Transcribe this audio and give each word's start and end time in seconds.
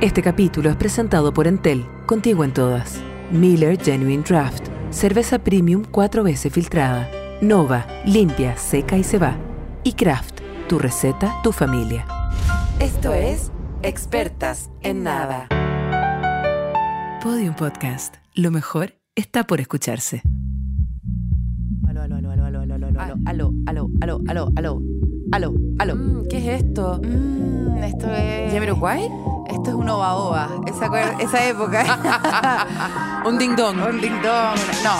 Este 0.00 0.22
capítulo 0.22 0.70
es 0.70 0.76
presentado 0.76 1.32
por 1.32 1.46
Entel, 1.46 1.86
contigo 2.06 2.44
en 2.44 2.52
todas. 2.52 3.00
Miller 3.30 3.80
Genuine 3.80 4.22
Draft, 4.22 4.66
cerveza 4.90 5.38
premium 5.38 5.84
cuatro 5.90 6.22
veces 6.22 6.52
filtrada. 6.52 7.08
Nova, 7.40 7.86
limpia, 8.04 8.56
seca 8.56 8.98
y 8.98 9.04
se 9.04 9.18
va. 9.18 9.36
Y 9.82 9.92
Kraft, 9.92 10.40
tu 10.68 10.78
receta, 10.78 11.40
tu 11.42 11.52
familia. 11.52 12.04
Esto 12.80 13.14
es 13.14 13.50
Expertas 13.82 14.70
en 14.82 15.04
Nada. 15.04 15.48
Podium 17.22 17.54
Podcast. 17.54 18.16
Lo 18.34 18.50
mejor 18.50 18.94
está 19.14 19.44
por 19.44 19.60
escucharse. 19.60 20.22
Aló, 21.88 22.02
aló, 22.02 22.16
aló, 22.16 22.32
aló, 22.32 22.44
aló, 22.46 22.60
aló, 22.62 22.86
aló, 22.86 23.16
aló, 23.26 23.52
aló, 23.66 23.90
aló, 24.00 24.20
aló, 24.26 24.52
aló, 24.56 24.82
aló, 25.32 25.54
aló. 25.78 25.96
Mm, 25.96 26.26
¿Qué 26.28 26.38
es 26.38 26.62
esto? 26.62 27.00
Mm, 27.02 27.76
esto 27.84 28.12
es... 28.12 28.52
¿Yamiroquai? 28.52 29.08
Esto 29.54 29.70
es 29.70 29.76
un 29.76 29.88
oba 29.88 30.14
oba, 30.16 30.48
esa, 30.66 30.86
esa 31.20 31.44
época. 31.46 33.22
Un 33.24 33.38
ding 33.38 33.56
dong. 33.56 33.78
un 33.80 34.00
ding 34.00 34.20
dong, 34.20 34.58
no. 34.82 34.94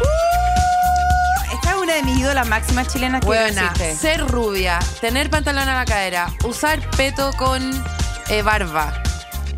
Uh, 0.00 1.54
esta 1.54 1.70
es 1.70 1.76
una 1.76 1.94
de 1.94 2.02
mis 2.02 2.18
ídolas 2.18 2.48
máximas 2.48 2.88
chilenas 2.88 3.20
que 3.20 3.26
Buena. 3.26 3.66
existe. 3.66 3.94
Ser 3.94 4.26
rubia, 4.26 4.80
tener 5.00 5.30
pantalón 5.30 5.68
a 5.68 5.74
la 5.76 5.84
cadera, 5.84 6.32
usar 6.44 6.80
peto 6.96 7.30
con 7.36 7.62
eh, 8.30 8.42
barba. 8.42 8.92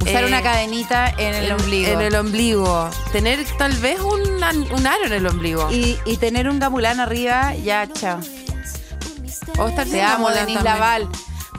Usar 0.03 0.25
eh, 0.25 0.27
una 0.27 0.43
cadenita 0.43 1.09
en 1.17 1.35
el 1.35 1.53
ombligo. 1.53 1.91
En 1.93 2.01
el 2.03 2.15
ombligo. 2.17 2.91
Tener 3.13 3.43
tal 3.57 3.73
vez 3.79 3.99
un, 4.01 4.21
un 4.23 4.87
aro 4.87 5.07
en 5.07 5.13
el 5.13 5.27
ombligo. 5.27 5.71
y, 5.73 5.99
y 6.05 6.17
tener 6.19 6.49
un 6.51 6.59
gamulán 6.59 7.01
arriba, 7.01 7.55
ya, 7.55 7.87
chao. 7.91 8.19
o 9.59 9.69
estar 9.69 9.87
Te 9.87 10.03
amo, 10.03 10.31
también. 10.31 10.63
Laval. 10.63 11.09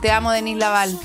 Te 0.02 0.12
amo, 0.12 0.32
Denise 0.32 0.60
Laval. 0.60 1.00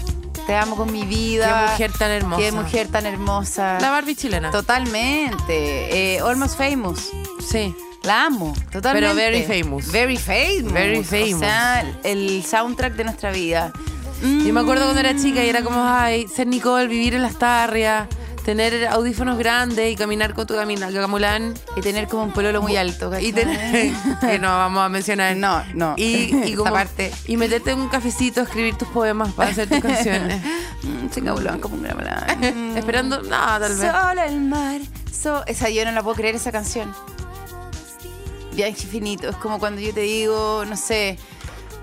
Te 0.46 0.56
amo 0.56 0.76
con 0.76 0.90
mi 0.92 1.04
vida. 1.04 1.66
Qué 1.66 1.72
mujer 1.72 1.92
tan 1.98 2.10
hermosa. 2.10 2.42
Qué 2.42 2.52
mujer 2.52 2.88
tan 2.88 3.06
hermosa. 3.06 3.78
La 3.80 3.90
Barbie 3.90 4.16
chilena. 4.16 4.50
Totalmente. 4.50 6.16
Eh, 6.16 6.20
almost 6.20 6.56
famous. 6.56 7.10
sí. 7.40 7.74
La 8.02 8.24
amo, 8.24 8.52
totalmente. 8.72 9.00
Pero 9.00 9.14
very 9.14 9.42
famous. 9.44 9.92
Very 9.92 10.16
famous. 10.16 10.72
Very 10.72 11.04
famous. 11.04 11.34
O 11.34 11.38
sea, 11.38 11.84
el 12.02 12.42
soundtrack 12.44 12.94
de 12.94 13.04
nuestra 13.04 13.30
vida. 13.30 13.72
Yo 14.20 14.52
me 14.52 14.60
acuerdo 14.60 14.84
cuando 14.84 15.00
era 15.00 15.16
chica 15.16 15.44
y 15.44 15.48
era 15.48 15.62
como, 15.62 15.84
ay, 15.84 16.26
ser 16.26 16.48
Nicole, 16.48 16.88
vivir 16.88 17.14
en 17.14 17.22
las 17.22 17.38
tarrias, 17.38 18.08
tener 18.44 18.86
audífonos 18.88 19.38
grandes 19.38 19.92
y 19.92 19.96
caminar 19.96 20.34
con 20.34 20.46
tu 20.46 20.54
gamulán. 20.54 21.54
Y 21.76 21.80
tener 21.80 22.08
como 22.08 22.24
un 22.24 22.32
pololo 22.32 22.60
muy 22.62 22.76
alto. 22.76 23.10
¿cachai? 23.10 23.26
Y 23.26 23.32
tener, 23.34 23.92
que 24.20 24.38
no 24.38 24.48
vamos 24.48 24.82
a 24.84 24.88
mencionar. 24.88 25.36
No, 25.36 25.62
no. 25.74 25.94
Y, 25.96 26.04
y 26.04 26.42
Esa 26.44 26.56
como, 26.56 26.72
parte. 26.72 27.12
y 27.26 27.36
meterte 27.36 27.70
en 27.72 27.80
un 27.80 27.88
cafecito 27.88 28.40
a 28.40 28.44
escribir 28.44 28.76
tus 28.76 28.88
poemas 28.88 29.32
para 29.32 29.50
hacer 29.50 29.68
tus 29.68 29.80
canciones. 29.82 30.42
Mm, 30.82 31.08
Sin 31.10 31.24
gamulán, 31.24 31.60
como 31.60 31.76
un 31.76 31.82
gamulán. 31.82 32.76
Esperando, 32.76 33.22
nada, 33.22 33.60
tal 33.68 33.76
vez. 33.76 33.90
Solo 33.92 34.22
el 34.22 34.40
mar. 34.40 34.80
so- 35.12 35.44
esa 35.46 35.68
yo 35.70 35.84
no 35.84 35.92
la 35.92 36.02
puedo 36.02 36.16
creer, 36.16 36.34
esa 36.34 36.50
canción. 36.52 36.92
Viaje 38.54 38.70
infinito. 38.82 39.28
Es 39.30 39.36
como 39.36 39.58
cuando 39.58 39.80
yo 39.80 39.94
te 39.94 40.00
digo, 40.00 40.64
no 40.68 40.76
sé, 40.76 41.18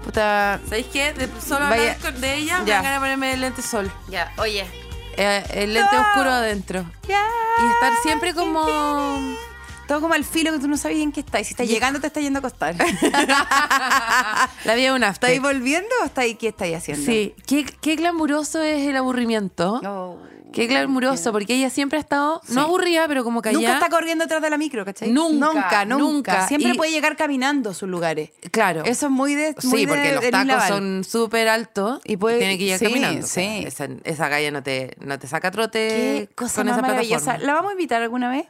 puta. 0.05 0.59
¿Sabéis 0.65 0.85
qué? 0.93 1.13
De 1.13 1.27
solo 1.41 1.65
hablar 1.65 1.97
de 2.19 2.35
ella, 2.35 2.59
me 2.59 2.65
Ya. 2.67 2.75
dan 2.75 2.83
ganas 2.83 2.93
de 2.93 2.99
ponerme 3.05 3.33
el 3.33 3.41
lente 3.41 3.61
sol. 3.63 3.91
Ya, 4.09 4.31
oye. 4.37 4.65
Eh, 5.21 5.43
el 5.53 5.73
lente 5.73 5.95
No. 5.95 6.01
oscuro 6.01 6.29
adentro. 6.31 6.85
Y 7.07 7.11
estar 7.11 7.93
siempre 8.03 8.33
como. 8.33 8.65
Todo 9.87 10.01
como 10.01 10.13
al 10.13 10.23
filo 10.23 10.51
que 10.53 10.59
tú 10.59 10.67
no 10.67 10.77
sabes 10.77 10.99
en 10.99 11.11
qué 11.11 11.19
estás. 11.21 11.41
Y 11.41 11.45
si 11.45 11.49
estás 11.53 11.67
llegando, 11.67 11.99
te 11.99 12.07
estás 12.07 12.21
yendo 12.23 12.37
a 12.37 12.41
acostar. 12.41 12.75
La 14.65 14.75
vida 14.75 14.89
es 14.89 14.91
un 14.93 15.03
after. 15.03 15.29
¿Estáis 15.31 15.41
volviendo 15.41 15.89
o 16.01 16.05
estáis, 16.05 16.37
qué 16.37 16.49
estáis 16.49 16.77
haciendo? 16.77 17.05
Sí, 17.05 17.33
qué, 17.47 17.65
qué 17.65 17.95
glamuroso 17.95 18.61
es 18.61 18.87
el 18.87 18.95
aburrimiento. 18.95 19.81
Oh. 19.85 20.17
Qué 20.51 20.65
glamuroso, 20.67 21.31
porque 21.31 21.53
ella 21.55 21.69
siempre 21.69 21.97
ha 21.97 22.01
estado, 22.01 22.41
no 22.49 22.61
aburrida, 22.61 23.07
pero 23.07 23.23
como 23.23 23.41
callada. 23.41 23.61
Nunca 23.61 23.73
está 23.85 23.89
corriendo 23.89 24.23
detrás 24.25 24.41
de 24.41 24.49
la 24.49 24.57
micro, 24.57 24.83
¿cachai? 24.83 25.11
Nunca, 25.11 25.45
nunca. 25.45 25.85
nunca. 25.85 25.97
nunca. 25.97 26.47
Siempre 26.47 26.71
Y- 26.71 26.77
puede 26.77 26.91
llegar 26.91 27.15
caminando 27.15 27.69
a 27.69 27.73
sus 27.73 27.87
lugares. 27.87 28.31
Claro. 28.51 28.83
Eso 28.85 29.05
es 29.07 29.11
muy 29.11 29.35
de. 29.35 29.55
muy 29.63 29.79
Sí, 29.79 29.85
de- 29.85 29.87
porque 29.87 30.11
los 30.13 30.21
de 30.21 30.31
tacos 30.31 30.63
son 30.67 31.03
súper 31.03 31.47
altos 31.49 32.01
Y 32.03 32.13
y, 32.13 32.17
puede- 32.17 32.39
tiene 32.39 32.57
que 32.57 32.63
ir 32.63 32.77
sí, 32.77 32.85
caminando. 32.85 33.27
sí. 33.27 33.63
esa, 33.65 33.87
esa 34.03 34.29
calle 34.29 34.51
no 34.51 34.63
te, 34.63 34.95
no 34.99 35.19
te 35.19 35.27
saca 35.27 35.51
trote 35.51 35.87
Qué 36.27 36.29
cosa 36.35 36.55
con 36.55 36.67
más 36.67 36.77
esa 36.77 36.85
plataforma. 36.87 37.37
¿La 37.45 37.53
vamos 37.53 37.69
a 37.69 37.73
invitar 37.73 38.01
alguna 38.01 38.29
vez? 38.29 38.45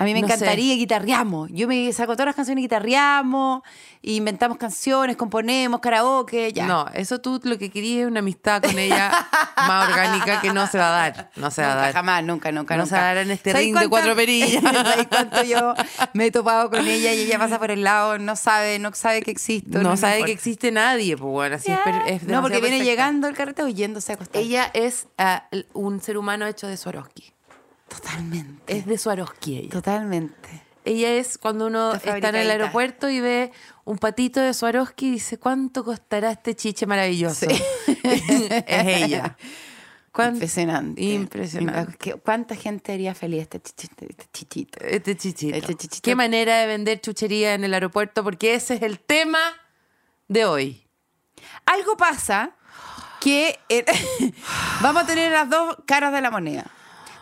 A 0.00 0.04
mí 0.04 0.14
me 0.14 0.20
No 0.22 0.26
encantaría 0.28 0.74
guitarreamos. 0.76 1.50
Yo 1.52 1.68
me 1.68 1.92
saco 1.92 2.14
todas 2.14 2.24
las 2.26 2.34
canciones 2.34 2.62
y 2.62 2.64
guitarreamos, 2.64 3.60
inventamos 4.00 4.56
canciones, 4.56 5.14
componemos, 5.16 5.78
karaoke, 5.80 6.52
ya. 6.54 6.64
No, 6.66 6.86
eso 6.94 7.20
tú 7.20 7.38
lo 7.44 7.58
que 7.58 7.70
querías 7.70 8.02
es 8.02 8.06
una 8.06 8.20
amistad 8.20 8.62
con 8.62 8.78
ella 8.78 9.10
más 9.58 9.88
orgánica 9.90 10.40
que 10.40 10.54
no 10.54 10.66
se 10.68 10.78
va 10.78 10.86
a 10.88 11.10
dar. 11.10 11.30
No 11.36 11.50
se 11.50 11.60
va 11.60 11.72
a 11.72 11.76
dar. 11.76 11.92
jamás, 11.92 12.24
nunca, 12.24 12.50
nunca, 12.50 12.76
No 12.76 12.84
nunca. 12.84 12.96
se 12.96 13.00
va 13.00 13.10
a 13.10 13.14
dar 13.14 13.24
en 13.24 13.30
este 13.30 13.52
¿Sabes 13.52 13.66
ring 13.66 13.78
de 13.78 13.88
cuatro 13.90 14.16
perillas? 14.16 14.62
¿Sabes 14.62 15.06
cuánto 15.08 15.42
yo 15.42 15.74
me 16.14 16.26
he 16.26 16.30
topado 16.30 16.70
con 16.70 16.86
ella 16.86 17.12
y 17.12 17.20
ella 17.20 17.38
pasa 17.38 17.58
por 17.58 17.70
el 17.70 17.84
lado, 17.84 18.18
no 18.18 18.36
sabe, 18.36 18.78
no 18.78 18.94
sabe 18.94 19.20
que 19.20 19.30
existo? 19.30 19.82
No, 19.82 19.98
sabe 19.98 20.24
que 20.24 20.32
existe 20.32 20.72
nadie, 20.72 21.14
pues 21.18 21.30
bueno, 21.30 21.56
así 21.56 21.70
es, 21.70 21.76
Ya. 21.76 21.84
per- 21.84 22.10
es 22.14 22.22
No, 22.22 22.40
porque 22.40 22.56
viene 22.60 22.78
perfecta. 22.78 22.84
llegando 22.90 23.28
el 23.28 23.34
carrete 23.36 23.62
oyéndose 23.64 24.12
a 24.12 24.14
acostar. 24.14 24.40
Ella 24.40 24.70
es 24.72 25.08
el- 25.50 25.66
un 25.74 26.00
ser 26.00 26.16
humano 26.16 26.46
hecho 26.46 26.66
de 26.66 26.78
Swarovski. 26.78 27.34
Totalmente. 27.90 28.76
Es 28.76 28.86
de 28.86 28.96
Swarovski 28.96 29.58
ella. 29.58 29.70
Totalmente. 29.70 30.48
Ella 30.84 31.12
es 31.14 31.36
cuando 31.36 31.66
uno 31.66 31.92
Está 31.94 32.16
en 32.30 32.36
el 32.36 32.50
aeropuerto 32.50 33.10
y 33.10 33.20
ve 33.20 33.52
un 33.84 33.98
patito 33.98 34.40
de 34.40 34.54
Swarovski 34.54 35.08
y 35.08 35.10
dice, 35.12 35.38
¿cuánto 35.38 35.84
costará 35.84 36.30
este 36.30 36.54
chiche 36.56 36.86
maravilloso? 36.86 37.46
es 38.04 39.02
ella. 39.02 39.36
¿Cuán- 40.12 40.34
Impresionante. 40.34 41.02
Impresionante. 41.02 41.96
¿Qué- 41.98 42.14
¿Cuánta 42.14 42.56
gente 42.56 42.92
haría 42.92 43.14
feliz 43.14 43.42
este 43.42 43.60
chichito? 43.60 44.06
Este 44.08 44.26
chichito? 44.32 44.78
Este 44.84 45.16
chichito. 45.16 45.56
Este 45.56 45.74
chichito. 45.76 46.02
Qué 46.02 46.14
manera 46.16 46.58
de 46.58 46.66
vender 46.66 47.00
chuchería 47.00 47.54
en 47.54 47.62
el 47.64 47.74
aeropuerto, 47.74 48.24
porque 48.24 48.54
ese 48.54 48.74
es 48.74 48.82
el 48.82 48.98
tema 49.00 49.38
de 50.28 50.46
hoy. 50.46 50.86
Algo 51.66 51.96
pasa 51.96 52.52
que 53.20 53.58
eh, 53.68 53.84
vamos 54.80 55.02
a 55.02 55.06
tener 55.06 55.30
las 55.30 55.48
dos 55.50 55.76
caras 55.86 56.12
de 56.12 56.20
la 56.22 56.30
moneda. 56.30 56.66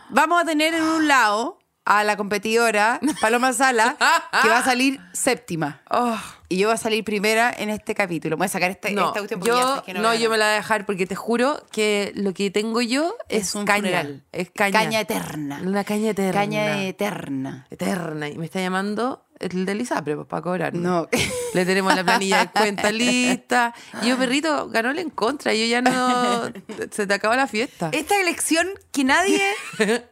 Vamos 0.09 0.41
a 0.41 0.45
tener 0.45 0.73
en 0.73 0.83
un 0.83 1.07
lado 1.07 1.59
a 1.85 2.03
la 2.03 2.17
competidora 2.17 2.99
Paloma 3.21 3.53
Sala, 3.53 3.95
que 4.41 4.49
va 4.49 4.59
a 4.59 4.63
salir 4.63 4.99
séptima. 5.13 5.81
Oh, 5.91 6.17
Y 6.51 6.57
yo 6.57 6.67
voy 6.67 6.73
a 6.73 6.77
salir 6.77 7.03
primera 7.03 7.53
en 7.55 7.69
este 7.69 7.93
capítulo. 7.93 8.35
Voy 8.35 8.45
a 8.45 8.49
sacar 8.49 8.71
este, 8.71 8.91
no, 8.91 9.09
esta 9.09 9.19
cuestión 9.19 9.39
porque 9.39 9.55
ya 9.55 9.61
yo, 9.61 9.83
que 9.83 9.93
no, 9.93 10.15
yo 10.15 10.31
me 10.31 10.37
la 10.37 10.45
voy 10.45 10.53
a 10.53 10.55
dejar 10.55 10.87
porque 10.87 11.05
te 11.05 11.13
juro 11.13 11.63
que 11.71 12.11
lo 12.15 12.33
que 12.33 12.49
tengo 12.49 12.81
yo 12.81 13.15
es, 13.29 13.49
Es 13.49 13.55
un 13.55 13.65
caña. 13.65 14.23
Es 14.31 14.49
caña. 14.49 14.99
eterna. 14.99 15.61
Una 15.63 15.83
caña 15.83 16.09
eterna. 16.09 16.33
Caña 16.33 16.81
eterna. 16.81 17.67
eterna. 17.69 18.29
Y 18.29 18.39
me 18.39 18.45
está 18.45 18.59
llamando 18.59 19.27
el 19.39 19.65
del 19.65 19.81
ISAPRE 19.81 20.15
pues, 20.15 20.27
para 20.27 20.41
cobrar. 20.41 20.73
No. 20.73 21.07
Le 21.53 21.65
tenemos 21.65 21.95
la 21.95 22.03
planilla 22.03 22.39
de 22.39 22.47
cuenta 22.49 22.91
lista. 22.91 23.75
Y 24.01 24.07
yo, 24.07 24.17
perrito, 24.17 24.69
ganó 24.69 24.89
en 24.89 25.11
contra. 25.11 25.53
Yo 25.53 25.65
ya 25.65 25.83
no. 25.83 26.51
Se 26.91 27.05
te 27.05 27.13
acaba 27.13 27.35
la 27.35 27.45
fiesta. 27.45 27.89
Esta 27.91 28.19
elección 28.19 28.67
que 28.91 29.03
nadie, 29.03 29.41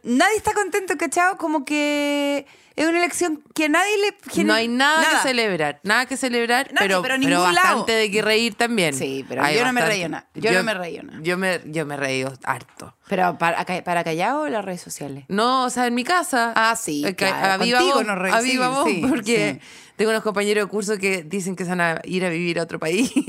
nadie 0.04 0.36
está 0.36 0.54
contento, 0.54 0.96
¿cachao? 0.96 1.36
Como 1.36 1.64
que 1.64 2.46
es 2.78 2.88
una 2.88 2.98
elección 2.98 3.42
que 3.54 3.68
nadie 3.68 3.96
le... 3.98 4.16
que 4.32 4.44
no 4.44 4.54
hay 4.54 4.68
nada, 4.68 5.04
que 5.10 5.28
celebrar, 5.28 5.80
nada 5.82 6.06
que 6.06 6.16
celebrar, 6.16 6.68
No, 6.72 6.80
pero, 6.80 7.02
pero 7.02 7.16
pero, 7.20 7.42
bastante 7.42 7.92
lado. 7.92 8.00
de 8.02 8.10
que 8.10 8.22
reír 8.22 8.54
también. 8.54 8.94
Sí, 8.94 9.24
pero 9.28 9.42
Hay 9.42 9.56
yo 9.56 9.64
no 9.64 9.72
me 9.72 9.80
reí 9.84 10.08
nada. 10.08 10.28
Yo 10.34 10.52
no 10.52 10.62
me 10.62 10.74
reí 10.74 10.98
nada. 11.02 11.18
Yo 11.22 11.36
me, 11.36 11.60
yo 11.66 11.86
me 11.86 11.96
reí 11.96 12.24
harto. 12.44 12.94
Pero 13.08 13.36
para, 13.38 13.64
para 13.84 14.04
callado 14.04 14.42
o 14.42 14.48
las 14.48 14.64
redes 14.64 14.80
sociales. 14.80 15.24
No, 15.28 15.64
o 15.64 15.70
sea, 15.70 15.86
en 15.86 15.94
mi 15.94 16.04
casa. 16.04 16.52
Ah, 16.54 16.76
sí, 16.76 17.04
Eh, 17.06 17.14
claro, 17.14 17.64
nos 18.04 18.18
reí, 18.18 18.32
a 18.32 18.40
viva 18.40 18.84
sí, 18.84 19.02
porque 19.08 19.58
sí. 19.60 19.68
tengo 19.96 20.10
unos 20.10 20.22
compañeros 20.22 20.64
de 20.66 20.70
curso 20.70 20.98
que 20.98 21.22
dicen 21.24 21.56
que 21.56 21.64
se 21.64 21.70
van 21.70 21.80
a 21.80 22.00
ir 22.04 22.24
a 22.24 22.28
vivir 22.28 22.60
a 22.60 22.62
otro 22.62 22.78
país. 22.78 23.10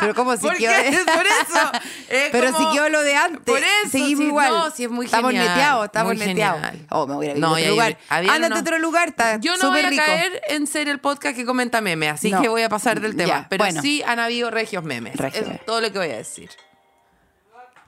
Pero 0.00 0.14
como 0.14 0.34
si 0.36 0.42
¿Por 0.42 0.56
quedó-? 0.56 1.04
Por 1.14 1.26
eso. 1.26 1.72
Es 2.08 2.30
Pero 2.30 2.52
como- 2.52 2.70
si 2.70 2.76
quedó 2.76 2.88
lo 2.88 3.02
de 3.02 3.16
antes. 3.16 3.40
Por 3.44 3.58
eso. 3.58 3.90
Seguimos 3.90 4.18
sí, 4.22 4.28
igual. 4.28 4.50
No, 4.50 4.70
sí, 4.70 4.84
es 4.84 4.90
muy 4.90 5.06
estamos 5.06 5.30
genial. 5.30 5.48
neteados, 5.48 5.84
estamos 5.86 6.16
neteados. 6.16 6.60
Oh, 6.90 7.06
me 7.06 7.14
voy 7.14 7.26
a 7.28 7.30
ir 7.32 7.38
No, 7.38 7.48
a 7.48 7.50
otro 7.52 7.68
lugar. 7.70 7.98
Ándate 8.08 8.54
a 8.54 8.60
otro 8.60 8.78
lugar, 8.78 9.08
está 9.08 9.36
Yo 9.38 9.56
no 9.56 9.70
voy 9.70 9.80
a 9.80 9.88
rico. 9.90 10.02
caer 10.04 10.42
en 10.48 10.66
ser 10.66 10.88
el 10.88 10.98
podcast 10.98 11.34
que 11.36 11.44
comenta 11.44 11.80
memes, 11.80 12.12
así 12.12 12.30
No. 12.30 12.42
que 12.42 12.48
voy 12.48 12.62
a 12.62 12.68
pasar 12.68 13.00
del 13.00 13.16
tema. 13.16 13.28
Ya, 13.28 13.46
Pero 13.48 13.64
bueno. 13.64 13.80
sí 13.82 14.02
han 14.06 14.18
habido 14.18 14.50
regios 14.50 14.84
memes. 14.84 15.16
Regios. 15.16 15.46
Es 15.48 15.64
todo 15.64 15.80
lo 15.80 15.90
que 15.92 15.98
voy 15.98 16.10
a 16.10 16.16
decir. 16.16 16.50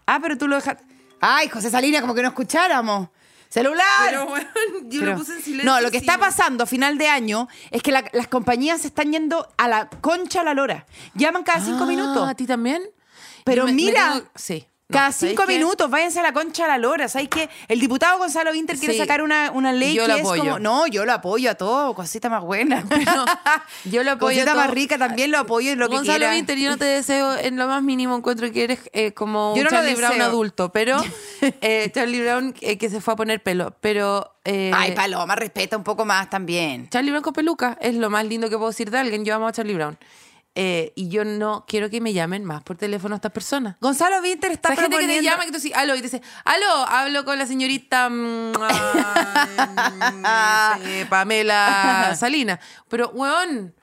Ah, 0.06 0.18
pero 0.22 0.36
tú 0.38 0.48
lo 0.48 0.56
dejaste. 0.56 0.84
Ay, 1.20 1.48
José 1.48 1.70
Salina, 1.70 2.00
como 2.00 2.14
que 2.14 2.22
no 2.22 2.28
escucháramos. 2.28 3.08
¡Celular! 3.48 4.26
bueno, 4.28 4.48
yo 4.88 5.00
Pero- 5.00 5.12
lo 5.12 5.18
puse 5.18 5.34
en 5.36 5.42
silencio. 5.42 5.70
No, 5.70 5.80
lo 5.80 5.90
que 5.90 5.96
está 5.98 6.18
pasando 6.18 6.64
a 6.64 6.66
final 6.66 6.98
de 6.98 7.08
año 7.08 7.48
es 7.70 7.82
que 7.82 7.92
la- 7.92 8.04
las 8.12 8.28
compañías 8.28 8.80
se 8.80 8.88
están 8.88 9.12
yendo 9.12 9.48
a 9.56 9.68
la 9.68 9.88
concha 9.88 10.40
a 10.40 10.44
la 10.44 10.54
lora. 10.54 10.86
Llaman 11.14 11.44
cada 11.44 11.60
cinco 11.64 11.84
Ah, 11.84 11.86
minutos. 11.86 12.28
¿A 12.28 12.34
ti 12.34 12.46
también? 12.46 12.82
Pero 13.44 13.62
Yo 13.62 13.66
me- 13.66 13.72
me 13.72 13.76
mira. 13.76 14.12
tengo- 14.14 14.26
sí. 14.34 14.66
Cada 14.92 15.12
¿sabéis 15.12 15.30
cinco 15.38 15.46
minutos, 15.50 15.88
váyanse 15.90 16.20
a 16.20 16.22
la 16.22 16.32
concha 16.34 16.66
a 16.66 16.68
la 16.68 16.76
lora. 16.78 17.08
¿Sabes 17.08 17.28
qué? 17.30 17.48
El 17.68 17.80
diputado 17.80 18.18
Gonzalo 18.18 18.50
Winter 18.52 18.76
quiere 18.78 18.92
Sí. 18.92 19.00
sacar 19.00 19.22
una, 19.22 19.50
una 19.50 19.72
ley 19.72 19.94
Yo 19.94 20.02
que 20.02 20.08
lo 20.08 20.14
es 20.16 20.20
apoyo. 20.20 20.42
como. 20.44 20.58
No, 20.58 20.86
yo 20.86 21.06
lo 21.06 21.12
apoyo 21.14 21.50
a 21.50 21.54
todo, 21.54 21.94
cosita 21.94 22.28
más 22.28 22.42
buena. 22.42 22.84
Yo 23.84 24.02
lo 24.02 24.12
apoyo 24.12 24.34
Cosita 24.36 24.52
a 24.52 24.54
más 24.54 24.66
todo. 24.66 24.74
rica 24.74 24.98
también 24.98 25.30
lo 25.30 25.38
apoyo 25.38 25.72
en 25.72 25.78
lo 25.78 25.88
que 25.88 25.96
Gonzalo 25.96 26.18
quiera. 26.18 26.32
Winter, 26.34 26.58
yo 26.58 26.70
no 26.70 26.76
te 26.78 26.84
deseo 26.84 27.34
en 27.36 27.56
lo 27.56 27.66
más 27.66 27.82
mínimo, 27.82 28.14
encuentro 28.16 28.50
que 28.52 28.64
eres 28.64 28.78
eh, 28.92 29.12
como 29.12 29.54
Yo 29.56 29.62
un 29.62 29.64
no 29.64 29.70
lo 29.70 29.70
Charlie 29.70 29.94
Brown 29.94 30.12
deseo. 30.12 30.26
adulto, 30.26 30.72
pero 30.72 31.02
eh, 31.40 31.90
Charlie 31.94 32.22
Brown 32.22 32.54
eh, 32.60 32.76
que 32.78 32.88
se 32.90 33.00
fue 33.00 33.14
a 33.14 33.16
poner 33.16 33.42
pelo, 33.42 33.74
pero... 33.80 34.34
eh, 34.44 34.70
Ay, 34.74 34.92
Paloma, 34.92 35.34
respeta 35.34 35.76
un 35.76 35.84
poco 35.84 36.04
más 36.04 36.28
también. 36.30 36.88
Charlie 36.90 37.10
Brown 37.10 37.22
con 37.24 37.32
peluca 37.32 37.76
es 37.80 37.94
lo 37.94 38.10
más 38.10 38.24
lindo 38.26 38.48
que 38.50 38.56
puedo 38.56 38.70
decir 38.70 38.90
de 38.90 38.98
alguien, 38.98 39.24
yo 39.24 39.34
amo 39.34 39.48
a 39.48 39.52
Charlie 39.52 39.74
Brown. 39.74 39.98
Eh, 40.56 40.92
y 40.94 41.08
yo 41.08 41.24
no 41.24 41.64
quiero 41.66 41.90
que 41.90 42.00
me 42.00 42.12
llamen 42.12 42.44
más 42.44 42.62
por 42.62 42.76
teléfono 42.76 43.14
a 43.14 43.16
estas 43.16 43.32
personas. 43.32 43.74
Gonzalo 43.80 44.20
Winter 44.22 44.52
está 44.52 44.72
Esa 44.72 44.82
gente 44.82 44.96
que 44.98 45.02
te 45.02 45.08
proponiendo- 45.08 45.30
llama 45.30 45.44
que 45.46 45.50
tú 45.50 45.58
dices, 45.58 45.76
aló, 45.76 45.94
y 45.96 45.98
te 45.98 46.02
dice, 46.04 46.22
aló, 46.44 46.86
hablo 46.88 47.24
con 47.24 47.36
la 47.38 47.46
señorita 47.46 48.08
mm, 48.08 48.52
eh, 50.84 51.06
Pamela 51.08 52.14
Salina. 52.16 52.60
Pero, 52.88 53.10
weón, 53.14 53.74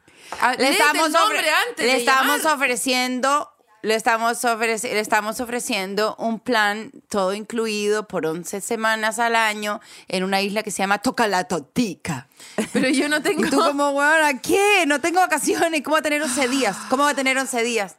Le 0.57 0.69
estamos, 0.69 1.11
nombre 1.11 1.43
antes 1.69 1.85
le 1.85 1.97
estamos 1.97 2.37
llamar. 2.41 2.55
ofreciendo. 2.55 3.50
Le 3.83 3.95
estamos, 3.95 4.43
ofreci- 4.43 4.91
le 4.91 4.99
estamos 4.99 5.39
ofreciendo 5.39 6.15
un 6.19 6.39
plan 6.39 6.91
todo 7.09 7.33
incluido 7.33 8.07
por 8.07 8.25
11 8.27 8.61
semanas 8.61 9.17
al 9.17 9.35
año 9.35 9.79
en 10.07 10.23
una 10.23 10.41
isla 10.41 10.61
que 10.61 10.69
se 10.71 10.79
llama 10.79 10.99
Tocalatotica. 10.99 12.27
Pero 12.73 12.89
yo 12.89 13.09
no 13.09 13.21
tengo... 13.23 13.43
Y 13.45 13.49
tú 13.49 13.57
como, 13.57 13.99
¿a 14.01 14.33
qué? 14.41 14.85
No 14.85 15.01
tengo 15.01 15.19
vacaciones. 15.19 15.81
¿Cómo 15.81 15.93
va 15.95 15.99
a 15.99 16.03
tener 16.03 16.21
11 16.21 16.47
días? 16.47 16.77
¿Cómo 16.89 17.03
va 17.03 17.09
a 17.11 17.15
tener 17.15 17.37
11 17.37 17.63
días? 17.63 17.97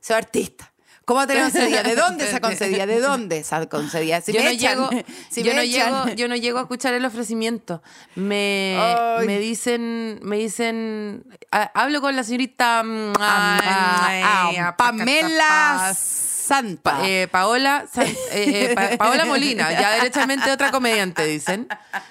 Soy 0.00 0.16
artista. 0.16 0.70
¿Cómo 1.04 1.18
va 1.18 1.24
a 1.24 1.26
tener 1.26 1.42
11 1.44 1.66
días? 1.66 1.84
¿De 1.84 1.94
dónde 1.96 2.24
11 2.42 2.68
días? 2.68 2.86
¿De 2.86 3.00
dónde 3.00 3.44
11 3.70 4.00
días? 4.00 4.24
Si 4.24 4.32
yo, 4.32 4.38
me 4.40 4.44
no 4.44 4.50
echan, 4.50 4.70
llego, 4.78 4.90
si 5.30 5.42
yo, 5.42 5.50
me 5.50 5.56
no 5.56 5.60
echan. 5.62 6.04
llego, 6.04 6.16
yo 6.16 6.28
no 6.28 6.36
llego 6.36 6.58
a 6.58 6.62
escuchar 6.62 6.94
el 6.94 7.04
ofrecimiento. 7.04 7.82
Me, 8.14 8.78
Ay. 8.80 9.26
me 9.26 9.38
dicen, 9.38 10.18
me 10.22 10.36
dicen, 10.38 11.24
hablo 11.50 12.00
con 12.00 12.16
la 12.16 12.24
señorita 12.24 12.82
ay, 13.18 14.56
Pamela. 14.76 15.94
Santa. 15.94 16.98
Pa- 16.98 17.08
eh, 17.08 17.26
Paola, 17.30 17.86
San- 17.90 18.06
eh, 18.06 18.14
eh, 18.32 18.72
Pa- 18.74 18.98
Paola 18.98 19.24
Molina, 19.24 19.72
ya 19.72 19.92
derechamente 19.92 20.52
otra 20.52 20.70
comediante, 20.70 21.24
dicen. 21.24 21.66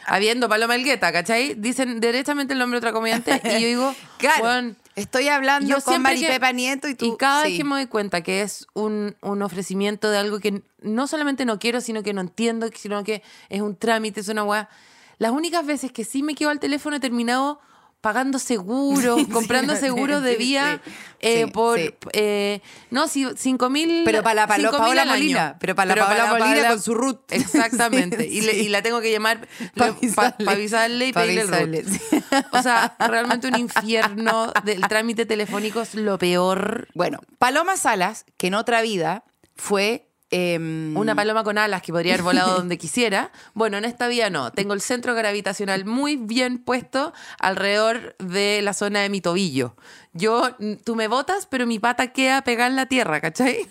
Habiendo 0.08 0.50
Paloma 0.50 0.74
Elgueta, 0.74 1.12
¿cachai? 1.12 1.54
Dicen 1.54 2.00
derechamente 2.00 2.54
el 2.54 2.60
nombre 2.60 2.78
de 2.80 2.88
otra 2.88 2.94
comediante. 2.94 3.40
Y 3.46 3.62
yo 3.62 3.68
digo, 3.68 3.96
claro, 4.18 4.44
weón, 4.44 4.76
estoy 4.96 5.28
hablando 5.28 5.70
yo 5.70 5.82
con 5.82 6.02
Maripepa 6.02 6.52
Nieto 6.52 6.88
y 6.88 6.96
tú. 6.96 7.18
cada 7.18 7.44
sí. 7.44 7.50
vez 7.50 7.58
que 7.58 7.64
me 7.64 7.76
doy 7.76 7.88
cuenta 7.88 8.22
que 8.22 8.42
es 8.42 8.68
un, 8.74 9.16
un 9.22 9.42
ofrecimiento 9.42 10.10
de 10.10 10.18
algo 10.18 10.40
que 10.40 10.64
no 10.82 11.08
solamente 11.08 11.46
no 11.46 11.60
quiero, 11.60 11.82
sino 11.82 12.04
que 12.04 12.14
no 12.14 12.22
entiendo, 12.22 12.70
sino 12.76 13.04
que 13.04 13.24
es 13.50 13.62
un 13.62 13.76
trámite, 13.76 14.20
es 14.20 14.30
una 14.30 14.44
weá. 14.44 14.70
Las 15.18 15.32
únicas 15.32 15.66
veces 15.66 15.92
que 15.92 16.04
sí 16.04 16.24
me 16.24 16.36
quedo 16.36 16.50
al 16.50 16.60
teléfono 16.60 16.96
he 16.96 17.00
terminado 17.00 17.60
pagando 18.04 18.38
seguros, 18.38 19.18
Sí, 19.20 19.26
comprando 19.28 19.74
sí, 19.76 19.80
seguros 19.80 20.22
de 20.22 20.36
vía 20.36 20.82
eh, 21.22 21.48
por... 21.48 21.80
eh, 22.12 22.62
no, 22.92 23.08
cinco 23.08 23.70
mil... 23.70 24.02
Pero 24.04 24.22
para 24.22 24.46
la 24.46 24.58
mil 24.58 24.68
Paola. 24.70 25.06
Molina, 25.06 25.56
pero 25.58 25.74
para 25.74 25.96
la 25.96 26.06
Paola 26.06 26.26
Molina 26.38 26.68
con 26.68 26.82
su 26.82 26.94
root. 26.94 27.22
Exactamente. 27.32 28.28
Y, 28.28 28.42
le- 28.42 28.52
sí. 28.52 28.60
y 28.66 28.70
la 28.70 28.82
tengo 28.82 29.00
que 29.00 29.10
llamar 29.10 29.48
Pa' 29.78 29.96
para 30.16 30.36
avisarle. 30.52 31.08
y 31.08 31.14
Pa' 31.14 31.22
pedirle 31.22 31.42
el 31.44 31.54
avisarle, 31.54 31.82
root. 31.84 31.94
sí. 31.94 32.24
O 32.52 32.62
sea, 32.62 32.94
realmente 33.00 33.48
un 33.48 33.58
infierno 33.58 34.52
del 34.66 34.82
trámite 34.82 35.26
telefónico 35.26 35.80
es 35.80 35.96
lo 35.96 36.18
peor. 36.18 36.90
Bueno, 36.94 37.20
Paloma 37.40 37.78
Salas, 37.78 38.26
que 38.36 38.48
en 38.48 38.56
otra 38.56 38.82
vida 38.82 39.24
fue. 39.56 40.10
Em, 40.30 40.96
Una 40.98 41.16
paloma 41.16 41.44
con 41.44 41.58
alas 41.58 41.82
que 41.82 41.92
podría 41.92 42.14
haber 42.14 42.24
volado 42.24 42.56
donde 42.56 42.78
quisiera. 42.80 43.32
Bueno, 43.54 43.78
en 43.78 43.86
esta 43.86 44.08
vida 44.08 44.30
no. 44.30 44.52
Tengo 44.52 44.74
el 44.74 44.82
centro 44.82 45.14
gravitacional 45.16 45.86
muy 45.86 46.16
bien 46.16 46.58
puesto 46.58 47.14
alrededor 47.40 48.16
de 48.20 48.62
la 48.62 48.74
zona 48.74 49.02
de 49.02 49.10
mi 49.10 49.22
tobillo. 49.22 49.76
Yo, 50.14 50.56
tú 50.84 50.96
me 50.96 51.08
botas, 51.08 51.46
pero 51.48 51.66
mi 51.66 51.80
pata 51.80 52.08
queda 52.14 52.42
pegada 52.44 52.70
en 52.70 52.76
la 52.76 52.86
tierra, 52.88 53.22
¿cachai? 53.22 53.68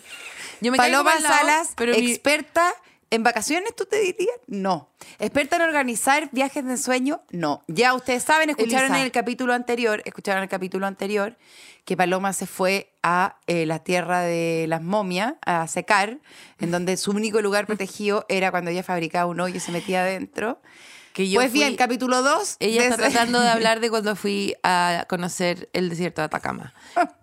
Yo 0.61 0.71
me 0.71 0.77
Paloma 0.77 1.11
pa'l 1.11 1.23
lado, 1.23 1.35
Salas, 1.35 1.73
pero 1.75 1.93
mi- 1.93 2.09
experta 2.11 2.73
en 3.13 3.21
vacaciones, 3.21 3.75
¿tú 3.75 3.85
te 3.85 3.99
dirías? 3.99 4.35
No. 4.47 4.89
¿Experta 5.19 5.57
en 5.57 5.61
organizar 5.61 6.29
viajes 6.31 6.65
de 6.65 6.71
ensueño? 6.71 7.21
No. 7.29 7.63
Ya 7.67 7.93
ustedes 7.93 8.23
saben, 8.23 8.49
escucharon 8.49 8.85
Elisa. 8.85 8.97
en 8.97 9.05
el 9.05 9.11
capítulo 9.11 9.53
anterior, 9.53 10.01
escucharon 10.05 10.41
el 10.41 10.49
capítulo 10.49 10.87
anterior, 10.87 11.37
que 11.85 11.95
Paloma 11.95 12.33
se 12.33 12.47
fue 12.47 12.91
a 13.03 13.37
eh, 13.45 13.67
la 13.67 13.77
tierra 13.79 14.21
de 14.21 14.65
las 14.67 14.81
momias 14.81 15.35
a 15.45 15.67
secar, 15.67 16.17
en 16.59 16.71
donde 16.71 16.97
su 16.97 17.11
único 17.11 17.39
lugar 17.39 17.67
protegido 17.67 18.25
era 18.29 18.49
cuando 18.49 18.71
ella 18.71 18.81
fabricaba 18.81 19.29
un 19.29 19.39
hoyo 19.39 19.57
y 19.57 19.59
se 19.59 19.71
metía 19.71 20.01
adentro. 20.01 20.59
Que 21.13 21.29
yo 21.29 21.39
pues 21.39 21.51
bien, 21.53 21.69
fui- 21.69 21.75
capítulo 21.77 22.23
2. 22.23 22.57
Ella 22.59 22.83
está 22.85 22.97
tratando 22.97 23.39
de 23.39 23.47
hablar 23.47 23.79
de 23.79 23.89
cuando 23.91 24.15
fui 24.15 24.55
a 24.63 25.05
conocer 25.07 25.69
el 25.73 25.89
desierto 25.89 26.21
de 26.21 26.25
Atacama, 26.25 26.73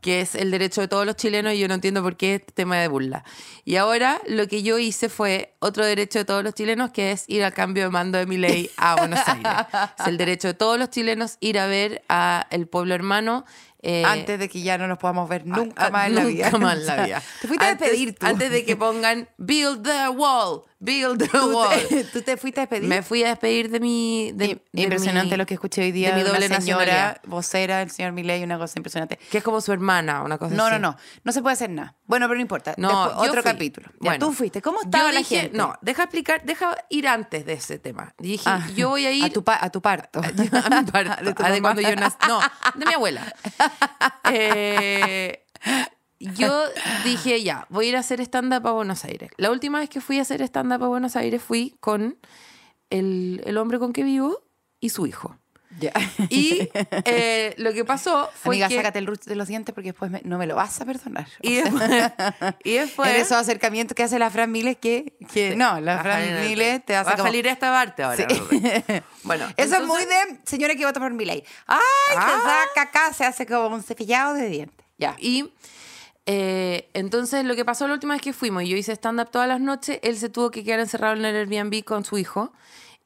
que 0.01 0.21
es 0.21 0.37
el 0.37 0.53
derecho 0.53 0.81
de 0.81 0.87
todos 0.87 1.05
los 1.05 1.17
chilenos 1.17 1.55
y 1.55 1.59
yo 1.59 1.67
no 1.67 1.75
entiendo 1.75 2.01
por 2.01 2.17
qué 2.17 2.37
este 2.37 2.53
tema 2.53 2.77
de 2.77 2.87
burla. 2.87 3.25
Y 3.65 3.75
ahora 3.77 4.21
lo 4.29 4.47
que 4.47 4.63
yo 4.63 4.79
hice 4.79 5.09
fue 5.09 5.57
otro 5.59 5.85
derecho 5.85 6.21
de 6.21 6.25
todos 6.25 6.45
los 6.45 6.55
chilenos, 6.55 6.91
que 6.93 7.11
es 7.11 7.25
ir 7.27 7.43
al 7.43 7.53
cambio 7.53 7.83
de 7.83 7.91
mando 7.91 8.17
de 8.19 8.27
mi 8.27 8.39
ley 8.39 8.71
a 8.77 8.95
Buenos 8.95 9.19
Aires. 9.27 9.53
Es 9.99 10.07
el 10.07 10.17
derecho 10.19 10.47
de 10.47 10.55
todos 10.55 10.79
los 10.79 10.91
chilenos 10.91 11.37
ir 11.41 11.59
a 11.59 11.67
ver 11.67 12.03
a 12.09 12.47
el 12.51 12.69
pueblo 12.69 12.95
hermano. 12.95 13.45
eh, 13.83 14.05
Antes 14.07 14.39
de 14.39 14.49
que 14.49 14.63
ya 14.63 14.79
no 14.79 14.87
nos 14.87 14.99
podamos 14.99 15.29
ver 15.29 15.45
nunca 15.47 15.87
a- 15.87 15.91
más 15.91 16.07
en 16.07 16.15
la 16.15 16.23
nunca 16.23 16.49
vida. 16.51 16.59
más 16.59 16.77
en 16.79 16.87
la 16.87 16.97
vida. 17.07 17.23
Te 17.41 17.49
fuiste 17.49 17.67
Antes- 17.67 17.89
a 17.89 17.91
despedir 17.91 18.15
tú. 18.17 18.27
Antes 18.27 18.51
de 18.53 18.65
que 18.65 18.77
pongan 18.77 19.29
build 19.37 19.83
the 19.83 20.09
wall, 20.11 20.63
build 20.81 21.19
the 21.19 21.29
Tú 21.29 21.53
wall. 21.57 21.69
te, 21.89 22.05
tú 22.13 22.23
te 22.23 22.37
fuiste 22.37 22.61
a 22.61 22.63
despedir. 22.63 22.89
Me 22.89 23.03
fui 23.03 23.23
a 23.23 23.29
despedir 23.29 23.71
de 23.71 23.79
mi. 23.81 24.33
de- 24.35 24.47
I- 24.47 24.61
de 24.73 24.83
impresionante 24.83 25.31
mi- 25.33 25.37
lo 25.37 25.47
que 25.47 25.55
escuché 25.55 25.83
hoy 25.83 25.93
día 25.93 26.11
de 26.11 26.17
mi 26.17 26.23
doble 26.29 26.47
una 26.47 26.61
señora 26.61 27.21
vocera 27.27 27.79
del 27.79 27.91
señor 27.91 28.13
Milei, 28.13 28.43
una 28.43 28.59
cosa 28.59 28.75
impresionante. 28.79 29.19
Que 29.31 29.39
es 29.39 29.45
como 29.45 29.61
su 29.61 29.73
hermana, 29.73 30.23
una 30.23 30.39
cosa 30.39 30.55
No, 30.55 30.65
así. 30.65 30.73
no, 30.73 30.79
no, 30.81 30.97
no 31.23 31.33
se 31.33 31.43
puede 31.43 31.53
hacer 31.55 31.71
nada. 31.71 31.95
Bueno, 32.07 32.27
pero 32.27 32.37
no 32.37 32.43
importa. 32.43 32.75
No, 32.77 32.89
Después, 33.07 33.29
otro 33.29 33.43
fui. 33.43 33.53
capítulo. 33.53 33.87
Ya, 33.93 33.97
Bueno, 34.01 34.27
tú 34.27 34.33
fuiste. 34.33 34.61
¿Cómo 34.63 34.81
estaba 34.83 35.11
yo 35.11 35.13
la 35.13 35.23
gente? 35.23 35.57
No, 35.57 35.75
deja 35.83 36.03
explicar, 36.05 36.43
deja 36.45 36.75
ir 36.89 37.07
antes 37.07 37.47
de 37.47 37.53
ese 37.53 37.79
tema. 37.79 38.15
Dije, 38.19 38.45
Ah, 38.47 38.67
yo 38.75 38.89
voy 38.89 39.07
a 39.07 39.13
ir 39.13 39.25
a 39.25 39.31
tu, 39.31 39.45
pa- 39.45 39.59
a 39.61 39.71
tu 39.71 39.81
parto. 39.83 40.21
a 40.25 40.33
mi 40.33 40.49
parto, 40.91 41.25
De 41.25 41.35
tu 41.35 41.45
a 41.45 41.51
de 41.51 41.61
cuando 41.61 41.83
yo 41.83 41.95
nací. 41.95 42.17
No, 42.27 42.41
de 42.75 42.87
mi 42.87 42.95
abuela. 42.95 43.33
Eh, 44.33 45.45
yo 46.21 46.65
dije, 47.05 47.43
ya, 47.43 47.67
voy 47.71 47.87
a 47.87 47.89
ir 47.91 47.97
a 47.97 48.01
hacer 48.01 48.21
stand-up 48.21 48.67
a 48.67 48.73
Buenos 48.73 49.05
Aires. 49.05 49.31
La 49.39 49.51
última 49.51 49.79
vez 49.81 49.89
que 49.89 50.01
fui 50.01 50.19
a 50.19 50.23
hacer 50.23 50.43
stand-up 50.43 50.85
a 50.85 50.89
Buenos 50.89 51.17
Aires 51.17 51.43
fui 51.43 51.75
con 51.81 52.19
el, 52.91 53.43
el 53.47 53.57
hombre 53.59 53.79
con 53.79 53.93
que 53.93 54.03
vivo 54.03 54.43
y 54.81 54.91
su 54.91 55.07
hijo. 55.07 55.37
Ya. 55.79 55.93
Y 56.31 56.69
eh, 57.05 57.55
lo 57.57 57.73
que 57.73 57.85
pasó 57.85 58.29
fue 58.35 58.57
Amiga, 58.57 58.69
que... 58.69 58.75
sácate 58.77 58.99
el 58.99 59.07
ruch 59.07 59.21
de 59.23 59.37
los 59.37 59.47
dientes 59.47 59.73
porque 59.73 59.91
después 59.91 60.11
me- 60.11 60.21
no 60.25 60.37
me 60.37 60.47
lo 60.49 60.57
vas 60.57 60.81
a 60.81 60.85
perdonar. 60.85 61.29
Y 61.43 61.55
después, 61.55 61.91
y 62.65 62.73
después 62.73 63.09
en 63.11 63.17
esos 63.17 63.37
acercamientos 63.39 63.95
que 63.95 64.03
hace 64.03 64.19
la 64.19 64.31
Fran 64.31 64.51
Miles 64.51 64.77
que, 64.79 65.17
que 65.33 65.55
no, 65.55 65.81
la 65.81 66.01
a 66.01 66.03
Fran 66.03 66.43
Miles 66.49 66.85
te 66.85 66.97
hace 66.97 67.07
va 67.07 67.13
a 67.13 67.17
como... 67.17 67.29
salir 67.29 67.47
esta 67.47 67.71
parte 67.71 68.03
ahora. 68.03 68.27
Sí. 68.29 68.41
Bueno, 69.23 69.45
Eso 69.45 69.55
es 69.57 69.81
entonces- 69.81 69.87
muy 69.87 70.05
de 70.05 70.41
señora 70.45 70.75
que 70.75 70.85
vota 70.85 70.99
por 71.01 71.13
Milei. 71.13 71.45
Ay, 71.67 71.79
Ah. 72.17 72.27
que 72.75 72.77
saca 72.77 72.83
acá, 72.91 73.13
se 73.15 73.25
hace 73.25 73.47
como 73.47 73.69
un 73.75 73.83
cepillado 73.85 74.35
de 74.35 74.49
dientes. 74.49 74.85
Ya. 74.99 75.15
Y 75.21 75.53
eh, 76.27 76.91
entonces 76.95 77.45
lo 77.45 77.57
que 77.57 77.65
pasó 77.65 77.89
la 77.89 77.95
última 77.95 78.15
vez 78.15 78.23
que 78.23 78.33
fuimos, 78.33 78.65
yo 78.65 78.77
hice 78.77 78.93
stand-up 78.93 79.31
todas 79.31 79.49
las 79.49 79.61
noches, 79.61 79.99
él 80.03 80.17
se 80.17 80.29
tuvo 80.29 80.51
que 80.51 80.65
quedar 80.65 80.81
encerrado 80.81 81.17
en 81.17 81.25
el 81.25 81.37
Airbnb 81.37 81.85
con 81.85 82.05
su 82.05 82.19
hijo 82.19 82.53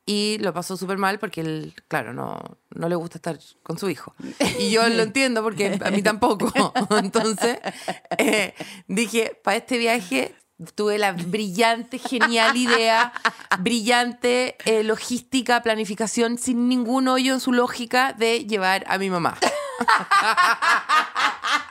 y 0.06 0.36
lo 0.40 0.52
pasó 0.52 0.76
súper 0.76 0.98
mal 0.98 1.18
porque 1.18 1.40
él, 1.40 1.74
claro, 1.88 2.12
no, 2.12 2.38
no 2.74 2.88
le 2.88 2.94
gusta 2.94 3.18
estar 3.18 3.38
con 3.62 3.78
su 3.78 3.88
hijo. 3.88 4.14
Y 4.58 4.70
yo 4.70 4.86
lo 4.88 5.02
entiendo 5.02 5.42
porque 5.42 5.78
a 5.82 5.90
mí 5.90 6.02
tampoco. 6.02 6.52
Entonces 6.98 7.58
eh, 8.18 8.54
dije, 8.86 9.40
para 9.42 9.56
este 9.56 9.78
viaje 9.78 10.34
tuve 10.74 10.98
la 10.98 11.12
brillante, 11.12 11.98
genial 11.98 12.56
idea, 12.56 13.12
brillante 13.60 14.56
eh, 14.66 14.84
logística, 14.84 15.62
planificación, 15.62 16.38
sin 16.38 16.68
ningún 16.68 17.08
hoyo 17.08 17.32
en 17.32 17.40
su 17.40 17.52
lógica 17.52 18.12
de 18.12 18.44
llevar 18.44 18.84
a 18.88 18.98
mi 18.98 19.08
mamá. 19.08 19.38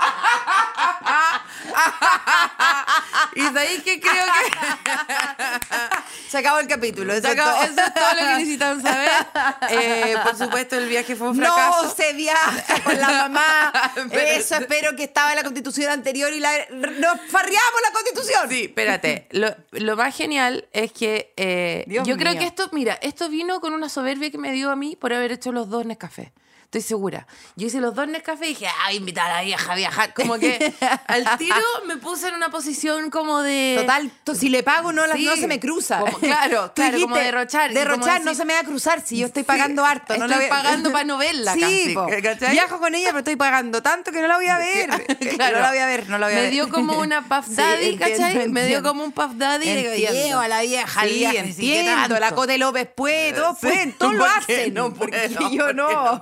y 3.35 3.41
sabéis 3.41 3.83
que 3.83 3.99
creo 3.99 4.13
que 4.13 4.57
Se 6.29 6.37
acabó 6.39 6.59
el 6.59 6.67
capítulo. 6.67 7.13
Eso 7.13 7.27
es 7.27 7.33
acabó- 7.33 7.53
todo. 7.53 7.63
eso 7.63 7.81
es 7.87 7.93
todo 7.93 8.13
lo 8.13 8.17
que 8.19 8.33
necesitan 8.35 8.81
saber. 8.81 9.09
Eh, 9.69 10.15
por 10.23 10.35
supuesto, 10.37 10.77
el 10.77 10.87
viaje 10.87 11.15
fue 11.15 11.29
un 11.29 11.37
fracaso. 11.37 11.83
No 11.83 11.89
se 11.91 12.13
viaja 12.13 12.81
con 12.83 12.99
la 12.99 13.07
mamá. 13.07 13.73
Pero- 14.09 14.27
Eso 14.27 14.55
espero 14.57 14.95
que 14.95 15.03
estaba 15.05 15.31
en 15.31 15.37
la 15.37 15.43
constitución 15.43 15.91
anterior 15.91 16.31
y 16.33 16.39
la, 16.39 16.51
nos 16.71 17.19
farreamos 17.29 17.81
la 17.83 17.91
constitución. 17.93 18.49
Sí, 18.49 18.63
espérate. 18.65 19.27
Lo, 19.31 19.55
lo 19.71 19.95
más 19.95 20.15
genial 20.15 20.67
es 20.73 20.91
que 20.91 21.33
eh, 21.37 21.85
yo 21.87 22.17
creo 22.17 22.37
que 22.37 22.45
esto, 22.45 22.69
mira, 22.71 22.97
esto 23.01 23.29
vino 23.29 23.59
con 23.61 23.73
una 23.73 23.89
soberbia 23.89 24.29
que 24.31 24.37
me 24.37 24.51
dio 24.51 24.69
a 24.71 24.75
mí 24.75 24.95
por 24.95 25.13
haber 25.13 25.31
hecho 25.31 25.51
los 25.51 25.69
dos 25.69 25.85
Nescafé. 25.85 26.33
Estoy 26.73 26.81
segura. 26.87 27.27
Yo 27.55 27.67
hice 27.67 27.79
los 27.79 27.93
dos 27.93 28.07
Nescafé 28.07 28.45
y 28.45 28.49
dije, 28.49 28.65
ah, 28.83 28.91
invitar 28.93 29.29
a 29.29 29.35
la 29.35 29.41
vieja 29.43 29.71
a 29.73 29.75
viajar. 29.75 30.11
Como 30.15 30.39
que 30.39 30.73
al 31.07 31.37
tiro 31.37 31.55
me 31.85 31.97
puse 31.97 32.29
en 32.29 32.33
una 32.33 32.49
posición 32.49 33.11
como 33.11 33.41
de... 33.43 33.75
Total, 33.81 34.09
to- 34.23 34.33
si 34.33 34.49
le 34.49 34.63
pago 34.63 34.91
no, 34.91 35.03
Sí. 35.13 35.23
no 35.25 35.35
se 35.35 35.45
me 35.45 35.59
cruza. 35.59 35.99
Como- 35.99 36.17
claro, 36.19 36.71
claro, 36.73 36.99
como 36.99 37.15
derrochar, 37.15 37.67
como 37.69 37.79
Derrochar 37.79 38.23
no 38.25 38.33
se 38.33 38.43
me 38.45 38.55
va 38.55 38.61
a 38.61 38.63
cruzar 38.63 39.03
si 39.05 39.19
yo 39.19 39.27
estoy 39.27 39.43
Sí, 39.43 39.47
pagando 39.47 39.85
harto. 39.85 40.17
no 40.17 40.25
estoy 40.25 40.39
voy 40.39 40.49
pagando 40.49 40.91
pa' 40.91 41.03
no 41.03 41.19
verla 41.19 41.53
Sí, 41.63 41.95
casi. 42.23 42.47
Viajo 42.51 42.79
con 42.79 42.95
ella, 42.95 43.09
pero 43.09 43.19
estoy 43.19 43.35
pagando 43.35 43.83
tanto 43.83 44.11
que 44.11 44.19
no 44.21 44.27
la 44.27 44.37
voy 44.37 44.47
a 44.47 44.57
ver. 44.57 44.89
Claro. 45.35 45.57
No 45.57 45.61
la 45.61 45.69
voy 45.69 45.77
a 45.77 45.85
ver, 45.85 46.09
no 46.09 46.17
la 46.17 46.25
voy 46.25 46.33
a 46.33 46.37
Me 46.37 46.41
ver. 46.43 46.51
dio 46.53 46.69
como 46.69 46.97
una 46.97 47.21
puff 47.21 47.49
Sí, 47.49 47.53
daddy, 47.55 47.85
entiendo, 47.89 48.17
¿cachai? 48.17 48.49
Me 48.49 48.65
dio 48.65 48.81
como 48.81 49.03
un 49.03 49.11
puff 49.11 49.33
daddy. 49.35 49.69
Entiendo. 49.69 50.39
a 50.39 50.47
la 50.47 50.61
vieja 50.61 51.01
al 51.01 51.09
Sí, 51.09 51.15
viaje, 51.19 51.53
sí, 51.53 51.61
¿qué 51.61 51.79
entiendo. 51.81 52.19
La? 52.19 52.31
Cote 52.31 52.57
López 52.57 52.87
puede, 52.95 53.33
todos 53.33 53.59
pueden, 53.59 53.93
todos 53.93 54.15
lo 54.15 54.25
¿por 54.25 54.45
qué 54.47 54.55
hacen. 54.55 54.73
no 54.73 54.91
porque 54.91 55.29
puedo? 55.37 55.51
yo 55.51 55.65
¿Por 55.67 55.75
no. 55.75 56.21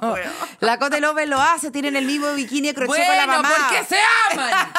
La 0.60 0.77
Cote 0.79 1.01
López 1.01 1.27
lo 1.27 1.41
hace, 1.41 1.71
tienen 1.71 1.95
el 1.95 2.05
mismo 2.05 2.33
bikini 2.33 2.69
de 2.69 2.74
crochet 2.74 2.88
Bueno, 2.89 3.05
con 3.07 3.17
la 3.17 3.27
mamá. 3.27 3.50
porque 3.57 3.86
se 3.86 3.98
aman. 4.31 4.74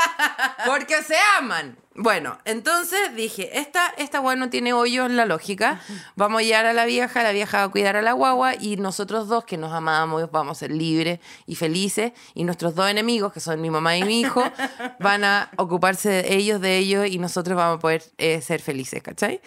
Porque 0.67 1.03
se 1.03 1.17
aman. 1.39 1.77
Bueno, 1.95 2.39
entonces 2.47 3.15
dije, 3.15 3.59
esta, 3.59 3.89
esta 3.99 4.23
no 4.37 4.49
tiene 4.49 4.73
hoyo 4.73 5.05
en 5.05 5.17
la 5.17 5.27
lógica. 5.27 5.81
Vamos 6.17 6.41
a 6.41 6.43
llevar 6.43 6.65
a 6.65 6.73
la 6.73 6.87
vieja, 6.87 7.23
la 7.23 7.33
vieja 7.33 7.59
va 7.59 7.65
a 7.65 7.69
cuidar 7.69 7.97
a 7.97 8.03
la 8.03 8.13
guagua 8.13 8.55
y 8.55 8.77
nosotros 8.77 9.29
dos 9.29 9.45
que 9.45 9.59
nos 9.59 9.73
amamos 9.73 10.31
vamos 10.31 10.57
a 10.57 10.61
ser 10.61 10.71
libres 10.71 11.21
y 11.47 11.55
felices. 11.55 12.13
Y 12.35 12.45
nuestros 12.45 12.75
dos 12.75 12.89
enemigos, 12.89 13.33
que 13.35 13.41
son 13.41 13.61
mi 13.61 13.69
mamá 13.69 13.97
y 13.99 14.05
mi 14.05 14.21
hijo, 14.21 14.43
van 15.01 15.25
a 15.25 15.51
ocuparse 15.57 16.09
de 16.09 16.35
ellos, 16.35 16.63
de 16.63 16.79
ellos 16.79 17.07
y 17.09 17.19
nosotros 17.19 17.57
vamos 17.57 17.77
a 17.77 17.81
poder 17.81 18.03
eh, 18.17 18.41
ser 18.41 18.63
felices, 18.63 19.03
¿cachai? 19.03 19.43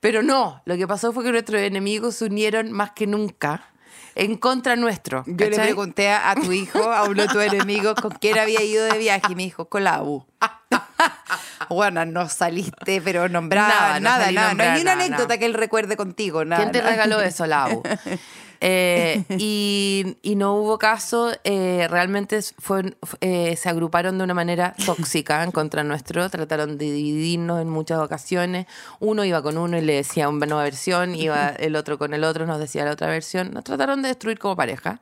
Pero 0.00 0.22
no, 0.22 0.60
lo 0.66 0.76
que 0.76 0.86
pasó 0.86 1.12
fue 1.14 1.24
que 1.24 1.32
nuestros 1.32 1.62
enemigos 1.62 2.16
se 2.16 2.26
unieron 2.26 2.72
más 2.72 2.90
que 2.90 3.06
nunca 3.06 3.70
en 4.16 4.36
contra 4.38 4.76
nuestro. 4.76 5.22
Yo 5.26 5.48
le 5.50 5.56
pregunté 5.56 6.08
a, 6.08 6.30
a 6.30 6.34
tu 6.34 6.50
hijo, 6.50 6.90
a 6.90 7.04
uno 7.04 7.22
de 7.22 7.28
tus 7.28 7.42
enemigos, 7.42 7.94
con 8.00 8.10
quién 8.12 8.38
había 8.38 8.62
ido 8.62 8.84
de 8.86 8.98
viaje 8.98 9.32
y 9.32 9.34
me 9.34 9.42
dijo, 9.44 9.68
con 9.68 9.84
la 9.84 10.02
U. 10.02 10.26
bueno, 11.68 12.04
no 12.06 12.28
saliste, 12.28 13.02
pero 13.02 13.28
nombrada, 13.28 13.68
Nada, 13.68 14.00
no 14.00 14.04
nada, 14.04 14.24
salí 14.24 14.34
nada. 14.34 14.54
No 14.54 14.62
hay 14.64 14.70
ni 14.72 14.80
una 14.80 14.92
anécdota 14.92 15.38
que 15.38 15.44
él 15.44 15.54
recuerde 15.54 15.96
contigo, 15.96 16.44
nada. 16.46 16.62
¿Quién 16.62 16.72
te 16.72 16.80
regaló 16.80 17.20
eso, 17.20 17.46
Lau? 17.46 17.82
Eh, 18.60 19.24
y, 19.38 20.16
y 20.22 20.34
no 20.36 20.54
hubo 20.54 20.78
caso, 20.78 21.32
eh, 21.44 21.86
realmente 21.88 22.40
fue, 22.58 22.96
eh, 23.20 23.56
se 23.56 23.68
agruparon 23.68 24.18
de 24.18 24.24
una 24.24 24.34
manera 24.34 24.74
tóxica 24.84 25.42
en 25.42 25.52
contra 25.52 25.84
nuestro, 25.84 26.28
trataron 26.30 26.78
de 26.78 26.90
dividirnos 26.90 27.60
en 27.60 27.68
muchas 27.68 27.98
ocasiones, 27.98 28.66
uno 29.00 29.24
iba 29.24 29.42
con 29.42 29.58
uno 29.58 29.78
y 29.78 29.80
le 29.80 29.94
decía 29.94 30.28
una 30.28 30.46
nueva 30.46 30.64
versión, 30.64 31.14
iba 31.14 31.48
el 31.58 31.76
otro 31.76 31.98
con 31.98 32.14
el 32.14 32.24
otro, 32.24 32.46
nos 32.46 32.58
decía 32.58 32.84
la 32.84 32.92
otra 32.92 33.08
versión, 33.08 33.50
nos 33.52 33.64
trataron 33.64 34.02
de 34.02 34.08
destruir 34.08 34.38
como 34.38 34.56
pareja. 34.56 35.00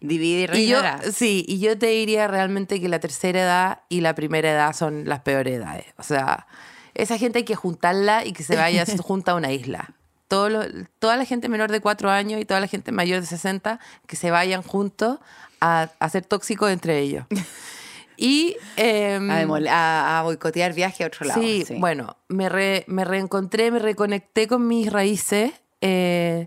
Divide 0.00 0.56
y 0.58 0.64
Y 0.64 0.66
yo, 0.68 0.80
sí, 1.12 1.44
y 1.48 1.58
yo 1.60 1.78
te 1.78 1.86
diría 1.86 2.28
realmente 2.28 2.80
que 2.80 2.88
la 2.88 3.00
tercera 3.00 3.40
edad 3.40 3.78
y 3.88 4.00
la 4.00 4.14
primera 4.14 4.50
edad 4.50 4.72
son 4.74 5.08
las 5.08 5.20
peores 5.20 5.58
edades. 5.58 5.86
O 5.96 6.02
sea, 6.02 6.46
esa 6.94 7.18
gente 7.18 7.38
hay 7.38 7.44
que 7.44 7.56
juntarla 7.56 8.24
y 8.24 8.32
que 8.32 8.42
se 8.42 8.56
vaya 8.56 8.84
junta 9.02 9.32
a 9.32 9.34
una 9.34 9.52
isla. 9.52 9.94
Todo 10.28 10.48
lo- 10.48 10.64
toda 10.98 11.16
la 11.16 11.24
gente 11.24 11.48
menor 11.48 11.70
de 11.70 11.80
cuatro 11.80 12.10
años 12.10 12.40
y 12.40 12.44
toda 12.44 12.60
la 12.60 12.66
gente 12.66 12.92
mayor 12.92 13.20
de 13.20 13.26
60 13.26 13.78
que 14.06 14.16
se 14.16 14.30
vayan 14.30 14.62
juntos 14.62 15.18
a, 15.60 15.90
a 15.98 16.08
ser 16.08 16.24
tóxicos 16.24 16.70
entre 16.70 16.98
ellos. 17.00 17.26
Y 18.16 18.56
em, 18.76 19.28
A, 19.68 20.20
a- 20.20 20.22
boicotear 20.22 20.72
viaje 20.72 21.02
a 21.02 21.08
otro 21.08 21.26
lado. 21.26 21.40
Sí, 21.40 21.64
bueno, 21.80 22.16
me, 22.28 22.48
re- 22.48 22.84
me 22.86 23.04
reencontré, 23.04 23.72
me 23.72 23.80
reconecté 23.80 24.46
con 24.46 24.68
mis 24.68 24.92
raíces 24.92 25.52
eh, 25.80 26.46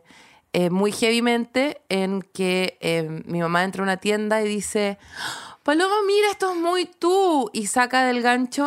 eh, 0.53 0.69
muy 0.69 0.93
heavymente 0.93 1.81
en 1.89 2.21
que 2.21 2.77
eh, 2.79 3.21
mi 3.25 3.41
mamá 3.41 3.65
entra 3.65 3.81
a 3.81 3.83
una 3.83 3.97
tienda 3.97 4.41
y 4.41 4.47
dice, 4.47 4.97
Paloma, 5.63 5.95
mira, 6.07 6.31
esto 6.31 6.53
es 6.53 6.57
muy 6.57 6.85
tú. 6.85 7.49
Y 7.51 7.67
saca 7.67 8.05
del 8.05 8.21
gancho 8.21 8.63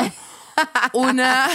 una... 0.93 1.49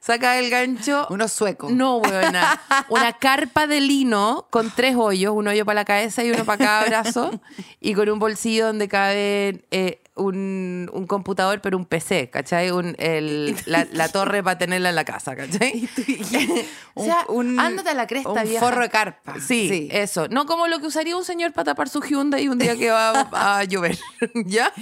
saca 0.00 0.32
del 0.32 0.50
gancho... 0.50 1.06
Uno 1.10 1.28
sueco. 1.28 1.70
No, 1.70 2.00
buena. 2.00 2.60
Una 2.88 3.12
carpa 3.12 3.66
de 3.66 3.80
lino 3.80 4.46
con 4.50 4.70
tres 4.70 4.96
hoyos, 4.96 5.34
un 5.34 5.48
hoyo 5.48 5.64
para 5.64 5.80
la 5.80 5.84
cabeza 5.84 6.24
y 6.24 6.30
uno 6.30 6.44
para 6.44 6.58
cada 6.64 6.84
brazo, 6.86 7.40
y 7.80 7.94
con 7.94 8.08
un 8.08 8.18
bolsillo 8.18 8.66
donde 8.66 8.88
cabe 8.88 9.64
eh, 9.70 10.00
un, 10.16 10.90
un 10.92 11.06
computador, 11.06 11.60
pero 11.60 11.76
un 11.78 11.84
PC, 11.86 12.30
¿cachai? 12.30 12.70
Un, 12.70 12.94
el- 12.98 13.56
la, 13.66 13.86
la 13.92 14.08
torre 14.08 14.42
para 14.42 14.58
tenerla 14.58 14.90
en 14.90 14.94
la 14.96 15.04
casa, 15.04 15.34
¿cachai? 15.36 15.88
o 16.94 17.04
sea, 17.04 17.26
ándate 17.58 17.90
a 17.90 17.94
la 17.94 18.06
cresta, 18.06 18.30
un 18.30 18.42
vieja. 18.42 18.60
forro 18.60 18.82
de 18.82 18.90
carpa. 18.90 19.34
Sí, 19.40 19.68
Sí. 19.68 19.88
eso. 19.90 20.28
No 20.28 20.46
como 20.46 20.66
lo 20.66 20.78
que 20.80 20.86
usaría 20.86 21.16
un 21.16 21.24
señor 21.24 21.52
para 21.52 21.66
tapar 21.66 21.88
su 21.88 22.00
Hyundai 22.02 22.48
un 22.48 22.58
día 22.58 22.76
que 22.76 22.90
va 22.90 23.28
a 23.32 23.64
llover, 23.64 23.98
¿ya? 24.46 24.72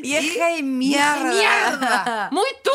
Vieja 0.00 0.56
y 0.56 0.62
mierda. 0.62 1.32
¡Mierda! 1.32 2.28
¡Muy 2.32 2.48
tú! 2.62 2.70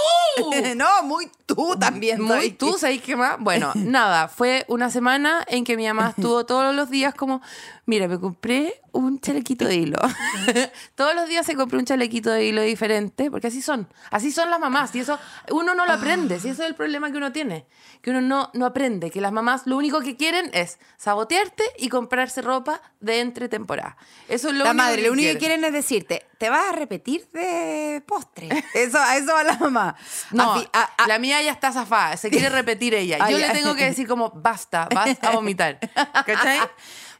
no, 0.76 1.04
muy 1.04 1.30
tú 1.46 1.76
también. 1.80 2.22
Muy 2.22 2.52
tú, 2.52 2.78
¿sabes 2.78 3.02
qué 3.02 3.16
más? 3.16 3.38
Bueno, 3.40 3.72
nada, 3.76 4.28
fue 4.28 4.66
una 4.68 4.90
semana 4.90 5.44
en 5.48 5.64
que 5.64 5.76
mi 5.76 5.88
mamá 5.88 6.14
estuvo 6.16 6.46
todos 6.46 6.74
los 6.76 6.90
días 6.90 7.14
como, 7.16 7.42
mira, 7.88 8.08
me 8.08 8.20
compré 8.20 8.80
un 8.92 9.20
chalequito 9.20 9.66
de 9.66 9.76
hilo. 9.76 9.98
todos 10.96 11.16
los 11.16 11.28
días 11.28 11.46
se 11.46 11.56
compró 11.56 11.80
un 11.80 11.86
chalequito 11.86 12.30
de 12.30 12.46
hilo 12.46 12.62
diferente, 12.62 13.32
porque 13.32 13.48
así 13.48 13.62
son, 13.62 13.88
así 14.12 14.32
son 14.32 14.50
las 14.50 14.60
mamás, 14.60 14.94
y 14.96 15.00
eso 15.00 15.18
uno 15.52 15.74
no 15.74 15.86
lo 15.86 15.94
aprende, 15.94 16.40
si 16.40 16.50
eso 16.50 16.64
es 16.64 16.70
el 16.70 16.76
problema 16.76 17.12
que 17.12 17.18
uno 17.18 17.32
tiene, 17.32 17.66
que 18.02 18.10
uno 18.12 18.22
no, 18.22 18.52
no 18.54 18.66
aprende, 18.66 19.10
que 19.12 19.22
las 19.22 19.32
mamás 19.32 19.64
lo 19.68 19.78
único 19.78 20.02
que 20.02 20.16
quieren 20.18 20.50
es 20.54 20.80
sabotearte 20.98 21.64
y 21.78 21.90
comprarse 21.90 22.42
ropa 22.42 22.82
de 23.00 23.20
entre 23.22 23.50
temporada. 23.50 23.98
Eso 24.28 24.50
es 24.50 24.56
lo 24.56 24.64
La 24.66 24.72
único 24.72 24.84
madre, 24.84 25.02
que 25.02 25.08
lo 25.08 25.14
único 25.14 25.32
que 25.34 25.38
quieren. 25.40 25.64
es 25.64 25.74
decirte, 25.74 26.26
te 26.38 26.50
vas 26.50 26.70
a 26.70 26.72
repetir 26.74 27.28
de 27.34 28.04
postre. 28.08 28.50
Eso, 28.74 28.98
a 29.00 29.16
eso 29.18 29.34
va 29.34 29.44
la 29.44 29.58
mamá. 29.58 29.96
No, 30.32 30.54
A 30.54 30.64
a- 30.74 31.04
a- 31.04 31.08
la 31.08 31.20
mía 31.20 31.42
ya 31.42 31.52
está 31.52 31.72
zafada, 31.72 32.18
se 32.18 32.30
quiere 32.30 32.50
repetir 32.50 32.94
ella. 32.94 33.18
Ay, 33.22 33.34
Yo 33.34 33.38
le 33.40 33.46
ay. 33.46 33.54
tengo 33.54 33.76
que 33.76 33.86
decir 33.86 34.08
como, 34.08 34.30
basta, 34.32 34.88
vas 34.94 35.18
a 35.22 35.32
vomitar. 35.32 35.80
¿Cachai? 36.26 36.60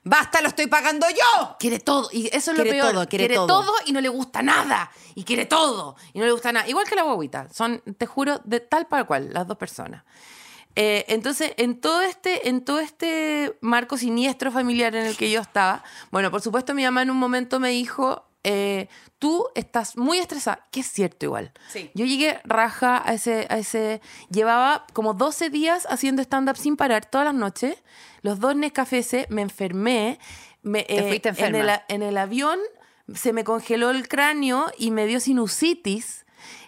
Basta, 0.08 0.42
lo 0.42 0.48
estoy 0.48 0.68
pagando 0.68 1.08
yo. 1.10 1.56
Quiere 1.60 1.80
todo, 1.80 2.10
y 2.12 2.28
eso 2.28 2.52
es 2.52 2.58
lo 2.58 2.64
Quiere 2.64 2.80
peor. 2.80 2.94
todo, 2.94 3.08
quiere 3.08 3.34
todo. 3.34 3.48
todo 3.48 3.74
y 3.86 3.92
no 3.92 4.02
le 4.02 4.10
gusta 4.10 4.42
nada. 4.42 4.92
Y 5.16 5.24
quiere 5.24 5.46
todo 5.46 5.96
y 6.14 6.20
no 6.20 6.26
le 6.26 6.32
gusta 6.32 6.52
nada. 6.52 6.68
Igual 6.68 6.88
que 6.88 6.96
la 6.96 7.04
guaguita. 7.04 7.50
Son, 7.54 7.82
te 7.98 8.06
juro, 8.06 8.40
de 8.44 8.60
tal 8.60 8.88
para 8.88 9.04
cual, 9.06 9.34
las 9.34 9.48
dos 9.48 9.58
personas. 9.58 10.04
Eh, 10.76 11.06
entonces, 11.08 11.54
en 11.58 11.82
todo, 11.82 12.02
este, 12.04 12.50
en 12.50 12.64
todo 12.64 12.80
este 12.80 13.58
marco 13.62 13.98
siniestro 13.98 14.52
familiar 14.52 14.96
en 14.96 15.08
el 15.08 15.18
que 15.18 15.32
yo 15.32 15.42
estaba, 15.42 15.84
bueno, 16.12 16.30
por 16.30 16.42
supuesto 16.42 16.76
mi 16.76 16.84
mamá 16.84 17.02
en 17.02 17.10
un 17.10 17.18
momento 17.18 17.60
me 17.60 17.70
dijo, 17.70 18.27
eh, 18.44 18.88
tú 19.20 19.48
estás 19.56 19.98
muy 19.98 20.20
estresada, 20.20 20.66
que 20.72 20.80
es 20.82 20.88
cierto 20.88 21.26
igual. 21.26 21.52
Sí. 21.70 21.92
Yo 21.94 22.06
llegué 22.06 22.40
raja 22.46 23.02
a 23.06 23.14
ese, 23.14 23.46
a 23.50 23.58
ese, 23.58 24.02
llevaba 24.30 24.86
como 24.94 25.14
12 25.14 25.50
días 25.50 25.86
haciendo 25.90 26.22
stand-up 26.22 26.58
sin 26.58 26.78
parar 26.78 27.06
todas 27.06 27.26
las 27.26 27.34
noches, 27.36 27.84
los 28.22 28.40
dos 28.40 28.56
Nescafés, 28.56 29.16
me 29.30 29.42
enfermé, 29.42 30.20
me, 30.62 30.84
Te 30.84 31.04
fuiste 31.08 31.30
en 31.30 31.36
enferma. 31.36 31.74
el, 31.88 31.96
en 31.96 32.02
el 32.04 32.18
avión 32.18 32.60
se 33.14 33.32
me 33.34 33.44
congeló 33.44 33.90
el 33.92 34.08
cráneo 34.08 34.66
y 34.78 34.92
me 34.92 35.06
dio 35.08 35.20
sinusitis. 35.20 36.26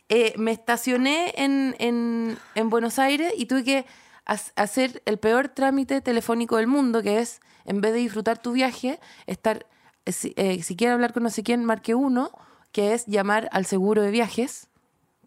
Eh, 0.10 0.34
me 0.38 0.52
estacioné 0.52 1.34
en, 1.38 1.76
en- 1.80 2.38
en 2.56 2.70
Buenos 2.70 2.98
Aires 2.98 3.32
y 3.38 3.46
tuve 3.46 3.64
que 3.64 3.86
hacer 4.26 5.02
el 5.06 5.18
peor 5.18 5.50
trámite 5.50 6.02
telefónico 6.02 6.58
del 6.58 6.68
mundo, 6.68 7.02
que 7.04 7.20
es, 7.20 7.42
en 7.66 7.82
vez 7.82 7.94
de 7.94 8.00
disfrutar 8.00 8.42
tu 8.42 8.52
viaje, 8.54 9.00
estar, 9.28 9.58
eh, 9.58 9.66
si, 10.12 10.34
eh, 10.36 10.62
si 10.64 10.76
quiere 10.76 10.94
hablar 10.94 11.14
con 11.14 11.24
no 11.24 11.30
sé 11.30 11.44
quién, 11.44 11.66
marque 11.66 11.96
uno, 11.96 12.32
que 12.72 12.94
es 12.94 13.06
llamar 13.06 13.50
al 13.52 13.66
seguro 13.66 14.02
de 14.02 14.12
viajes 14.12 14.68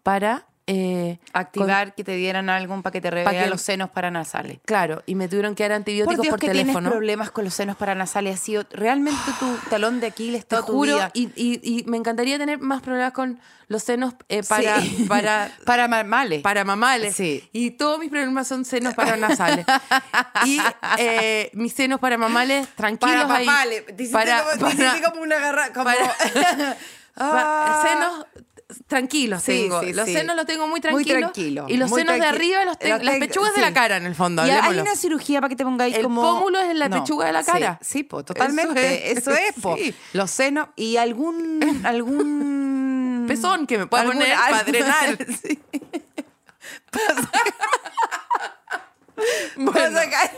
para... 0.03 0.47
eh, 0.67 1.19
Activar 1.33 1.93
que 1.93 2.03
te 2.03 2.15
dieran 2.15 2.49
algún 2.49 2.83
para 2.83 2.91
que 2.93 3.01
te 3.01 3.09
Pa' 3.09 3.15
revea 3.15 3.43
que- 3.43 3.49
los 3.49 3.61
senos 3.61 3.89
paranasales. 3.89 4.59
Claro, 4.65 5.03
y 5.05 5.15
me 5.15 5.27
tuvieron 5.27 5.55
que 5.55 5.63
dar 5.63 5.71
Por 5.71 5.75
antibióticos 5.77 6.21
Dios 6.21 6.29
por, 6.31 6.39
que 6.39 6.47
teléfono. 6.47 6.73
tienes 6.79 6.91
problemas 6.91 7.31
con 7.31 7.43
los 7.43 7.53
senos 7.53 7.75
paranasales. 7.75 8.35
Ha 8.35 8.37
sido 8.43 8.65
realmente 8.71 9.19
tu 9.39 9.45
talón 9.69 9.99
de 9.99 10.07
Aquiles 10.07 10.43
Te 10.45 10.55
toda 10.55 10.65
tu 10.65 10.71
juro, 10.73 10.95
vida. 10.95 11.11
y, 11.13 11.23
y- 11.35 11.59
y 11.79 11.83
me 11.85 11.97
encantaría 11.97 12.37
tener 12.37 12.59
más 12.59 12.81
problemas 12.81 13.11
con 13.11 13.39
los 13.67 13.83
senos 13.83 14.13
eh, 14.29 14.43
para, 14.43 14.79
Sí. 14.81 15.05
para, 15.09 15.51
para 15.65 15.87
mamales. 15.87 16.41
para 16.41 16.63
mamales. 16.63 17.15
Sí. 17.15 17.47
Y 17.51 17.71
todos 17.71 17.99
mis 17.99 18.09
problemas 18.09 18.47
son 18.47 18.63
senos 18.63 18.93
paranasales. 18.93 19.65
y 20.45 20.59
eh, 20.97 21.49
mis 21.53 21.73
senos 21.73 21.99
para 21.99 22.17
mamales, 22.17 22.67
tranquilos 22.75 23.25
para. 23.25 23.63
Te 23.67 23.93
hiciste 24.03 24.11
Para- 24.13 24.43
como, 24.43 24.69
te 24.71 24.75
para- 24.77 25.01
como 25.11 25.21
una 25.23 25.39
garra. 25.39 25.73
Como... 25.73 25.83
para- 25.85 26.77
Ah. 27.15 27.83
senos 27.85 28.25
tranquilos 28.87 29.41
Sí, 29.43 29.51
tengo. 29.63 29.81
sí, 29.81 29.93
los 29.93 30.05
sí. 30.05 30.13
senos 30.13 30.35
los 30.35 30.45
tengo 30.45 30.63
muy 30.63 30.71
Muy 30.73 30.81
tranquilos. 30.81 31.19
tranquilo, 31.19 31.65
Y 31.69 31.77
los 31.77 31.89
muy 31.89 32.01
senos 32.01 32.19
de 32.19 32.25
arriba 32.25 32.65
los 32.65 32.77
tengo. 32.79 32.95
los 32.97 33.05
las 33.05 33.17
pechugas 33.17 33.55
de 33.55 33.61
la 33.61 33.73
cara, 33.73 33.97
en 33.97 34.05
el 34.05 34.15
fondo. 34.15 34.45
Y 34.45 34.49
hay 34.49 34.79
una 34.79 34.95
cirugía 34.95 35.39
para 35.41 35.49
que 35.49 35.55
te 35.55 35.63
pongáis 35.63 35.95
El 35.95 36.03
como. 36.03 36.21
pómulo 36.21 36.59
es 36.59 36.69
en 36.69 36.79
la 36.79 36.89
pechuga 36.89 37.25
de 37.27 37.33
la 37.33 37.43
cara. 37.43 37.79
Sí, 37.81 38.03
pues 38.03 38.25
totalmente. 38.25 39.11
Eso 39.11 39.31
Eso 39.31 39.31
es. 39.31 39.53
po. 39.61 39.75
Los 40.13 40.31
senos 40.31 40.69
y 40.75 40.97
algún. 40.97 41.81
algún 41.85 43.25
Pezón 43.27 43.67
que 43.67 43.77
me 43.77 43.87
pueda 43.87 44.03
algún- 44.03 44.17
poner 44.19 44.35
para 44.35 44.57
algún- 44.57 44.71
drenar. 44.71 45.17
Sí. 45.41 45.59
Bueno. 49.55 49.71
Para 49.71 49.91
sacar- 49.91 50.31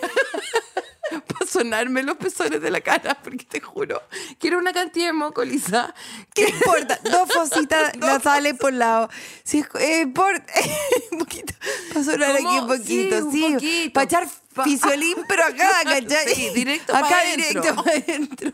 Para 1.27 1.45
sonarme 1.49 2.03
los 2.03 2.17
pezones 2.17 2.61
de 2.61 2.69
la 2.71 2.81
cara, 2.81 3.17
porque 3.23 3.45
te 3.45 3.61
juro 3.61 4.01
que 4.39 4.47
era 4.47 4.57
una 4.57 4.73
cantidad 4.73 5.07
de 5.07 5.13
moco, 5.13 5.43
Lisa. 5.43 5.93
¿Qué 6.35 6.49
importa? 6.49 6.99
Dos 7.03 7.29
fositas 7.33 7.95
nasales 7.97 8.53
por 8.55 8.73
lado. 8.73 9.09
Sí, 9.43 9.63
eh, 9.79 10.05
por 10.13 10.33
un 11.11 11.17
poquito. 11.19 11.53
Para 11.93 12.05
sonar 12.05 12.31
aquí 12.35 12.45
un 12.45 12.67
poquito, 12.67 13.15
Sí, 13.17 13.23
un 13.23 13.31
sí. 13.31 13.53
poquito. 13.53 13.93
Para 13.93 14.03
echar 14.03 14.27
fisiolín, 14.63 15.15
pero 15.27 15.43
acá, 15.45 15.69
¿cachai? 15.83 16.35
Sí, 16.35 16.49
directo 16.53 16.95
Acá 16.95 17.15
directo 17.35 17.75
para 17.75 17.91
adentro. 17.97 18.51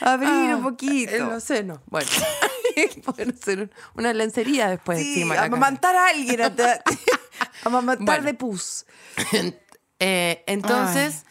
Abrir 0.00 0.28
Ah, 0.30 0.56
un 0.56 0.62
poquito. 0.62 1.12
En 1.14 1.28
los 1.30 1.42
senos. 1.44 1.80
Bueno, 1.86 2.08
pueden 3.04 3.36
ser 3.40 3.70
una 3.94 4.12
lencería 4.12 4.68
después 4.68 4.98
Sí, 4.98 5.08
encima. 5.14 5.34
la 5.34 5.44
amamantar 5.44 5.96
a 5.96 6.06
alguien. 6.08 6.40
hasta- 6.42 6.82
Amamantar 7.64 8.04
Bueno. 8.06 8.24
de 8.24 8.34
pus. 8.34 8.84
Eh, 9.98 10.44
entonces, 10.46 11.24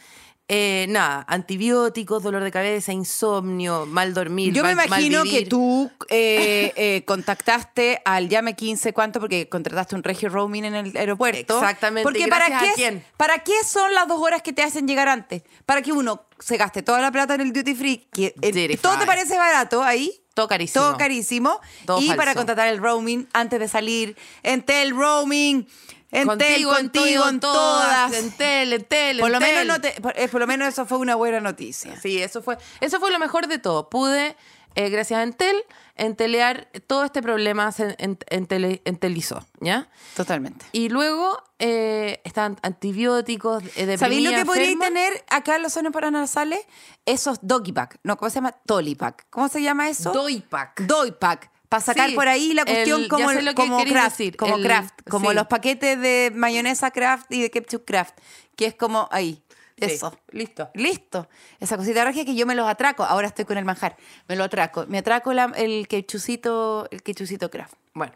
eh, 0.46 0.84
nada, 0.90 1.24
antibióticos, 1.26 2.22
dolor 2.22 2.42
de 2.42 2.50
cabeza, 2.50 2.92
insomnio, 2.92 3.86
mal 3.86 4.12
dormir. 4.12 4.52
Yo 4.52 4.62
me 4.62 4.74
mal- 4.74 4.86
imagino 4.86 5.22
que 5.24 5.46
tú 5.46 5.90
eh, 6.10 6.72
eh, 6.76 7.02
contactaste 7.06 8.02
al 8.04 8.28
Llame 8.28 8.54
15, 8.54 8.92
¿cuánto? 8.92 9.20
Porque 9.20 9.48
contrataste 9.48 9.94
un 9.94 10.02
regio 10.02 10.28
roaming 10.28 10.66
en 10.66 10.74
el 10.74 10.96
aeropuerto. 10.96 11.54
Exactamente, 11.58 12.02
Porque 12.04 12.24
¿y 12.24 12.26
para 12.26 12.60
qué, 12.60 12.72
quién? 12.74 13.04
¿para 13.16 13.38
qué 13.38 13.54
son 13.66 13.94
las 13.94 14.06
dos 14.06 14.20
horas 14.20 14.42
que 14.42 14.52
te 14.52 14.62
hacen 14.62 14.86
llegar 14.86 15.08
antes? 15.08 15.42
Para 15.64 15.80
que 15.80 15.92
uno 15.92 16.26
se 16.38 16.58
gaste 16.58 16.82
toda 16.82 17.00
la 17.00 17.10
plata 17.10 17.34
en 17.36 17.40
el 17.40 17.52
duty 17.52 17.74
free, 17.74 18.06
que 18.12 18.34
eh, 18.42 18.78
todo 18.80 18.98
te 18.98 19.06
parece 19.06 19.38
barato 19.38 19.82
ahí. 19.82 20.20
Todo 20.34 20.48
carísimo. 20.48 20.84
Todo 20.84 20.96
carísimo. 20.98 21.60
Todo 21.86 22.00
y 22.00 22.06
falso. 22.08 22.16
para 22.18 22.34
contratar 22.34 22.68
el 22.68 22.78
roaming 22.78 23.28
antes 23.32 23.60
de 23.60 23.68
salir. 23.68 24.16
Entel 24.42 24.90
roaming. 24.90 25.66
Entel, 26.14 26.26
Contigo, 26.64 26.70
contigo, 26.74 27.28
en 27.28 27.40
todas. 27.40 28.12
Entel, 28.14 28.72
Entel, 28.72 29.18
Por 29.20 29.30
lo, 29.30 29.40
menos 29.40 29.62
Entel. 29.62 29.68
no 29.68 29.80
te- 29.80 30.00
por, 30.00 30.18
eh, 30.18 30.28
por 30.28 30.40
lo 30.40 30.46
menos 30.46 30.68
eso 30.68 30.86
fue 30.86 30.98
una 30.98 31.14
buena 31.14 31.40
noticia. 31.40 32.00
Sí, 32.00 32.22
eso 32.22 32.42
fue, 32.42 32.56
eso 32.80 33.00
fue 33.00 33.10
lo 33.10 33.18
mejor 33.18 33.46
de 33.48 33.58
todo. 33.58 33.88
Pude, 33.90 34.36
eh, 34.76 34.88
gracias 34.90 35.18
a 35.20 35.22
Entel, 35.22 35.56
entelear 35.96 36.68
todo 36.86 37.04
este 37.04 37.22
problema, 37.22 37.70
se 37.72 37.94
en- 37.98 38.18
entele- 38.30 38.82
entelizó, 38.84 39.46
¿ya? 39.60 39.88
Totalmente. 40.16 40.66
Y 40.72 40.88
luego 40.88 41.40
eh, 41.60 42.20
están 42.24 42.58
antibióticos, 42.62 43.62
eh, 43.76 43.86
de 43.86 43.96
¿Sabéis 43.96 44.28
lo 44.28 44.36
que 44.36 44.44
podríais 44.44 44.78
tener 44.78 45.24
acá 45.30 45.56
en 45.56 45.62
los 45.62 45.72
zonas 45.72 45.92
paranasales? 45.92 46.60
Esos 47.06 47.38
doggy 47.42 47.72
pack. 47.72 47.98
No, 48.02 48.16
¿cómo 48.16 48.28
se 48.30 48.34
llama? 48.36 48.52
Tolly 48.66 48.94
pack. 48.96 49.26
¿Cómo 49.30 49.48
se 49.48 49.62
llama 49.62 49.88
eso? 49.88 50.12
Doipac. 50.12 50.80
Doy 50.82 51.12
pack. 51.12 51.50
Para 51.74 51.84
sacar 51.84 52.08
Sí, 52.10 52.14
por 52.14 52.28
ahí 52.28 52.54
la 52.54 52.64
cuestión 52.64 53.02
el- 53.02 53.08
como, 53.08 53.24
como 53.54 53.84
craft. 53.84 54.10
decir, 54.18 54.36
como 54.36 54.56
el- 54.56 54.62
craft. 54.62 54.94
Como 55.10 55.30
sí. 55.30 55.34
los 55.34 55.46
paquetes 55.48 56.00
de 56.00 56.30
mayonesa 56.34 56.90
craft 56.92 57.32
y 57.32 57.42
de 57.42 57.50
ketchup 57.50 57.84
craft. 57.84 58.14
Que 58.56 58.66
es 58.66 58.74
como 58.74 59.08
ahí. 59.10 59.42
Sí, 59.76 59.86
Eso. 59.86 60.16
listo. 60.30 60.70
Listo. 60.74 61.28
Esa 61.58 61.76
cosita 61.76 62.04
regia 62.04 62.24
que 62.24 62.36
yo 62.36 62.46
me 62.46 62.54
los 62.54 62.68
atraco. 62.68 63.02
Ahora 63.02 63.26
estoy 63.26 63.44
con 63.44 63.58
el 63.58 63.64
manjar. 63.64 63.96
Me 64.28 64.36
lo 64.36 64.44
atraco. 64.44 64.86
Me 64.86 64.98
atraco 64.98 65.32
la- 65.32 65.52
el 65.56 65.88
ketchucito, 65.88 66.86
el 66.92 67.02
ketchucito 67.02 67.50
craft. 67.50 67.74
Bueno, 67.92 68.12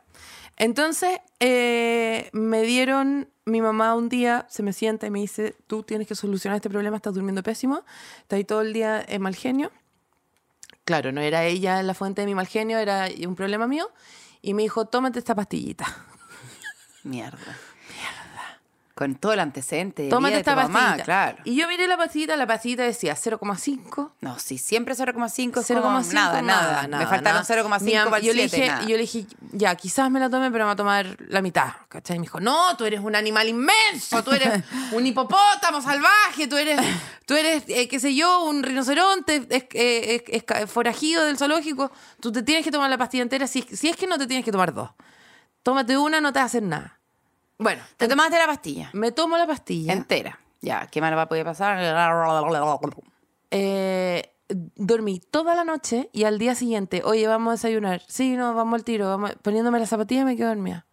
entonces 0.57 1.19
eh, 1.41 2.31
me 2.33 2.63
dieron, 2.63 3.29
mi 3.45 3.61
mamá 3.61 3.95
un 3.97 4.09
día 4.09 4.47
se 4.49 4.63
me 4.63 4.73
sienta 4.73 5.09
y 5.09 5.11
me 5.11 5.19
dice, 5.19 5.57
tú 5.67 5.83
tienes 5.83 6.07
que 6.07 6.15
solucionar 6.15 6.57
este 6.57 6.71
problema, 6.71 6.97
estás 6.97 7.15
durmiendo 7.15 7.43
pésimo, 7.43 7.83
estás 8.21 8.37
ahí 8.37 8.45
todo 8.45 8.61
el 8.61 8.73
día 8.73 9.05
en 9.09 9.21
mal 9.23 9.35
genio. 9.35 9.73
Claro, 10.89 11.13
no 11.13 11.21
era 11.21 11.45
ella 11.45 11.83
la 11.83 11.93
fuente 11.93 12.23
de 12.23 12.27
mi 12.27 12.35
mal 12.35 12.47
genio, 12.47 12.79
era 12.79 13.09
un 13.27 13.35
problema 13.35 13.67
mío. 13.67 13.91
Y 14.41 14.55
me 14.55 14.63
dijo, 14.63 14.87
tómate 14.87 15.19
esta 15.19 15.35
pastillita. 15.35 15.85
Mierda. 17.05 17.59
Con 18.99 19.15
todo 19.15 19.33
el 19.33 19.39
antecedente 19.39 20.03
de 20.03 20.09
Tómate 20.09 20.31
vida 20.31 20.39
de 20.39 20.43
tu 20.45 20.51
esta 20.51 20.61
mamá, 20.63 20.79
pastillita. 20.81 21.05
claro. 21.05 21.39
Y 21.45 21.55
yo 21.55 21.69
miré 21.69 21.87
la 21.87 21.97
pastillita, 21.97 22.35
la 22.37 22.49
pastillita 22.49 22.83
decía 22.83 23.15
0,5. 23.15 24.11
No, 24.21 24.39
sí, 24.41 24.59
siempre 24.59 24.97
0,5 24.97 25.61
es 25.61 25.71
0,5 25.71 25.83
como 25.83 26.01
nada, 26.13 26.43
nada, 26.43 26.99
Me 26.99 27.07
faltaron 27.07 27.45
0,5 27.45 27.81
Mi 27.85 27.95
am- 27.95 28.07
para 28.11 28.17
el 28.19 28.25
yo 28.27 28.33
le 28.33 28.49
7, 28.49 28.57
dije, 28.57 28.69
nada. 28.69 28.83
yo 28.89 28.97
le 28.97 29.03
dije, 29.03 29.27
ya, 29.53 29.77
quizás 29.77 30.11
me 30.11 30.19
la 30.19 30.29
tome, 30.29 30.51
pero 30.51 30.65
me 30.65 30.67
va 30.67 30.73
a 30.73 30.77
tomar 30.77 31.17
la 31.29 31.41
mitad. 31.43 31.69
¿Cachai? 31.89 32.17
Y 32.17 32.19
me 32.19 32.25
dijo, 32.25 32.41
no, 32.41 32.77
tú 32.77 32.87
eres 32.87 32.99
un 32.99 33.15
animal 33.15 33.49
inmenso, 33.49 34.25
tú 34.25 34.33
eres 34.33 34.65
un 34.93 35.07
hipopótamo 35.07 35.81
salvaje, 35.81 36.49
tú 36.49 36.57
eres, 36.57 36.81
tú 37.25 37.35
eres 37.35 37.63
eh, 37.69 37.87
qué 37.87 38.01
sé 38.01 38.17
yo, 38.17 38.43
un 38.47 38.65
rinoceronte 38.65 39.47
es, 39.49 39.65
eh, 39.75 40.25
es- 40.29 40.45
es 40.63 40.71
forajido 40.71 41.25
del 41.25 41.39
zoológico. 41.39 41.93
Tú 42.21 42.33
te 42.33 42.43
tienes 42.43 42.65
que 42.65 42.73
tomar 42.73 42.91
la 42.91 42.99
pastilla 42.99 43.23
entera, 43.23 43.47
si, 43.47 43.63
si 43.63 43.89
es 43.89 43.97
que 43.97 44.09
no 44.09 44.19
te 44.19 44.27
tienes 44.27 44.45
que 44.45 44.51
tomar 44.51 44.75
dos. 44.75 44.91
Tómate 45.63 45.97
una, 45.97 46.21
no 46.21 46.33
te 46.33 46.41
va 46.41 46.43
a 46.43 46.47
hacer 46.47 46.63
nada. 46.65 46.98
Bueno, 47.59 47.83
Te 47.97 48.07
tomaste 48.09 48.39
la 48.39 48.47
pastilla 48.47 48.91
me 48.93 49.11
tomo 49.13 49.37
la 49.37 49.47
pastilla. 49.47 49.93
entera. 49.93 50.39
Ya, 50.61 50.87
¿qué 50.87 51.01
mal 51.01 51.17
va 51.17 51.23
a 51.23 51.29
poder 51.29 51.45
pasar? 51.45 51.79
Eh, 53.51 54.31
dormí 54.77 55.21
toda 55.21 55.55
la 55.55 55.65
noche 55.65 56.11
y 56.13 56.25
al 56.25 56.39
día 56.39 56.55
siguiente, 56.55 57.03
oye, 57.05 57.27
vamos 57.27 57.49
a 57.49 57.53
desayunar. 57.53 58.03
Sí, 58.07 58.37
no, 58.37 58.55
vamos 58.55 58.75
al 58.79 58.85
tiro. 58.85 59.09
Vamos, 59.09 59.33
poniéndome 59.43 59.79
la 59.79 59.87
zapatilla 59.87 60.25
me 60.25 60.37
quedo 60.37 60.49
dormida. 60.49 60.87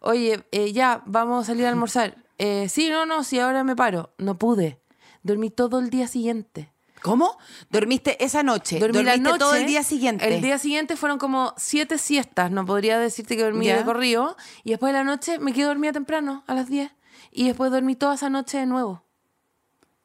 Oye, 0.00 0.44
eh, 0.52 0.72
ya, 0.72 1.02
vamos 1.06 1.44
a 1.44 1.46
salir 1.46 1.66
a 1.66 1.70
almorzar. 1.70 2.16
Eh, 2.38 2.68
sí, 2.68 2.88
no, 2.88 3.04
no, 3.06 3.24
sí, 3.24 3.38
ahora 3.40 3.64
me 3.64 3.74
paro. 3.76 4.12
No 4.18 4.36
pude. 4.38 4.80
Dormí 5.22 5.50
todo 5.50 5.78
el 5.80 5.90
día 5.90 6.06
siguiente. 6.06 6.70
¿Cómo? 7.02 7.38
¿Dormiste 7.70 8.22
esa 8.24 8.42
noche? 8.42 8.78
Dormí 8.78 9.02
la 9.02 9.12
¿Dormiste 9.12 9.20
noche. 9.30 9.38
todo 9.38 9.54
el 9.54 9.66
día 9.66 9.82
siguiente? 9.82 10.26
El 10.34 10.40
día 10.42 10.58
siguiente 10.58 10.96
fueron 10.96 11.18
como 11.18 11.54
siete 11.56 11.98
siestas. 11.98 12.50
No 12.50 12.64
podría 12.66 12.98
decirte 12.98 13.36
que 13.36 13.42
dormí 13.42 13.66
Ya. 13.66 13.76
de 13.78 13.84
corrido. 13.84 14.36
Y 14.64 14.70
después 14.70 14.92
de 14.92 14.98
la 14.98 15.04
noche 15.04 15.38
me 15.38 15.52
quedé 15.52 15.64
dormida 15.66 15.92
temprano, 15.92 16.44
a 16.46 16.54
las 16.54 16.68
10. 16.68 16.90
Y 17.30 17.46
después 17.46 17.70
dormí 17.70 17.94
toda 17.94 18.14
esa 18.14 18.30
noche 18.30 18.58
de 18.58 18.66
nuevo. 18.66 19.04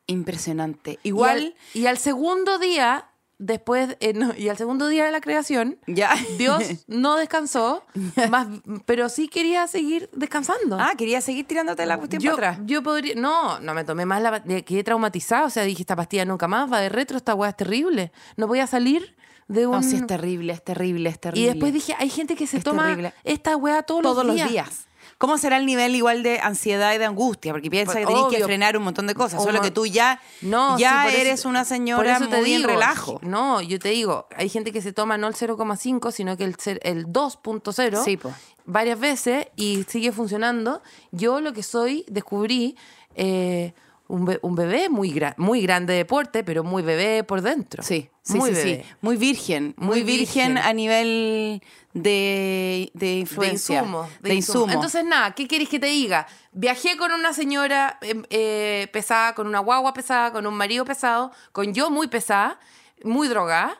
Impresionante. 0.08 1.00
Y 1.04 1.10
Igual... 1.10 1.38
al, 1.38 1.56
y 1.74 1.86
al 1.88 1.98
segundo 1.98 2.60
día, 2.60 3.06
después, 3.40 3.98
eh, 4.00 4.14
no, 4.14 4.34
y 4.38 4.50
al 4.50 4.58
segundo 4.58 4.88
día 4.88 5.06
de 5.06 5.12
la 5.12 5.22
creación, 5.22 5.78
Ya. 5.88 6.12
Dios 6.38 6.64
no 6.88 7.16
descansó, 7.18 7.84
más, 8.30 8.48
pero 8.86 9.10
sí 9.10 9.28
quería 9.28 9.68
seguir 9.68 10.10
descansando. 10.14 10.78
Ah, 10.80 10.94
quería 10.98 11.22
seguir 11.22 11.46
tirándote 11.48 11.86
la 11.86 11.98
cuestión 11.98 12.22
yo, 12.22 12.36
para 12.36 12.52
atrás. 12.52 12.66
yo 12.68 12.84
podría, 12.84 13.16
no, 13.16 13.60
no 13.60 13.74
me 13.74 13.84
tomé 13.84 14.06
más 14.06 14.22
la 14.22 14.44
quedé 14.44 14.84
traumatizada, 14.84 15.46
o 15.46 15.50
sea, 15.50 15.64
dije, 15.64 15.82
esta 15.84 15.96
pastilla 15.96 16.26
nunca 16.26 16.48
más, 16.48 16.72
va 16.72 16.80
de 16.80 16.90
retro, 16.90 17.18
esta 17.18 17.34
weá 17.36 17.50
es 17.50 17.58
terrible. 17.58 18.12
No 18.38 18.48
voy 18.48 18.60
a 18.60 18.68
salir 18.68 19.16
de 19.48 19.68
un... 19.68 19.74
No, 19.74 19.84
sí, 19.84 19.98
es 19.98 20.08
terrible, 20.08 20.54
es 20.54 20.64
terrible, 20.64 21.10
es 21.10 21.20
terrible. 21.20 21.44
y 21.44 21.50
después 21.50 21.74
dije, 21.74 21.96
hay 22.00 22.10
gente 22.10 22.36
que 22.36 22.48
se 22.48 22.58
Es 22.58 22.64
toma 22.64 22.84
terrible. 22.84 23.14
esta 23.24 23.58
weá 23.58 23.84
todos, 23.84 24.02
todos 24.04 24.26
los 24.26 24.36
días. 24.36 24.88
¿Cómo 25.24 25.38
será 25.38 25.56
el 25.56 25.66
nivel 25.66 25.96
igual 25.96 26.22
de 26.22 26.42
ansiedad 26.42 26.94
y 26.94 26.98
de 26.98 27.06
angustia? 27.06 27.54
Porque 27.54 27.70
piensa 27.70 27.94
Pues, 27.94 28.06
que 28.06 28.14
tenés 28.14 28.28
que 28.30 28.44
frenar 28.44 28.76
un 28.76 28.84
montón 28.84 29.08
de 29.08 29.16
cosas. 29.16 29.42
Solo 29.42 29.62
que 29.62 29.72
tú 29.72 29.86
ya, 29.86 30.20
No, 30.42 30.78
ya 30.78 30.90
sí, 30.90 30.96
por 31.06 31.14
eso- 31.14 31.22
eres 31.22 31.46
una 31.46 31.60
por 31.62 31.68
señora 31.70 32.18
eso 32.18 32.30
muy 32.30 32.44
digo, 32.44 32.68
relajo. 32.68 33.20
No, 33.24 33.62
yo 33.62 33.80
te 33.80 33.88
digo, 33.88 34.28
hay 34.36 34.50
gente 34.50 34.74
que 34.74 34.82
se 34.82 34.92
toma 34.92 35.18
no 35.18 35.28
el 35.30 35.34
0,5, 35.34 36.12
sino 36.12 36.36
que 36.36 36.44
el, 36.44 36.58
el 36.82 37.06
2.0 37.08 38.04
Sí, 38.04 38.18
po. 38.18 38.34
varias 38.66 39.00
veces 39.00 39.48
y 39.56 39.86
sigue 39.88 40.12
funcionando. 40.12 40.82
Yo 41.12 41.40
lo 41.40 41.54
que 41.54 41.64
soy, 41.64 42.04
descubrí 42.10 42.76
eh, 43.16 43.74
un, 44.08 44.26
be- 44.26 44.40
un 44.42 44.56
bebé 44.56 44.90
muy, 44.90 45.12
gra- 45.14 45.34
muy 45.38 45.62
grande 45.62 45.94
de 45.94 46.06
porte, 46.06 46.44
pero 46.44 46.64
muy 46.64 46.84
bebé 46.84 47.24
por 47.24 47.42
dentro. 47.42 47.82
Sí, 47.84 48.10
sí, 48.22 48.38
muy 48.38 48.50
sí, 48.52 48.56
sí. 48.56 48.62
bebé. 48.72 48.86
Muy 49.02 49.18
virgen. 49.18 49.74
Muy, 49.78 49.88
Muy 49.88 50.04
virgen, 50.04 50.54
virgen. 50.54 50.58
a 50.58 50.74
nivel 50.74 51.62
de, 51.94 52.92
de 52.94 53.06
De 53.08 53.20
influencia. 53.20 53.80
insumo, 53.80 54.10
De, 54.22 54.36
insumo. 54.36 54.72
Entonces, 54.74 55.04
nada, 55.06 55.32
¿qué 55.34 55.48
querés 55.48 55.70
que 55.70 55.80
te 55.80 55.88
diga? 55.88 56.28
Viajé 56.52 56.98
con 56.98 57.12
una 57.12 57.34
señora 57.34 57.98
eh, 58.02 58.22
eh, 58.30 58.88
pesada, 58.92 59.34
con 59.36 59.48
una 59.48 59.60
guagua 59.60 59.94
pesada, 59.94 60.32
con 60.32 60.46
un 60.48 60.56
marido 60.56 60.86
pesado, 60.86 61.32
con 61.52 61.74
yo 61.74 61.90
muy 61.90 62.08
pesada, 62.08 62.60
muy 63.04 63.28
drogada, 63.28 63.80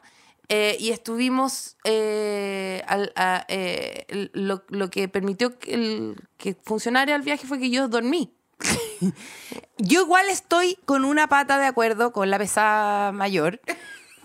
eh, 0.50 0.78
y 0.80 0.90
estuvimos. 0.92 1.78
eh, 1.86 2.82
al- 2.88 3.12
a- 3.16 3.46
eh, 3.48 4.30
lo, 4.34 4.64
lo 4.70 4.90
que 4.90 5.08
permitió 5.08 5.58
que, 5.60 5.74
el- 5.74 6.16
que 6.38 6.56
funcionara 6.56 7.16
el 7.16 7.22
viaje 7.22 7.46
fue 7.48 7.60
que 7.60 7.70
yo 7.70 7.88
dormí. 7.88 8.34
Yo 9.78 10.02
igual 10.02 10.30
estoy 10.30 10.78
con 10.86 11.06
una 11.06 11.28
pata 11.28 11.58
de 11.58 11.66
acuerdo 11.66 12.12
con 12.12 12.30
la 12.30 12.38
pesada 12.38 13.12
mayor. 13.12 13.60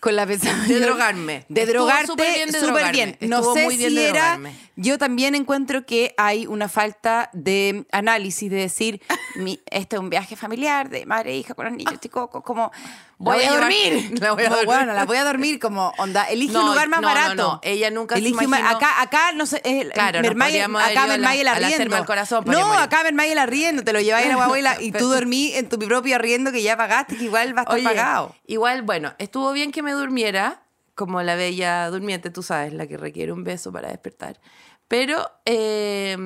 Con 0.01 0.15
la 0.15 0.27
pesada 0.27 0.55
De 0.63 0.75
mayor. 0.75 0.81
drogarme. 0.83 1.45
De 1.49 1.63
Estuvo 1.63 1.79
drogarte 1.87 2.07
súper 2.07 2.33
bien 2.35 2.47
de 2.51 2.53
súper 2.61 2.67
drogarme. 2.75 2.93
bien. 2.93 3.17
No 3.23 3.37
Estuvo 3.39 3.55
sé 3.55 3.65
muy 3.65 3.77
bien 3.77 3.91
si 3.91 3.97
de 3.97 4.09
era... 4.09 4.21
drogarme. 4.21 4.55
Yo 4.77 4.97
también 4.99 5.35
encuentro 5.35 5.85
que 5.87 6.15
hay 6.17 6.47
una 6.47 6.69
falta 6.69 7.31
de 7.33 7.85
análisis, 7.91 8.49
de 8.49 8.59
decir, 8.59 9.03
mi, 9.35 9.61
este 9.71 9.97
es 9.97 10.01
un 10.01 10.09
viaje 10.09 10.37
familiar 10.37 10.89
de 10.89 11.05
madre 11.05 11.33
e 11.33 11.39
hija 11.39 11.55
con 11.55 11.65
los 11.67 11.75
niños 11.75 11.99
chicos, 12.01 12.29
como 12.45 12.71
voy, 13.19 13.37
voy 13.37 13.45
a 13.45 13.53
a 13.53 13.57
dormir. 13.57 14.21
la 14.21 14.33
voy 14.33 14.45
a 14.45 14.49
dormir. 14.49 14.67
Bueno, 14.67 14.93
la 14.95 15.05
voy 15.05 15.17
a 15.19 15.25
dormir 15.25 15.59
como 15.59 15.93
onda, 15.99 16.25
elige 16.25 16.53
No, 16.53 16.61
un 16.65 16.67
lugar 16.71 16.89
más 16.89 17.01
no, 17.01 17.07
barato. 17.09 17.35
no. 17.35 17.61
Ella 17.63 17.91
nunca 17.91 18.15
se 18.15 18.21
Elige 18.21 18.39
un- 18.39 18.45
imaginó- 18.45 18.69
Acá, 18.71 19.03
acá, 19.03 19.33
no 19.33 19.45
sé, 19.47 19.61
eh, 19.65 19.89
Claro, 19.93 20.19
haber 20.21 20.33
acá 20.33 21.05
a 21.05 21.07
la- 21.19 21.35
el 21.35 21.49
arriendo. 21.49 21.97
Del 21.97 22.05
Corazón, 22.07 22.45
no, 22.47 22.73
acá 22.73 23.03
mermaye 23.03 23.33
el 23.33 23.39
arriendo, 23.39 23.83
te 23.85 23.93
lo 23.93 24.01
lleváis 24.01 24.27
a 24.33 24.37
la 24.37 24.45
abuela 24.45 24.77
y 24.81 24.93
tú 24.93 25.09
dormí 25.13 25.53
en 25.55 25.69
tu 25.69 25.79
propio 25.79 26.15
arriendo 26.17 26.53
que 26.53 26.63
ya 26.63 26.77
pagaste, 26.77 27.17
que 27.17 27.25
igual 27.25 27.57
va 27.57 27.61
a 27.61 27.65
estar 27.65 27.77
Oye, 27.77 27.85
pagado. 27.85 28.35
Igual, 28.47 28.83
bueno, 28.83 29.15
estuvo 29.19 29.53
bien 29.53 29.73
que 29.73 29.83
me 29.83 29.93
durmiera, 29.93 30.63
como 30.95 31.23
la 31.23 31.35
bella 31.37 31.89
durmiente, 31.91 32.31
tú 32.31 32.43
sabes, 32.43 32.73
la 32.73 32.87
que 32.87 32.97
requiere 32.97 33.33
un 33.33 33.45
beso 33.45 33.71
para 33.73 33.89
despertar. 33.89 34.41
Pero, 34.89 35.31
eh, 35.45 36.17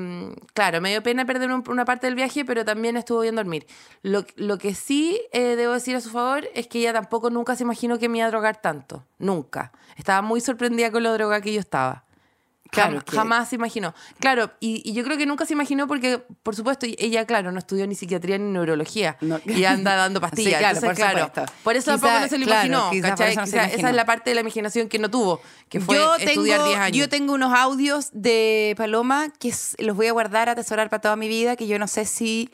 claro, 0.55 0.81
me 0.81 0.91
dio 0.91 1.03
pena 1.03 1.25
perder 1.25 1.51
un- 1.51 1.65
una 1.69 1.85
parte 1.85 2.07
del 2.07 2.15
viaje, 2.15 2.45
pero 2.45 2.65
también 2.65 2.97
estuvo 2.97 3.21
bien 3.21 3.35
dormir. 3.35 3.67
Lo, 4.03 4.25
lo 4.37 4.57
que 4.59 4.75
sí 4.75 5.21
eh, 5.33 5.57
debo 5.57 5.73
decir 5.73 5.97
a 5.97 6.01
su 6.01 6.11
favor 6.11 6.49
es 6.55 6.69
que 6.69 6.79
ella 6.79 6.93
tampoco 6.93 7.29
nunca 7.31 7.57
se 7.57 7.65
imaginó 7.65 7.99
que 7.99 8.09
me 8.09 8.19
iba 8.19 8.27
a 8.27 8.31
drogar 8.31 8.61
tanto. 8.61 9.05
Nunca. 9.19 9.73
Estaba 9.97 10.23
muy 10.23 10.41
sorprendida 10.41 10.91
con 10.93 11.03
lo 11.03 11.13
droga 11.13 11.41
que 11.41 11.53
yo 11.53 11.61
estaba. 11.61 12.05
Claro, 12.73 13.01
Jam- 13.01 13.05
que- 13.05 13.17
Jamás 13.17 13.49
se 13.51 13.57
imaginó. 13.57 13.95
Claro, 14.19 14.51
y, 14.59 14.81
y 14.89 14.95
yo 14.95 15.05
creo 15.05 15.19
que 15.19 15.27
nunca 15.27 15.45
se 15.45 15.53
imaginó 15.53 15.87
porque, 15.87 16.23
por 16.43 16.57
supuesto, 16.57 16.87
ella, 16.89 17.27
claro, 17.27 17.53
no 17.53 17.59
estudió 17.59 17.87
ni 17.87 17.95
psiquiatría 17.95 18.39
ni 18.39 18.51
neurología. 18.51 19.19
No. 19.21 19.39
Y 19.45 19.65
anda 19.67 19.95
dando 19.95 20.21
pastillas. 20.23 20.53
Sí, 20.55 20.59
claro, 20.59 20.77
Entonces, 20.79 20.89
por 20.89 20.97
claro, 21.35 21.53
por 21.65 21.77
eso 21.77 21.91
tampoco 21.91 22.19
no 22.21 22.29
se 22.29 22.39
lo 22.39 22.47
claro, 22.47 22.67
imaginó. 22.67 22.91
quizá 22.91 23.09
¿cachai? 23.11 23.37
no 23.37 23.45
se 23.47 23.53
Quizá 23.53 23.65
esa 23.67 23.91
es 23.91 23.95
la 23.95 24.07
parte 24.07 24.31
de 24.31 24.35
la 24.37 24.41
imaginación 24.41 24.89
que 24.89 24.99
no 24.99 25.11
tuvo, 25.11 25.43
que 25.69 25.81
fue 25.81 25.97
yo 25.97 26.15
estudiar 26.17 26.59
tengo, 26.61 26.69
10 26.71 26.79
años. 26.81 26.97
Yo 26.97 27.09
tengo 27.11 27.35
unos 27.35 27.53
audios 27.55 28.09
de 28.13 28.75
Paloma 28.79 29.29
que 29.39 29.53
los 29.79 29.95
voy 29.95 30.07
a 30.07 30.13
guardar, 30.13 30.49
atesorar 30.49 30.89
para 30.89 31.03
toda 31.03 31.17
mi 31.17 31.29
vida, 31.29 31.57
que 31.57 31.67
yo 31.67 31.79
no 31.79 31.87
sé 31.87 32.07
si 32.07 32.51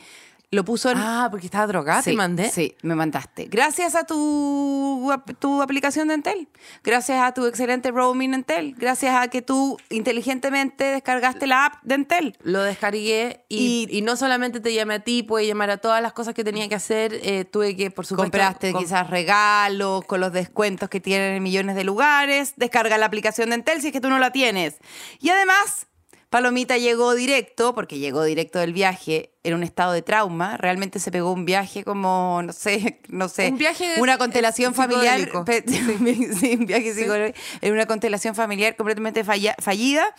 lo 0.51 0.65
puso 0.65 0.91
en... 0.91 0.97
Ah, 0.99 1.29
porque 1.31 1.47
estaba 1.47 1.67
drogada, 1.67 2.03
te 2.03 2.11
Sí, 2.11 2.17
mandé. 2.17 2.49
Sí, 2.51 2.75
me 2.83 2.95
mandaste. 2.95 3.47
Gracias 3.51 3.95
a 3.95 4.05
tu, 4.05 5.11
a 5.13 5.23
tu 5.23 5.61
aplicación 5.61 6.09
de 6.09 6.15
Entel. 6.15 6.49
Gracias 6.83 7.21
a 7.23 7.33
tu 7.35 7.45
excelente 7.47 7.91
roaming 7.91 8.33
Entel. 8.33 8.75
Gracias 8.79 9.15
a 9.15 9.29
que 9.29 9.43
tú 9.43 9.77
inteligentemente 9.91 10.85
descargaste 10.85 11.47
la 11.47 11.67
app 11.67 11.75
de 11.83 11.95
Entel. 11.97 12.37
Lo 12.43 12.63
descargué 12.63 13.45
y, 13.51 13.87
Y- 13.91 13.99
y 13.99 14.03
no 14.03 14.17
solamente 14.17 14.61
te 14.61 14.73
llamé 14.73 14.95
a 14.95 15.01
ti, 15.01 15.23
pude 15.23 15.47
llamar 15.47 15.69
a 15.71 15.77
todas 15.77 16.01
las 16.01 16.13
cosas 16.15 16.33
que 16.33 16.45
tenía 16.45 16.67
que 16.69 16.75
hacer. 16.77 17.13
eh, 17.23 17.45
tuve 17.45 17.77
que, 17.77 17.91
por 17.91 18.07
supuesto. 18.07 18.31
Compraste 18.31 18.73
com- 18.73 18.83
quizás 18.83 19.11
regalos 19.11 20.05
con 20.07 20.21
los 20.21 20.33
descuentos 20.33 20.89
que 20.89 21.01
tienen 21.01 21.35
en 21.35 21.43
millones 21.43 21.77
de 21.77 21.85
lugares. 21.85 22.55
Descarga 22.57 22.97
la 22.97 23.05
aplicación 23.07 23.51
de 23.51 23.57
Entel 23.57 23.81
si 23.83 23.89
es 23.89 23.93
que 23.93 24.01
tú 24.01 24.09
no 24.09 24.19
la 24.19 24.33
tienes. 24.33 24.79
Y 25.21 25.29
además, 25.29 25.88
Palomita 26.31 26.77
llegó 26.77 27.15
directo, 27.15 27.75
porque 27.75 27.99
llegó 27.99 28.23
directo 28.23 28.59
del 28.59 28.73
viaje 28.75 29.33
en 29.45 29.55
un 29.55 29.63
estado 29.63 29.93
de 29.93 30.03
trauma. 30.03 30.57
Realmente 30.59 30.99
se 31.01 31.11
pegó 31.11 31.33
un 31.33 31.45
viaje 31.47 31.85
como, 31.85 32.43
no 32.45 32.53
sé, 32.53 33.01
no 33.09 33.29
sé. 33.29 33.49
Un 33.49 33.57
viaje 33.59 33.95
Una 34.01 34.19
constelación 34.19 34.73
eh, 34.73 34.77
familiar. 34.77 35.19
psicodélico. 35.21 35.45
pe- 35.45 35.65
sí, 36.39 36.57
un 36.59 36.67
viaje 36.67 36.93
psicodélico, 36.93 37.39
En 37.63 37.73
una 37.73 37.87
constelación 37.87 38.35
familiar 38.35 38.77
completamente 38.77 39.25
falla- 39.25 39.57
fallida. 39.59 40.15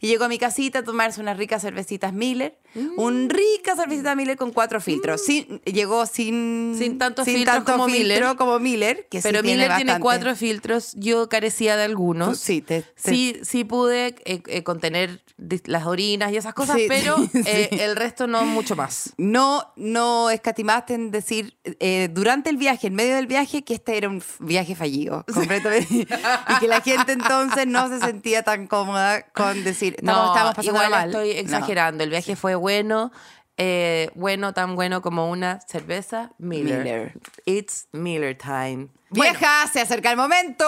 Y 0.00 0.06
llegó 0.06 0.24
a 0.24 0.28
mi 0.28 0.38
casita 0.38 0.80
a 0.80 0.82
tomarse 0.82 1.20
unas 1.20 1.36
ricas 1.36 1.62
cervecitas 1.62 2.12
Miller. 2.12 2.58
Mm. 2.74 2.98
Un 3.00 3.28
rica 3.30 3.76
cervecita 3.76 4.14
Miller 4.14 4.36
con 4.36 4.50
cuatro 4.52 4.80
filtros. 4.80 5.22
Sin, 5.24 5.60
llegó 5.62 6.06
sin, 6.06 6.74
Sin 6.78 6.98
tantos 6.98 7.26
filtros 7.26 7.64
como 7.64 7.86
Miller. 7.86 8.18
filtro 8.18 8.36
como 8.36 8.58
Miller. 8.58 9.06
Que 9.10 9.20
sí 9.20 9.28
Pero 9.28 9.42
Miller 9.42 9.68
tiene 9.76 9.92
bastante. 9.92 10.00
cuatro 10.00 10.36
filtros. 10.36 10.94
Yo 10.96 11.28
carecía 11.28 11.76
de 11.76 11.84
algunos. 11.84 12.38
Sí, 12.38 12.62
te- 12.62 12.82
te- 12.82 12.88
sí, 12.96 13.40
sí 13.42 13.64
pude 13.64 14.14
eh, 14.24 14.42
eh, 14.46 14.62
contener 14.62 15.22
las 15.66 15.86
orinas 15.86 16.32
y 16.32 16.36
esas 16.36 16.54
cosas, 16.54 16.76
Sí, 16.76 16.84
pero 16.88 17.16
sí. 17.32 17.42
eh, 17.46 17.68
el 17.80 17.96
resto 17.96 18.26
no 18.26 18.44
mucho 18.44 18.76
más. 18.76 19.12
No, 19.18 19.64
no 19.76 20.30
escatimaste 20.30 20.94
en 20.94 21.10
decir 21.10 21.56
eh, 21.64 22.08
durante 22.12 22.50
el 22.50 22.56
viaje, 22.56 22.86
en 22.86 22.94
medio 22.94 23.16
del 23.16 23.26
viaje, 23.26 23.64
que 23.64 23.74
este 23.74 23.96
era 23.96 24.08
un 24.08 24.22
viaje 24.38 24.74
fallido, 24.74 25.24
completamente. 25.34 26.06
y 26.48 26.58
que 26.60 26.68
la 26.68 26.80
gente 26.80 27.12
entonces 27.12 27.66
no 27.66 27.88
se 27.88 27.98
sentía 28.00 28.42
tan 28.42 28.66
cómoda 28.66 29.22
con 29.32 29.64
decir, 29.64 29.89
estamos, 29.98 30.28
estamos 30.36 30.54
pasando 30.54 30.70
igual 30.78 30.90
mal. 30.90 31.08
estoy 31.10 31.34
No. 31.34 31.40
exagerando. 31.40 32.04
El 32.04 32.10
viaje 32.10 32.36
fue 32.36 32.54
bueno, 32.54 33.12
eh, 33.56 34.10
bueno, 34.14 34.52
tan 34.54 34.74
bueno 34.76 35.02
como 35.02 35.30
una 35.30 35.60
cerveza 35.68 36.32
Miller. 36.38 36.78
Miller. 36.78 37.12
It's 37.44 37.88
Miller 37.92 38.36
time. 38.36 38.88
Vieja, 39.10 39.66
se 39.72 39.80
acerca 39.80 40.10
el 40.10 40.16
momento. 40.16 40.64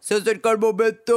Se 0.00 0.16
acerca 0.16 0.50
el 0.50 0.58
momento. 0.58 1.14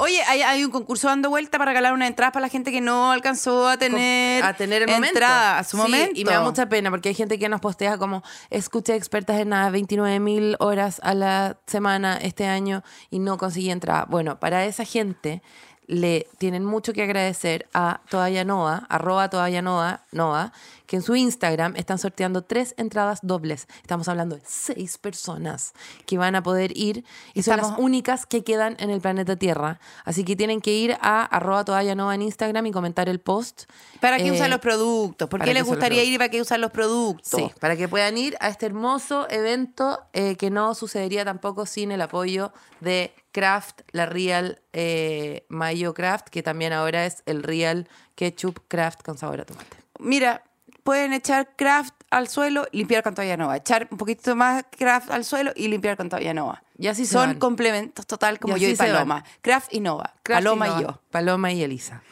Oye, 0.00 0.22
hay, 0.28 0.42
hay 0.42 0.64
un 0.64 0.70
concurso 0.70 1.08
dando 1.08 1.28
vuelta 1.28 1.58
para 1.58 1.70
regalar 1.72 1.92
una 1.92 2.06
entrada 2.06 2.30
para 2.30 2.42
la 2.46 2.48
gente 2.48 2.70
que 2.70 2.80
no 2.80 3.10
alcanzó 3.10 3.68
a 3.68 3.76
tener, 3.78 4.44
a 4.44 4.54
tener 4.54 4.82
el 4.82 4.88
momento. 4.88 5.08
entrada 5.08 5.58
a 5.58 5.64
su 5.64 5.76
Sí, 5.76 5.82
momento. 5.82 6.12
Y 6.14 6.24
me 6.24 6.32
da 6.32 6.40
mucha 6.40 6.68
pena 6.68 6.88
porque 6.90 7.08
hay 7.08 7.14
gente 7.16 7.38
que 7.38 7.48
nos 7.48 7.60
postea 7.60 7.98
como 7.98 8.22
escuché 8.50 8.94
expertas 8.94 9.40
en 9.40 9.48
nada 9.48 9.70
29 9.70 10.20
mil 10.20 10.56
horas 10.60 11.00
a 11.02 11.14
la 11.14 11.58
semana 11.66 12.16
este 12.22 12.46
año 12.46 12.84
y 13.10 13.18
no 13.18 13.38
conseguí 13.38 13.70
entrada. 13.70 14.06
Bueno, 14.08 14.38
para 14.38 14.64
esa 14.66 14.84
gente 14.84 15.42
le 15.88 16.28
tienen 16.38 16.64
mucho 16.64 16.92
que 16.92 17.02
agradecer 17.02 17.66
a 17.74 18.00
Todavía 18.10 18.44
Noa, 18.44 18.86
arroba 18.88 19.28
Todavía 19.30 19.62
Noa, 19.62 20.02
Noa, 20.12 20.52
que 20.86 20.96
en 20.96 21.02
su 21.02 21.16
Instagram 21.16 21.74
están 21.76 21.98
sorteando 21.98 22.42
tres 22.42 22.74
entradas 22.78 23.20
dobles. 23.22 23.68
Estamos 23.82 24.06
hablando 24.08 24.36
de 24.36 24.42
seis 24.46 24.96
personas 24.98 25.72
que 26.06 26.16
van 26.16 26.34
a 26.34 26.42
poder 26.42 26.76
ir 26.76 27.04
y 27.34 27.42
son 27.42 27.56
las 27.56 27.72
únicas 27.78 28.24
que 28.26 28.44
quedan 28.44 28.76
en 28.78 28.90
el 28.90 29.00
planeta 29.00 29.36
Tierra. 29.36 29.80
Así 30.04 30.24
que 30.24 30.36
tienen 30.36 30.60
que 30.60 30.72
ir 30.72 30.96
a 31.00 31.24
arroba 31.24 31.64
Todavía 31.64 31.94
Noa 31.94 32.14
en 32.14 32.22
Instagram 32.22 32.66
y 32.66 32.70
comentar 32.70 33.08
el 33.08 33.18
post. 33.20 33.64
¿Para 34.00 34.18
qué 34.18 34.28
Eh, 34.28 34.32
usan 34.32 34.50
los 34.50 34.60
productos? 34.60 35.28
¿Por 35.28 35.42
qué 35.42 35.52
les 35.54 35.64
gustaría 35.64 36.04
ir 36.04 36.14
y 36.14 36.18
para 36.18 36.30
qué 36.30 36.40
usan 36.40 36.60
los 36.60 36.70
productos? 36.70 37.28
Sí, 37.38 37.50
para 37.60 37.76
que 37.76 37.88
puedan 37.88 38.16
ir 38.16 38.36
a 38.40 38.48
este 38.48 38.66
hermoso 38.66 39.26
evento 39.30 40.00
eh, 40.12 40.36
que 40.36 40.50
no 40.50 40.74
sucedería 40.74 41.24
tampoco 41.24 41.66
sin 41.66 41.92
el 41.92 42.00
apoyo 42.02 42.52
de 42.80 43.12
Kraft, 43.32 43.82
la 43.92 44.06
Real 44.06 44.60
eh, 44.72 45.44
Mayo 45.48 45.94
Kraft, 45.94 46.28
que 46.28 46.42
también 46.42 46.72
ahora 46.72 47.06
es 47.06 47.22
el 47.26 47.42
Real 47.42 47.88
Ketchup 48.14 48.60
Kraft 48.68 49.02
con 49.02 49.18
sabor 49.18 49.40
a 49.40 49.44
tomate. 49.44 49.76
Mira, 50.00 50.42
pueden 50.82 51.12
echar 51.12 51.54
craft 51.56 51.94
al 52.10 52.28
suelo, 52.28 52.66
limpiar 52.72 53.02
con 53.02 53.14
toalla 53.14 53.36
nova. 53.36 53.56
Echar 53.56 53.86
un 53.90 53.98
poquito 53.98 54.34
más 54.34 54.64
craft 54.70 55.10
al 55.10 55.24
suelo 55.24 55.52
y 55.54 55.68
limpiar 55.68 55.96
con 55.96 56.08
toalla 56.08 56.32
nova. 56.32 56.62
Y 56.78 56.86
así 56.86 57.04
Son 57.06 57.30
van. 57.30 57.38
complementos 57.38 58.06
total 58.06 58.38
como 58.38 58.56
Y 58.56 58.60
yo 58.60 58.68
y 58.68 58.76
Paloma. 58.76 59.24
Craft 59.42 59.74
y 59.74 59.80
Nova. 59.80 60.14
Kraft 60.22 60.44
Paloma 60.44 60.66
y, 60.66 60.70
Nova, 60.70 60.80
yo. 60.82 61.02
Paloma 61.10 61.52
y 61.52 61.62
Elisa. 61.62 62.02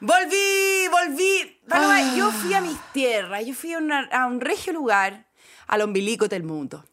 Volví, 0.00 0.88
volví. 0.90 1.60
Paloma, 1.68 1.96
Ah. 1.98 2.14
yo 2.16 2.30
fui 2.30 2.52
a 2.54 2.60
mis 2.60 2.78
tierras. 2.92 3.44
Yo 3.44 3.54
fui 3.54 3.72
a, 3.72 3.78
una- 3.78 4.08
a 4.12 4.26
un 4.26 4.40
regio 4.40 4.72
lugar, 4.72 5.26
al 5.66 5.80
ombilico 5.82 6.28
del 6.28 6.42
mundo. 6.42 6.84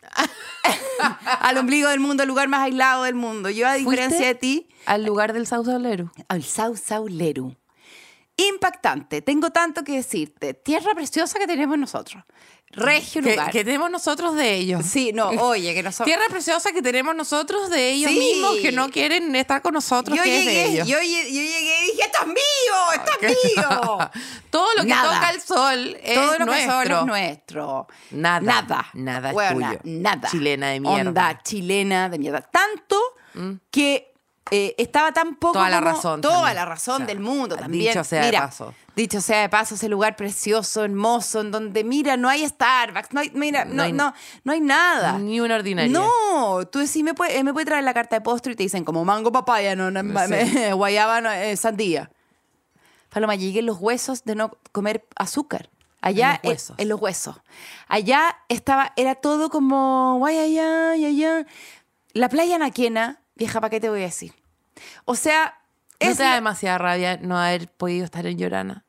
al 1.39 1.57
ombligo 1.57 1.89
del 1.89 1.99
mundo, 1.99 2.23
el 2.23 2.29
lugar 2.29 2.47
más 2.47 2.62
aislado 2.62 3.03
del 3.03 3.15
mundo. 3.15 3.49
Yo, 3.49 3.67
a 3.67 3.73
diferencia 3.73 4.17
¿Fuiste 4.17 4.25
de 4.25 4.36
ti, 4.36 4.69
Al 4.86 5.03
lugar 5.05 5.34
del 5.34 5.47
sausalero. 5.47 6.12
al 6.27 6.43
Sau 6.43 6.75
Sauleru. 6.75 7.55
Impactante. 8.38 9.21
Tengo 9.21 9.51
tanto 9.51 9.84
que 9.84 9.93
decirte. 9.93 10.53
Tierra 10.53 10.93
preciosa 10.95 11.38
que 11.38 11.47
tenemos 11.47 11.77
nosotros. 11.77 12.23
Regio 12.73 13.21
Que, 13.21 13.31
lugar. 13.31 13.51
que 13.51 13.63
tenemos 13.65 13.91
nosotros 13.91 14.36
de 14.36 14.53
ellos. 14.55 14.86
Sí, 14.86 15.12
no, 15.13 15.27
oye, 15.41 15.73
que 15.73 15.84
nosotros... 15.84 16.05
Tierra 16.05 16.23
preciosa 16.29 16.71
que 16.71 16.81
tenemos 16.81 17.15
nosotros 17.15 17.69
de 17.69 17.89
ellos 17.91 18.12
Sí. 18.12 18.17
mismos 18.19 18.55
que 18.62 18.71
no 18.71 18.89
quieren 18.89 19.36
estar 19.36 19.62
con 19.62 19.73
nosotros, 19.73 20.17
yo 20.17 20.23
que 20.23 20.39
es 20.39 20.45
de 20.45 20.51
llegué, 20.53 20.65
ellos. 20.73 20.88
yo, 20.88 20.97
yo 20.97 21.01
llegué 21.01 21.84
y 21.84 21.91
dije, 21.91 22.03
esto 22.03 22.19
es 22.21 22.27
mío, 22.27 22.75
esto 22.95 23.12
es 23.21 23.38
mío. 23.57 23.97
Todo 24.49 24.67
lo 24.75 24.81
que 24.84 24.89
Nada. 24.89 25.13
toca 25.15 25.29
el 25.31 25.41
sol 25.41 25.97
es 26.01 26.13
Todo 26.15 26.31
lo 26.34 26.38
que 26.39 26.45
nuestro. 26.45 26.73
son 26.73 26.91
es 26.99 27.05
nuestro. 27.05 27.88
Nada. 28.12 28.39
Nada. 28.41 28.86
Nada 28.93 29.29
es 29.31 29.53
tuyo. 29.53 29.79
Nada. 29.84 30.29
Chilena 30.29 30.69
de 30.69 30.79
mierda. 30.79 31.03
Mm. 31.03 31.07
Onda 31.07 31.39
chilena 31.43 32.10
de 32.10 32.19
mierda. 32.19 32.41
Tanto 32.41 32.97
que 33.69 34.11
eh, 34.49 34.73
estaba 34.77 35.12
tan 35.13 35.36
poco 35.36 35.54
Toda 35.54 35.69
la 35.69 35.80
como- 35.80 35.91
razón 35.91 36.21
Toda 36.21 36.34
también. 36.38 36.56
la 36.56 36.65
razón 36.65 36.93
O 36.95 36.97
sea, 36.97 37.06
del 37.06 37.19
mundo 37.19 37.56
también. 37.56 37.91
dicho 37.93 38.04
sea 38.04 38.21
de 38.21 38.25
Mira, 38.27 38.41
paso. 38.47 38.73
Dicho 38.95 39.21
sea 39.21 39.41
de 39.41 39.49
paso, 39.49 39.75
ese 39.75 39.88
lugar 39.88 40.15
precioso, 40.17 40.84
hermoso, 40.84 41.39
en 41.41 41.51
donde, 41.51 41.84
mira, 41.86 42.17
no 42.17 42.27
hay 42.27 42.45
Starbucks, 42.45 43.13
no 43.13 43.21
hay, 43.21 43.30
mira, 43.34 43.63
No 43.65 43.75
no, 43.75 43.84
hay- 43.84 43.93
no, 43.93 44.13
no 44.43 44.51
hay 44.51 44.60
nada. 44.60 45.17
Ni 45.19 45.39
una 45.39 45.56
ordinaria. 45.56 45.91
No, 45.91 46.65
tú 46.65 46.80
decís, 46.80 47.01
me 47.04 47.13
puede, 47.13 47.38
eh, 47.38 47.43
me 47.43 47.54
puede 47.54 47.67
traer 47.67 47.84
la 47.86 47.93
carta 47.93 48.15
de 48.17 48.21
postre 48.21 48.51
y 48.54 48.56
te 48.56 48.63
dicen 48.63 48.84
como 48.84 49.06
mango, 49.06 49.32
papaya, 49.32 49.75
no, 49.75 49.91
no, 49.91 50.04
me- 50.04 50.12
guayaba, 50.73 51.45
eh, 51.45 51.56
sandía. 51.56 52.12
Paloma, 53.10 53.36
llegué 53.36 53.62
los 53.62 53.77
huesos 53.80 54.23
de 54.23 54.36
no 54.36 54.58
comer 54.71 55.06
azúcar. 55.15 55.69
Allá, 56.01 56.32
En 56.32 56.39
los 56.43 56.49
huesos. 56.51 56.75
En, 56.80 56.89
los 56.89 56.99
huesos. 57.01 57.36
Allá 57.88 58.36
estaba, 58.49 58.91
era 58.95 59.15
todo 59.15 59.49
como, 59.49 60.15
guay, 60.17 60.38
allá, 60.39 60.91
allá. 60.91 61.45
La 62.13 62.27
playa 62.27 62.58
naquena, 62.58 63.20
vieja, 63.41 63.60
¿para 63.62 63.69
qué 63.71 63.80
te 63.80 63.89
voy 63.89 64.01
a 64.01 64.06
decir? 64.06 64.34
O 65.06 65.15
sea, 65.15 65.60
¿No 65.99 66.10
es 66.10 66.17
te 66.17 66.23
da 66.23 66.30
la- 66.30 66.36
demasiada 66.36 66.77
rabia 66.77 67.17
no 67.17 67.38
haber 67.39 67.67
podido 67.67 68.06
estar 68.06 68.25
en 68.25 68.38
Llorana? 68.38 68.86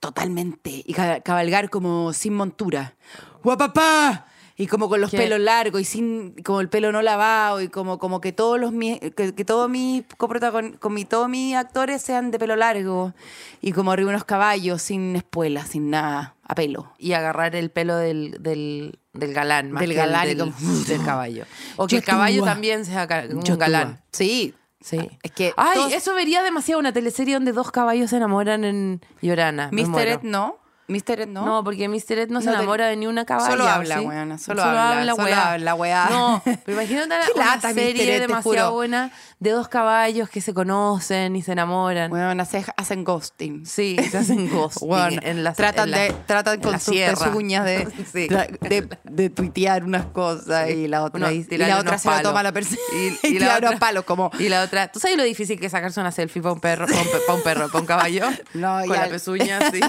totalmente. 0.00 0.82
Y 0.84 0.92
ca- 0.92 1.20
cabalgar 1.20 1.70
como 1.70 2.12
sin 2.12 2.34
montura. 2.34 2.94
¡Guapapá! 3.42 4.26
Y 4.56 4.66
como 4.68 4.88
con 4.88 5.00
los 5.00 5.10
¿Qué? 5.10 5.16
pelos 5.16 5.40
largos 5.40 5.80
y 5.80 5.84
sin 5.84 6.34
como 6.44 6.60
el 6.60 6.68
pelo 6.68 6.92
no 6.92 7.02
lavado 7.02 7.60
y 7.60 7.68
como, 7.68 7.98
como 7.98 8.20
que 8.20 8.32
todos 8.32 8.60
los 8.60 8.70
mi- 8.72 9.00
que, 9.00 9.34
que 9.34 9.44
todos 9.44 9.68
mis 9.68 10.06
coprotagon- 10.16 10.78
con 10.78 10.94
mi, 10.94 11.04
todos 11.04 11.28
mis 11.28 11.56
actores 11.56 12.02
sean 12.02 12.30
de 12.30 12.38
pelo 12.38 12.54
largo 12.54 13.14
y 13.60 13.72
como 13.72 13.90
arriba 13.90 14.10
unos 14.10 14.24
caballos 14.24 14.80
sin 14.82 15.16
espuelas, 15.16 15.70
sin 15.70 15.90
nada, 15.90 16.36
a 16.44 16.54
pelo. 16.54 16.92
Y 16.98 17.14
agarrar 17.14 17.56
el 17.56 17.70
pelo 17.70 17.96
del, 17.96 18.36
del, 18.40 19.00
del 19.14 19.32
galán, 19.32 19.72
más 19.72 19.80
Del 19.80 19.90
que 19.90 20.00
el 20.00 20.06
galán 20.06 20.24
y 20.24 20.34
del, 20.34 20.38
como- 20.52 20.84
del 20.86 21.04
caballo. 21.04 21.44
O 21.76 21.86
que 21.86 21.96
el 21.96 22.04
caballo 22.04 22.44
también 22.44 22.84
sea 22.84 23.08
un 23.30 23.42
Yo 23.42 23.56
galán. 23.56 24.00
Sí. 24.12 24.54
Sí. 24.80 24.98
Es 25.22 25.30
que 25.32 25.54
Ay, 25.56 25.74
todos- 25.76 25.92
eso 25.94 26.14
vería 26.14 26.42
demasiado 26.42 26.78
una 26.78 26.92
teleserie 26.92 27.32
donde 27.34 27.52
dos 27.52 27.70
caballos 27.70 28.10
se 28.10 28.16
enamoran 28.18 28.64
en 28.64 29.00
Llorana. 29.22 29.70
Muero. 29.72 30.10
Ed 30.10 30.20
no. 30.22 30.58
Mr. 30.88 31.20
Ed 31.20 31.28
no. 31.28 31.44
No, 31.46 31.64
porque 31.64 31.88
Mr. 31.88 32.18
Ed 32.18 32.28
no 32.30 32.40
se 32.40 32.46
No 32.46 32.52
te- 32.52 32.58
enamora 32.58 32.86
de 32.88 32.96
ni 32.96 33.06
una 33.06 33.24
caballa. 33.24 33.50
Solo 33.50 33.64
¿o 33.64 33.68
habla, 33.68 33.98
sí? 33.98 34.04
weona, 34.04 34.38
solo 34.38 34.62
habla, 34.62 35.12
solo 35.14 35.24
weá. 35.24 35.52
habla, 35.52 35.74
weá. 35.74 36.06
No, 36.10 36.42
pero 36.64 36.72
imagínate 36.80 37.06
una 37.34 37.44
lata, 37.46 37.72
serie 37.72 38.02
Ed, 38.16 38.20
te 38.20 38.26
demasiado 38.28 38.72
buena 38.72 39.10
de 39.40 39.50
dos 39.50 39.68
caballos 39.68 40.28
que 40.30 40.40
se 40.40 40.54
conocen 40.54 41.36
y 41.36 41.42
se 41.42 41.52
enamoran. 41.52 42.10
Weón, 42.12 42.40
hace- 42.40 42.64
hacen 42.76 43.04
ghosting. 43.04 43.64
Sí, 43.66 43.96
se 44.10 44.18
hacen 44.18 44.48
ghosting 44.52 44.88
Weón, 44.90 45.20
en 45.22 45.42
la 45.44 45.52
tratan 45.54 45.84
en 45.86 45.90
la- 45.92 45.98
de 45.98 46.12
tratan 46.26 46.54
en 46.54 46.60
con 46.60 46.72
la 46.72 46.78
sus 46.78 46.94
pezuñas 46.94 47.64
de, 47.64 47.88
Sí. 48.12 48.28
de, 48.28 48.88
de 49.04 49.30
tuitear 49.30 49.84
unas 49.84 50.06
cosas 50.06 50.70
y 50.70 50.86
la 50.88 51.02
otra, 51.04 51.18
Uno, 51.18 51.30
y, 51.32 51.46
y 51.50 51.56
la 51.58 51.78
otra 51.78 51.98
se 51.98 52.10
lo 52.10 52.20
toma 52.22 52.40
a 52.40 52.42
la 52.44 52.52
persona 52.52 52.78
y, 52.92 52.96
y 53.06 53.10
la 53.10 53.18
tira 53.46 53.58
unos 53.58 53.68
otra- 53.70 53.78
palos 53.78 54.04
como 54.04 54.30
Y 54.38 54.48
la 54.48 54.62
otra, 54.62 54.88
¿tú 54.92 55.00
sabes 55.00 55.16
lo 55.16 55.22
difícil 55.22 55.58
que 55.58 55.66
es 55.66 55.72
sacarse 55.72 56.00
una 56.00 56.12
selfie 56.12 56.42
para 56.42 56.52
un 56.52 56.60
perro, 56.60 56.86
para 56.86 57.34
un, 57.36 57.42
perro, 57.42 57.66
para 57.68 57.80
un 57.80 57.86
caballo? 57.86 58.26
No, 58.54 58.80
Con 58.86 58.96
la 58.96 59.08
pezuña 59.08 59.58
así. 59.58 59.80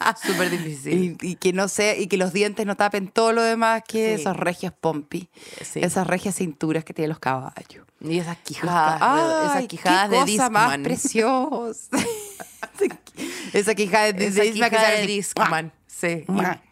Súper 0.22 0.50
difícil. 0.50 1.16
y, 1.20 1.30
y 1.30 1.34
que 1.36 1.52
no 1.52 1.68
sé 1.68 1.96
y 2.00 2.06
que 2.06 2.16
los 2.16 2.32
dientes 2.32 2.64
no 2.66 2.76
tapen 2.76 3.08
todo 3.08 3.32
lo 3.32 3.42
demás 3.42 3.82
que 3.86 4.16
Sí. 4.16 4.22
esos 4.22 4.36
regios 4.36 4.72
pompi 4.80 5.28
Sí. 5.62 5.80
esas 5.82 6.06
regias 6.06 6.34
cinturas 6.36 6.84
que 6.84 6.94
tienen 6.94 7.10
los 7.10 7.18
caballos 7.18 7.84
Y 8.00 8.18
esas 8.18 8.38
quijadas, 8.38 8.98
Ay, 9.02 9.50
esas 9.50 9.66
quijadas 9.68 10.08
qué 10.08 10.14
de 10.14 10.20
cosa 10.36 10.50
más 10.50 10.62
Discman. 10.70 10.82
preciosa 10.82 11.88
esa 13.52 13.74
quijada 13.74 14.12
de, 14.12 14.26
Esa 14.26 14.42
de 14.42 14.52
quijada 14.52 14.80
sale 14.80 14.96
de 14.96 15.02
así. 15.02 15.06
Discman. 15.06 15.72
Sí, 15.86 16.24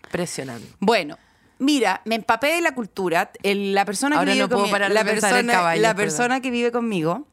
impresionante. 0.04 0.66
Bueno, 0.80 1.18
mira, 1.58 2.00
me 2.06 2.14
empapé 2.14 2.54
de 2.54 2.60
la 2.62 2.74
cultura. 2.74 3.30
El- 3.42 3.74
la 3.74 3.84
persona 3.84 4.16
Ahora 4.16 4.30
que 4.30 4.34
vive 4.34 4.42
no 4.44 4.48
puedo 4.48 4.60
conmigo, 4.62 4.72
parar 4.74 4.88
de 4.88 4.94
la 4.94 5.04
persona, 5.04 5.52
caballos, 5.52 5.82
la 5.82 5.94
persona 5.94 6.40
que 6.40 6.50
vive 6.50 6.72
conmigo. 6.72 7.26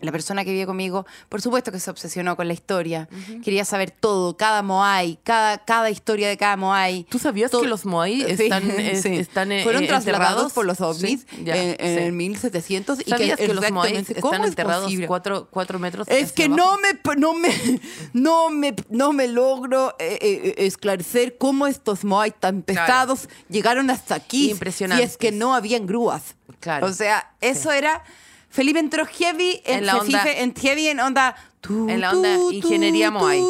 La 0.00 0.12
persona 0.12 0.44
que 0.44 0.52
vive 0.52 0.64
conmigo, 0.66 1.06
por 1.28 1.42
supuesto 1.42 1.72
que 1.72 1.80
se 1.80 1.90
obsesionó 1.90 2.36
con 2.36 2.46
la 2.46 2.54
historia. 2.54 3.08
Quería 3.42 3.64
saber 3.64 3.90
todo, 3.90 4.36
cada 4.36 4.62
Moai, 4.62 5.18
cada, 5.24 5.58
cada 5.64 5.90
historia 5.90 6.28
de 6.28 6.36
cada 6.36 6.56
Moai. 6.56 7.04
¿Tú 7.10 7.18
sabías 7.18 7.50
que 7.50 7.66
los 7.66 7.84
Moai 7.84 8.22
Sí, 8.36 8.42
están, 8.44 8.70
es- 8.80 9.02
sí. 9.02 9.16
están 9.16 9.50
eh, 9.50 9.62
fueron 9.64 9.86
trasladados 9.86 10.52
por 10.52 10.66
los 10.66 10.80
ovnis 10.80 11.26
Sí, 11.28 11.44
ya, 11.44 11.56
en, 11.56 11.76
en 11.80 11.98
el 11.98 12.12
1700 12.12 13.00
y 13.00 13.10
¿Sabías 13.10 13.38
que, 13.38 13.48
los 13.48 13.70
Moai 13.72 13.90
exactamente- 13.96 14.20
¿cómo 14.20 14.34
están 14.34 14.44
es 14.44 14.50
enterrados 14.50 14.92
cuatro, 15.06 15.48
cuatro 15.50 15.78
metros 15.80 16.06
Es 16.08 16.32
que 16.32 16.44
abajo? 16.44 16.56
no 16.58 16.78
me, 16.78 17.16
no 17.16 17.34
me, 17.34 17.50
no 18.12 18.50
me, 18.50 18.74
no 18.90 19.12
me 19.12 19.26
logro 19.28 19.96
eh, 19.98 20.18
eh, 20.20 20.54
esclarecer 20.58 21.36
cómo 21.38 21.66
estos 21.66 22.04
Moai 22.04 22.30
tan 22.30 22.62
pesados 22.62 23.28
llegaron 23.48 23.90
hasta 23.90 24.14
aquí. 24.14 24.50
Impresionantes. 24.50 25.04
Y 25.04 25.10
es 25.10 25.16
que 25.16 25.32
no 25.32 25.54
habían 25.54 25.86
grúas. 25.86 26.36
Claro. 26.60 26.86
O 26.86 26.92
sea, 26.92 27.32
eso 27.40 27.72
era. 27.72 28.02
Felipe 28.50 28.78
entró 28.78 29.04
heavy 29.06 29.60
en, 29.64 29.78
En 29.80 29.86
la 29.86 29.96
onda- 29.98 30.24
en 30.32 30.54
heavy 30.54 30.88
en 30.88 31.00
onda. 31.00 31.36
En 31.68 32.00
la 32.00 32.12
onda 32.12 32.36
ingeniería 32.52 33.08
tu, 33.08 33.12
Moai. 33.18 33.42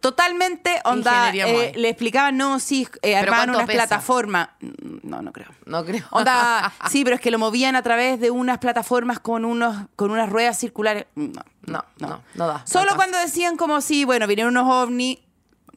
Totalmente 0.00 0.80
onda. 0.84 1.30
Eh, 1.34 1.72
le 1.76 1.88
explicaban, 1.88 2.36
no, 2.36 2.60
sí, 2.60 2.86
eh, 3.00 3.16
armaban 3.16 3.48
una 3.50 3.64
pesa? 3.64 3.86
plataforma. 3.86 4.50
Mm, 4.60 4.68
No, 5.02 5.22
no 5.22 5.32
creo. 5.32 5.48
No 5.64 5.82
creo. 5.84 6.04
Onda, 6.10 6.70
sí, 6.90 7.04
pero 7.04 7.16
es 7.16 7.22
que 7.22 7.30
lo 7.30 7.38
movían 7.38 7.74
a 7.74 7.82
través 7.82 8.20
de 8.20 8.30
unas 8.30 8.58
plataformas 8.58 9.18
con 9.18 9.44
unos 9.46 9.86
con 9.96 10.10
unas 10.10 10.28
ruedas 10.28 10.58
circulares. 10.58 11.06
No, 11.14 11.42
No, 11.66 11.84
no, 12.00 12.20
no 12.34 12.46
da. 12.46 12.66
Solo 12.66 12.90
no 12.90 12.96
cuando 12.96 13.16
decían 13.18 13.56
como 13.56 13.80
sí, 13.80 14.04
bueno, 14.04 14.26
vinieron 14.26 14.54
unos 14.56 14.70
ovnis. 14.70 15.18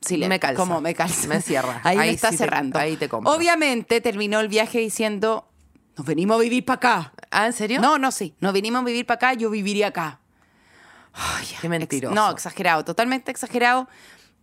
Sí, 0.02 0.18
Me 0.18 0.40
calza. 0.40 0.58
Como 0.62 0.82
me 0.82 0.94
calza. 0.94 1.28
Me 1.28 1.42
cierra. 1.42 1.80
Ahí, 1.86 1.98
me 1.98 2.10
está 2.10 2.30
sí 2.32 2.36
te- 2.38 2.44
cerrando. 2.44 2.78
ahí 2.80 2.98
te 2.98 3.08
compro. 3.08 3.32
Obviamente 3.32 4.02
terminó 4.02 4.40
el 4.42 4.48
viaje 4.50 4.80
diciendo, 4.80 5.48
nos 5.98 6.06
venimos 6.06 6.38
a 6.38 6.42
vivir 6.42 6.64
para 6.66 6.76
acá. 6.76 7.14
¿Ah, 7.32 7.48
en 7.48 7.54
serio? 7.54 7.82
No, 7.82 7.98
no, 7.98 8.12
sí. 8.12 8.36
Nos 8.40 8.54
venimos 8.54 8.82
a 8.82 8.86
vivir 8.86 9.06
para 9.06 9.16
acá, 9.16 9.34
yo 9.34 9.50
viviría 9.50 9.88
acá. 9.88 10.20
Ay, 11.14 11.48
Qué 11.62 11.68
mentiroso. 11.70 12.14
no, 12.14 12.30
exagerado, 12.32 12.86
totalmente 12.86 13.32
exagerado. 13.32 13.88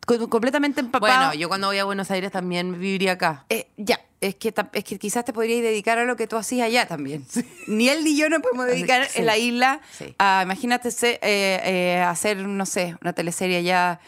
co- 0.06 0.28
completamente 0.28 0.80
empapado. 0.80 1.14
Bueno, 1.28 1.34
yo 1.34 1.48
cuando 1.48 1.68
voy 1.68 1.78
a 1.78 1.84
Buenos 1.84 2.10
Aires 2.10 2.30
también 2.32 2.72
viviría 2.72 3.12
acá. 3.12 3.46
Eh, 3.48 3.68
ya, 3.76 4.00
es 4.20 4.34
que, 4.34 4.50
ta- 4.52 4.68
es 4.72 4.84
que 4.84 4.98
quizás 4.98 5.24
te 5.24 5.32
podrías 5.32 5.62
dedicar 5.62 5.98
a 5.98 6.04
lo 6.04 6.16
que 6.16 6.26
tú 6.26 6.36
hacías 6.36 6.66
allá 6.66 6.86
también. 6.86 7.24
Ni 7.68 7.88
él 7.88 8.04
ni 8.04 8.16
yo 8.16 8.28
nos 8.28 8.40
podemos 8.42 8.66
dedicar 8.74 9.06
Sí. 9.06 9.20
en 9.20 9.26
la 9.26 9.38
isla 9.38 9.80
Sí. 9.92 10.14
a, 10.18 10.40
imagínate, 10.44 10.90
se- 10.90 11.20
eh, 11.22 11.60
eh, 12.02 12.02
hacer, 12.06 12.36
no 12.38 12.66
sé, 12.66 12.96
una 13.00 13.12
teleserie 13.12 13.58
allá, 13.58 14.00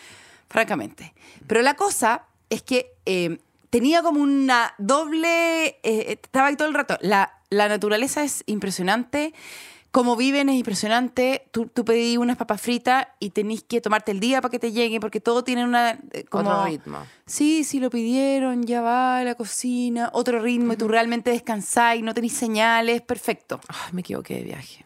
francamente. 0.51 1.15
Pero 1.47 1.63
la 1.63 1.75
cosa 1.75 2.25
es 2.51 2.63
que 2.63 2.93
eh, 3.07 3.39
tenía 3.71 4.03
como 4.03 4.21
una 4.21 4.75
doble, 4.79 5.79
eh, 5.83 6.19
estaba 6.23 6.49
ahí 6.49 6.57
todo 6.57 6.69
el 6.69 6.75
rato. 6.75 6.99
La, 7.01 7.36
la 7.51 7.69
naturaleza 7.69 8.25
es 8.25 8.43
impresionante. 8.47 9.33
Cómo 9.93 10.15
viven 10.15 10.51
es 10.51 10.57
impresionante. 10.57 11.47
Tú, 11.53 11.69
tú 11.69 11.85
pedí 11.85 12.19
unas 12.19 12.37
papas 12.37 12.61
fritas 12.61 13.07
y 13.19 13.31
tenés 13.31 13.63
que 13.63 13.81
tomarte 13.81 14.13
el 14.13 14.21
día 14.21 14.43
para 14.43 14.51
que 14.51 14.59
te 14.59 14.71
lleguen, 14.73 15.01
porque 15.01 15.21
todo 15.21 15.43
tiene 15.43 15.65
una. 15.65 15.99
eh, 16.13 16.25
como, 16.29 16.51
Otro 16.51 16.65
ritmo. 16.67 16.99
Sí, 17.25 17.65
sí 17.65 17.81
lo 17.81 17.89
pidieron, 17.89 18.65
ya 18.65 18.83
va 18.83 19.19
a 19.19 19.25
la 19.25 19.37
cocina, 19.37 20.11
otro 20.13 20.41
ritmo, 20.41 20.75
y 20.75 20.77
tú 20.77 20.87
realmente 20.87 21.31
descansás 21.31 21.97
y 21.97 22.03
no 22.03 22.13
tenés 22.13 22.33
señales, 22.35 23.01
perfecto. 23.01 23.59
Ay, 23.69 23.93
me 23.93 24.01
equivoqué 24.03 24.35
de 24.35 24.43
viaje. 24.43 24.85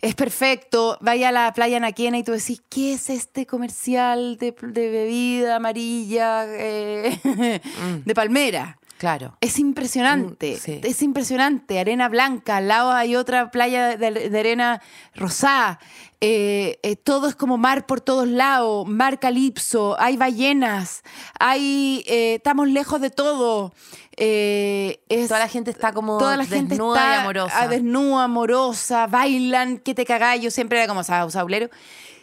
Es 0.00 0.16
perfecto. 0.16 0.96
Vaya 1.00 1.28
a 1.28 1.32
la 1.32 1.52
playa 1.52 1.78
Naquena 1.78 2.18
y 2.18 2.24
tú 2.24 2.32
decís, 2.32 2.60
¿qué 2.68 2.94
es 2.94 3.08
este 3.10 3.46
comercial 3.46 4.36
de, 4.38 4.52
de 4.62 4.90
bebida 4.90 5.56
amarilla 5.56 6.44
eh, 6.48 7.20
de 8.04 8.14
palmera? 8.14 8.79
Claro. 9.00 9.34
Es 9.40 9.58
impresionante, 9.58 10.56
Mm, 10.56 10.58
sí. 10.62 10.80
es 10.84 11.00
impresionante. 11.00 11.78
Arena 11.80 12.10
blanca, 12.10 12.58
al 12.58 12.68
lado 12.68 12.92
hay 12.92 13.16
otra 13.16 13.50
playa 13.50 13.96
de, 13.96 14.28
de 14.28 14.38
arena 14.38 14.82
rosada. 15.14 15.80
Eh, 16.20 16.78
eh, 16.82 16.96
todo 16.96 17.26
es 17.26 17.34
como 17.34 17.56
mar 17.56 17.86
por 17.86 18.02
todos 18.02 18.28
lados, 18.28 18.86
mar 18.86 19.18
calipso, 19.18 19.96
hay 19.98 20.18
ballenas, 20.18 21.02
hay, 21.38 22.04
eh, 22.06 22.34
estamos 22.34 22.68
lejos 22.68 23.00
de 23.00 23.08
todo. 23.08 23.72
Eh, 24.18 25.00
es- 25.08 25.28
Toda 25.28 25.40
la 25.40 25.48
gente 25.48 25.70
está 25.70 25.94
como 25.94 26.18
toda 26.18 26.36
la 26.36 26.44
gente 26.44 26.74
desnuda 26.74 26.98
está 26.98 27.14
y 27.16 27.20
amorosa. 27.20 27.68
desnuda, 27.68 28.24
amorosa, 28.24 29.06
bailan, 29.06 29.78
que 29.78 29.94
te 29.94 30.04
cagás. 30.04 30.38
Yo 30.42 30.50
siempre 30.50 30.76
era 30.76 30.86
como 30.88 31.02
sa- 31.04 31.30
saulero. 31.30 31.70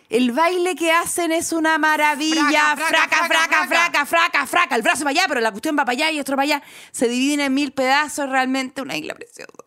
El 0.10 0.32
baile 0.32 0.76
que 0.76 0.92
hacen 0.92 1.32
es 1.32 1.52
una 1.52 1.78
maravilla. 1.78 2.76
Fraca, 2.78 3.28
fraca, 3.28 3.68
Fraca, 3.68 4.06
fraca, 4.06 4.48
fraca. 4.48 4.76
El 4.76 4.82
brazo 4.82 5.04
para 5.04 5.12
allá, 5.12 5.26
pero 5.28 5.42
la 5.42 5.52
cuestión 5.52 5.76
va 5.78 5.84
para 5.84 5.94
allá 5.94 6.12
y 6.12 6.20
otro 6.20 6.36
para 6.36 6.44
allá. 6.44 6.64
Se 6.92 7.10
dividen 7.10 7.42
en 7.42 7.54
mil 7.54 7.74
pedazos. 7.74 8.30
Realmente 8.30 8.82
una 8.82 8.96
isla 8.96 9.16
preciosa. 9.16 9.67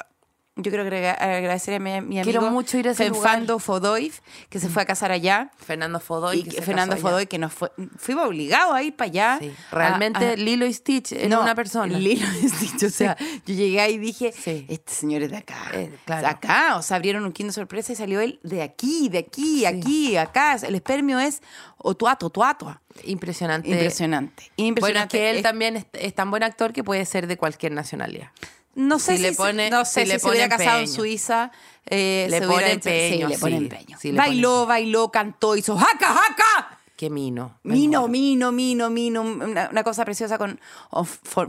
Yo 0.56 0.70
quiero 0.70 0.82
agrega- 0.84 1.14
agradecer 1.14 1.74
a 1.74 1.78
mi, 1.78 1.90
mi 2.02 2.18
amigo 2.18 2.24
Quiero 2.24 2.42
mucho 2.50 2.76
ir 2.76 2.88
a 2.88 2.90
ese 2.90 3.04
Fernando 3.10 3.58
Fodoiv, 3.60 4.14
que 4.50 4.58
se 4.58 4.68
fue 4.68 4.82
a 4.82 4.84
casar 4.84 5.10
allá. 5.12 5.50
Fernando 5.56 6.00
Fodoy. 6.00 6.40
Y 6.40 6.42
que 6.44 6.50
que 6.56 6.62
Fernando 6.62 6.96
casó 6.96 7.06
allá. 7.06 7.12
Fodoy, 7.14 7.26
que 7.28 7.38
nos 7.38 7.52
fue, 7.54 7.70
fuimos 7.96 8.26
obligados 8.26 8.74
a 8.74 8.82
ir 8.82 8.94
para 8.94 9.08
allá. 9.10 9.38
Sí. 9.40 9.52
a- 9.70 9.74
Realmente 9.74 10.26
a- 10.32 10.36
Lilo 10.36 10.66
y 10.66 10.74
Stitch 10.74 11.12
en 11.12 11.30
no, 11.30 11.40
una 11.42 11.54
persona. 11.54 11.96
Lilo 11.98 12.26
y 12.42 12.48
Stitch, 12.48 12.82
o 12.82 12.90
sea, 12.90 13.16
yo 13.46 13.54
llegué 13.54 13.80
ahí 13.80 13.94
y 13.94 13.98
dije, 13.98 14.32
Sí. 14.32 14.66
este 14.68 14.92
señor 14.92 15.22
es 15.22 15.30
de 15.30 15.36
acá. 15.38 15.56
Eh, 15.72 15.96
claro. 16.04 16.22
De 16.22 16.28
acá, 16.28 16.76
o 16.76 16.82
sea, 16.82 16.96
abrieron 16.96 17.24
un 17.24 17.32
kinder 17.32 17.54
sorpresa 17.54 17.92
y 17.92 17.96
salió 17.96 18.20
él 18.20 18.40
de 18.42 18.60
aquí, 18.62 19.08
de 19.08 19.18
aquí, 19.18 19.64
aquí, 19.64 20.16
acá. 20.16 20.56
El 20.62 20.74
espermio 20.74 21.20
es 21.20 21.42
otuato, 21.78 22.26
otuato. 22.26 22.78
Impresionante. 23.04 23.70
Impresionante. 23.70 24.42
Bueno, 24.42 24.52
es 24.56 24.68
Impresionante. 24.68 25.16
que 25.16 25.30
él 25.30 25.36
Es- 25.38 25.42
también 25.42 25.76
es, 25.76 25.86
es 25.92 26.14
tan 26.14 26.28
buen 26.30 26.42
actor 26.42 26.72
que 26.72 26.82
puede 26.84 27.06
ser 27.06 27.28
de 27.28 27.36
cualquier 27.38 27.72
nacionalidad. 27.72 28.30
No 28.74 28.98
sé 28.98 29.16
si 29.16 29.22
le 29.22 29.32
pone- 29.32 29.70
no 29.70 29.84
sé 29.84 30.00
si 30.02 30.06
si, 30.06 30.12
le 30.12 30.18
se 30.18 30.28
hubiera 30.28 30.48
casado 30.48 30.80
en. 30.80 30.88
Suiza. 30.88 31.50
eh, 31.86 32.26
Le 32.30 32.38
se 32.40 32.46
pone 32.46 32.72
empeño, 32.72 33.26
Sí, 33.28 33.32
le 33.34 33.38
pone 33.38 33.58
sí, 33.58 33.62
empeño. 33.64 33.98
sí, 33.98 34.12
le 34.12 34.16
pone 34.16 34.28
bailó, 34.28 34.66
bailó, 34.66 35.10
cantó, 35.10 35.56
hizo 35.56 35.76
jaca, 35.76 36.06
jaca. 36.14 36.78
Qué 36.96 37.08
mino. 37.10 37.58
Mino, 37.62 38.08
mino, 38.08 38.52
mino, 38.52 38.90
mino, 38.90 39.22
una, 39.22 39.68
una 39.70 39.82
cosa 39.82 40.04
preciosa 40.04 40.36
con 40.38 40.60
oh, 40.90 41.06
su 41.06 41.40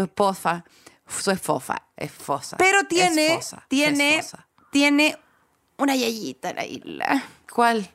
esposa, 0.00 0.64
su 1.08 1.30
esposa. 1.32 1.82
Es 1.96 2.12
fosa. 2.12 2.56
Pero 2.56 2.84
tiene, 2.84 3.40
tiene, 3.66 4.24
tiene 4.70 5.18
una 5.76 5.96
yayita 5.96 6.50
en 6.50 6.56
la 6.56 6.64
isla. 6.66 7.24
¿Cuál? 7.52 7.90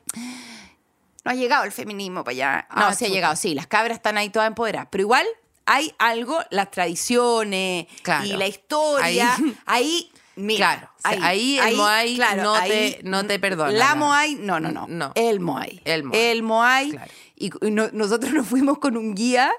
No 1.24 1.30
ha 1.30 1.34
llegado 1.34 1.64
el 1.64 1.72
feminismo 1.72 2.22
para 2.24 2.32
allá. 2.32 2.68
No, 2.76 2.86
Ah, 2.88 2.94
sí 2.94 3.06
ha 3.06 3.08
llegado, 3.08 3.34
sí, 3.36 3.54
las 3.54 3.66
cabras 3.66 3.96
están 3.96 4.18
ahí 4.18 4.28
todas 4.28 4.46
empoderadas. 4.48 4.88
Pero 4.90 5.00
igual 5.02 5.26
hay 5.66 5.92
algo, 5.98 6.38
las 6.50 6.70
tradiciones 6.70 7.86
Claro. 8.02 8.24
y 8.26 8.32
la 8.34 8.46
historia. 8.46 9.34
Ahí- 9.34 9.56
Ahí, 9.66 10.12
mira, 10.36 10.56
Claro, 10.78 10.90
o 10.96 11.08
sea, 11.10 11.26
ahí 11.28 11.58
el 11.58 11.76
Moai 11.76 12.18
no 12.42 12.54
te- 12.62 13.00
no 13.04 13.26
te 13.26 13.38
perdona 13.38 13.70
La. 13.72 13.94
Moai, 13.94 14.34
no, 14.34 14.58
no, 14.60 14.70
no. 14.70 14.86
No. 14.88 15.12
El 15.14 15.40
Moai. 15.40 15.80
El 15.84 16.04
Moai. 16.04 16.20
El 16.20 16.42
Moai. 16.42 16.90
Claro. 16.90 17.10
Y 17.36 17.46
y 17.66 17.70
no- 17.70 17.90
nosotros 17.92 18.32
nos 18.32 18.46
fuimos 18.46 18.78
con 18.78 18.96
un 18.96 19.14
guía, 19.14 19.50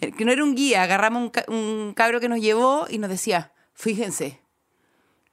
eh, 0.00 0.12
que 0.12 0.24
no 0.24 0.32
era 0.32 0.42
un 0.44 0.54
guía, 0.54 0.82
agarramos 0.82 1.30
un, 1.48 1.54
un 1.54 1.94
cabro 1.94 2.20
que 2.20 2.28
nos 2.28 2.40
llevó 2.40 2.86
y 2.88 2.98
nos 2.98 3.10
decía, 3.10 3.52
fíjense, 3.74 4.40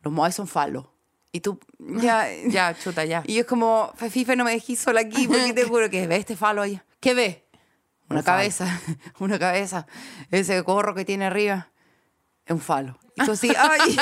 los 0.02 0.12
Moai 0.14 0.32
son 0.32 0.48
falos. 0.48 0.86
Y 1.32 1.40
tú, 1.42 1.60
ya, 1.80 2.28
Ya, 2.48 2.76
chuta, 2.78 3.06
ya. 3.06 3.24
y 3.26 3.36
yo 3.36 3.42
es 3.42 3.46
como, 3.48 3.94
Fife, 3.96 4.36
no 4.36 4.44
me 4.44 4.52
dejís 4.52 4.80
sola 4.80 5.02
aquí, 5.02 5.28
porque 5.28 5.54
te 5.54 5.64
juro 5.64 5.90
que 5.90 6.08
ve 6.08 6.16
este 6.18 6.36
falo 6.36 6.62
ahí. 6.62 6.80
¿Qué 7.00 7.14
ve? 7.14 7.46
Una 8.12 8.20
Un 8.20 8.26
cabeza, 8.26 8.80
una 9.20 9.40
cabeza. 9.40 9.88
Ese 10.30 10.60
gorro 10.62 10.94
que 10.96 11.06
tiene 11.06 11.26
arriba. 11.26 11.70
Es 12.46 12.52
un 12.54 12.60
falo. 12.62 12.98
Y 13.16 13.26
tú 13.26 13.32
así, 13.34 13.52
ay. 13.58 13.96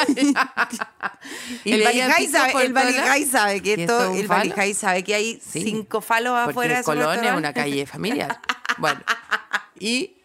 Y 1.64 1.74
el 1.74 1.84
Valijay 1.84 2.28
sabe, 2.28 2.66
el 2.66 2.74
Valijay 2.74 3.26
sabe 3.26 3.62
que 3.62 3.76
¿Que 3.76 3.82
esto, 3.84 4.14
el? 4.14 4.28
Valijay 4.28 4.74
sabe 4.74 5.04
que 5.04 5.16
hay 5.16 5.40
Sí. 5.44 5.62
cinco 5.64 6.02
falos 6.02 6.34
afuera 6.38 6.78
de 6.78 6.84
su 6.84 6.92
restaurante. 6.92 7.32
una 7.34 7.54
calle 7.54 7.86
familiar. 7.86 8.40
Bueno, 8.78 9.02
y 9.78 10.19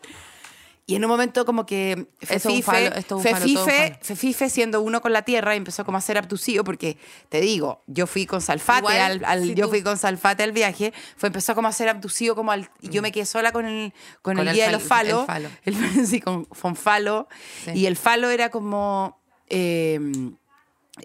Y 0.86 0.96
en 0.96 1.04
un 1.04 1.10
momento 1.10 1.46
como 1.46 1.64
que 1.64 2.08
Fefife, 2.20 2.62
falo, 2.62 3.18
Fefife. 3.20 3.98
Fefife 4.02 4.50
siendo 4.50 4.82
uno 4.82 5.00
con 5.00 5.14
la 5.14 5.22
tierra 5.22 5.54
empezó 5.54 5.82
como 5.86 5.96
a 5.96 6.00
ser 6.02 6.18
abducido 6.18 6.62
porque 6.62 6.98
te 7.30 7.40
digo, 7.40 7.80
yo 7.86 8.06
fui 8.06 8.26
con 8.26 8.42
Salfate 8.42 8.80
Igual, 8.80 9.00
al, 9.00 9.24
al- 9.24 9.42
si 9.44 9.54
yo 9.54 9.64
tú- 9.64 9.70
fui 9.70 9.82
con 9.82 9.96
Salfate 9.96 10.42
al 10.42 10.52
viaje, 10.52 10.92
fue 11.16 11.28
empezó 11.28 11.54
como 11.54 11.68
a 11.68 11.72
ser 11.72 11.88
abducido 11.88 12.34
como 12.36 12.52
al 12.52 12.68
y 12.82 12.90
yo 12.90 13.00
me 13.00 13.12
quedé 13.12 13.24
sola 13.24 13.50
con 13.50 13.64
el 13.64 13.94
con, 14.20 14.36
Con 14.36 14.46
el 14.46 14.52
guía 14.54 14.66
de 14.66 14.72
los 14.72 14.82
falos, 14.82 15.20
el 15.20 15.26
falo. 15.26 15.48
el- 15.64 16.06
sí, 16.06 16.20
con, 16.20 16.44
con 16.44 16.76
falo 16.76 17.28
Sí. 17.64 17.70
y 17.72 17.86
el 17.86 17.96
falo 17.96 18.28
era 18.28 18.50
como 18.50 19.18
eh, 19.48 19.98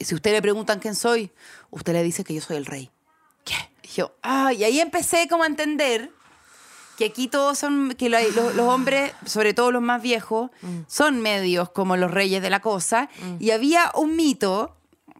si 0.02 0.13
usted 0.13 0.34
le 0.34 0.42
preguntan 0.42 0.80
quién 0.80 0.94
soy, 0.96 1.32
usted 1.72 1.94
le 1.94 2.04
dice 2.04 2.24
que 2.26 2.34
yo 2.34 2.42
soy 2.42 2.58
el 2.58 2.65
rey. 2.65 2.92
¿Qué? 3.46 3.56
Y 3.84 3.88
yo, 3.96 4.13
ah, 4.24 4.52
y 4.54 4.63
ahí 4.65 4.80
empecé 4.82 5.28
como 5.30 5.44
a 5.44 5.48
entender 5.48 6.12
que 7.00 7.06
aquí 7.06 7.28
todos 7.30 7.58
son, 7.58 7.96
que 7.98 8.10
la- 8.10 8.22
los, 8.22 8.54
los 8.56 8.68
hombres, 8.68 9.14
sobre 9.26 9.54
todo 9.56 9.72
los 9.72 9.82
más 9.82 10.02
viejos, 10.04 10.52
son 10.88 11.22
medios 11.22 11.70
como 11.70 11.96
los 11.98 12.12
reyes 12.12 12.42
de 12.44 12.50
la 12.52 12.60
cosa. 12.60 13.10
Y 13.40 13.50
había 13.52 13.90
un 13.96 14.16
mito, 14.16 14.76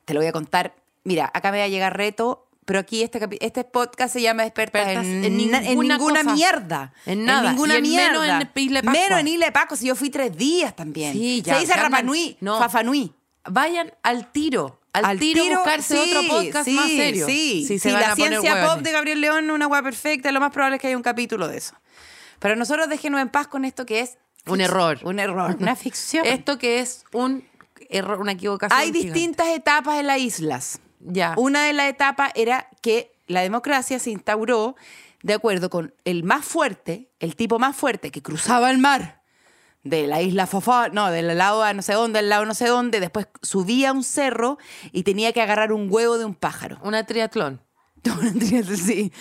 te 0.06 0.14
lo 0.14 0.20
voy 0.20 0.28
a 0.28 0.32
contar, 0.34 0.76
mira, 1.06 1.32
acá 1.34 1.52
me 1.52 1.58
va 1.60 1.64
a 1.64 1.68
llegar 1.70 1.96
reto, 1.98 2.46
pero 2.66 2.80
aquí 2.80 3.02
este, 3.02 3.28
este 3.42 3.64
podcast 3.64 4.14
se 4.14 4.22
llama 4.22 4.46
Expertas 4.46 4.82
Expertas 4.90 5.06
en, 5.08 5.24
en 5.24 5.52
na- 5.52 5.58
en 5.60 5.64
ninguna 5.70 5.98
ninguna 5.98 6.24
mierda. 6.24 6.94
En 7.08 7.26
nada. 7.26 7.50
ninguna 7.52 7.76
Y 7.76 7.78
en 7.78 7.84
mierda. 7.84 8.12
menos 8.12 8.26
en 8.28 8.52
Isla 8.62 8.80
de 8.82 8.86
Pascua. 8.86 9.02
Menos 9.04 9.20
en 9.22 9.28
Isla 9.28 9.46
de 9.48 9.52
Pascua, 9.54 9.78
si 9.78 9.88
yo 9.88 9.96
fui 9.96 10.10
tres 10.12 10.38
días 10.38 10.76
también. 10.76 11.14
Sí, 11.14 11.42
ya, 11.42 11.56
Se 11.56 11.62
dice 11.62 11.74
calman. 11.74 11.92
Rapa 11.94 12.04
Nui, 12.04 12.38
No. 12.42 12.60
Fafa 12.60 12.84
Nui. 12.84 13.12
vayan 13.50 13.92
al 14.04 14.32
tiro. 14.32 14.79
Al, 14.94 15.20
tiro, 15.20 15.44
buscarse 15.46 16.04
sí, 16.04 16.16
otro 16.16 16.28
podcast 16.28 16.66
sí, 16.66 16.74
más 16.74 16.88
serio. 16.88 17.26
Sí, 17.26 17.64
Si 17.68 17.68
sí, 17.68 17.80
se 17.80 17.92
van 17.92 18.02
la 18.02 18.16
ciencia 18.16 18.66
pop 18.68 18.82
de 18.82 18.92
Gabriel 18.92 19.22
León, 19.22 19.52
una 19.52 19.68
hueá 19.68 19.84
perfecta, 19.84 20.32
lo 20.32 20.40
más 20.40 20.52
probable 20.52 20.78
es 20.78 20.82
que 20.82 20.88
haya 20.88 20.98
un 20.98 21.04
capítulo 21.04 21.48
de 21.48 21.58
eso. 21.58 21.76
Pero 22.40 22.56
nosotros 22.56 22.90
déjenos 22.90 23.22
en 23.22 23.30
paz 23.30 23.48
con 23.48 23.66
esto 23.66 23.86
que 23.86 24.00
es... 24.00 24.18
Un 24.48 24.62
error. 24.62 25.00
Un 25.04 25.20
error, 25.20 25.56
una 25.60 25.76
ficción. 25.76 26.26
Esto 26.26 26.58
que 26.58 26.80
es 26.80 27.04
un 27.12 27.46
error, 27.90 28.20
una 28.20 28.32
equivocación. 28.32 28.80
Hay 28.80 28.88
gigante. 28.88 29.14
distintas 29.14 29.48
etapas 29.50 30.00
en 30.00 30.08
las 30.08 30.20
islas. 30.20 30.80
Ya. 31.02 31.34
Una 31.38 31.66
de 31.66 31.74
las 31.74 31.90
etapas 31.90 32.32
era 32.36 32.68
que 32.82 33.12
la 33.28 33.42
democracia 33.42 34.00
se 34.00 34.10
instauró 34.10 34.76
de 35.22 35.34
acuerdo 35.34 35.70
con 35.70 35.94
el 36.06 36.24
más 36.24 36.46
fuerte, 36.46 37.10
el 37.20 37.36
tipo 37.36 37.60
más 37.60 37.76
fuerte 37.76 38.10
que 38.10 38.22
cruzaba 38.22 38.72
el 38.72 38.80
mar 38.80 39.19
de 39.84 40.08
la 40.08 40.22
isla 40.22 40.46
Fofá, 40.46 40.90
no, 40.90 41.10
del 41.12 41.38
lado 41.38 41.64
a 41.64 41.74
no 41.74 41.82
sé 41.82 41.94
dónde, 41.94 42.20
al 42.20 42.30
lado 42.30 42.46
no 42.46 42.54
sé 42.54 42.68
dónde, 42.68 43.00
después 43.00 43.28
subía 43.42 43.90
a 43.90 43.94
un 43.94 44.04
cerro 44.04 44.58
y 44.92 45.04
tenía 45.04 45.32
que 45.34 45.42
agarrar 45.42 45.72
un 45.72 45.88
huevo 45.90 46.18
de 46.18 46.26
un 46.26 46.36
pájaro. 46.36 46.80
Una 46.84 47.06
triatlón. 47.06 47.62
Una 48.06 48.34
triatlón, 48.34 48.78
sí. 48.78 49.12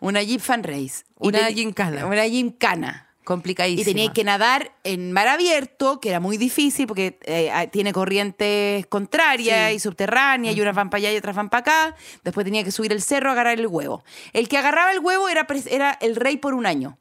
Una 0.00 0.22
Jeep 0.22 0.40
Fan 0.40 0.62
Race. 0.62 1.04
Una 1.16 1.46
gincana. 1.48 2.06
Una 2.06 2.24
gincana. 2.24 3.04
Complicadísima. 3.24 3.82
Y 3.82 3.84
tenía 3.84 4.12
que 4.12 4.24
nadar 4.24 4.72
en 4.84 5.12
mar 5.12 5.28
abierto, 5.28 6.00
que 6.00 6.08
era 6.08 6.18
muy 6.18 6.38
difícil 6.38 6.86
porque 6.86 7.18
eh, 7.26 7.68
tiene 7.70 7.92
corrientes 7.92 8.86
contrarias 8.86 9.68
Sí. 9.70 9.76
y 9.76 9.78
subterráneas, 9.80 10.56
y 10.56 10.60
unas 10.62 10.74
van 10.74 10.88
para 10.88 10.98
allá 11.00 11.12
y 11.12 11.16
otras 11.18 11.36
van 11.36 11.50
para 11.50 11.60
acá. 11.60 11.96
Después 12.24 12.44
tenía 12.44 12.64
que 12.64 12.70
subir 12.70 12.90
el 12.90 13.02
cerro 13.02 13.30
agarrar 13.30 13.58
el 13.58 13.66
huevo. 13.66 14.02
El 14.32 14.48
que 14.48 14.56
agarraba 14.56 14.92
el 14.92 15.00
huevo 15.00 15.28
era, 15.28 15.46
era 15.68 15.98
el 16.00 16.16
rey 16.16 16.38
por 16.38 16.54
un 16.54 16.64
año. 16.64 16.98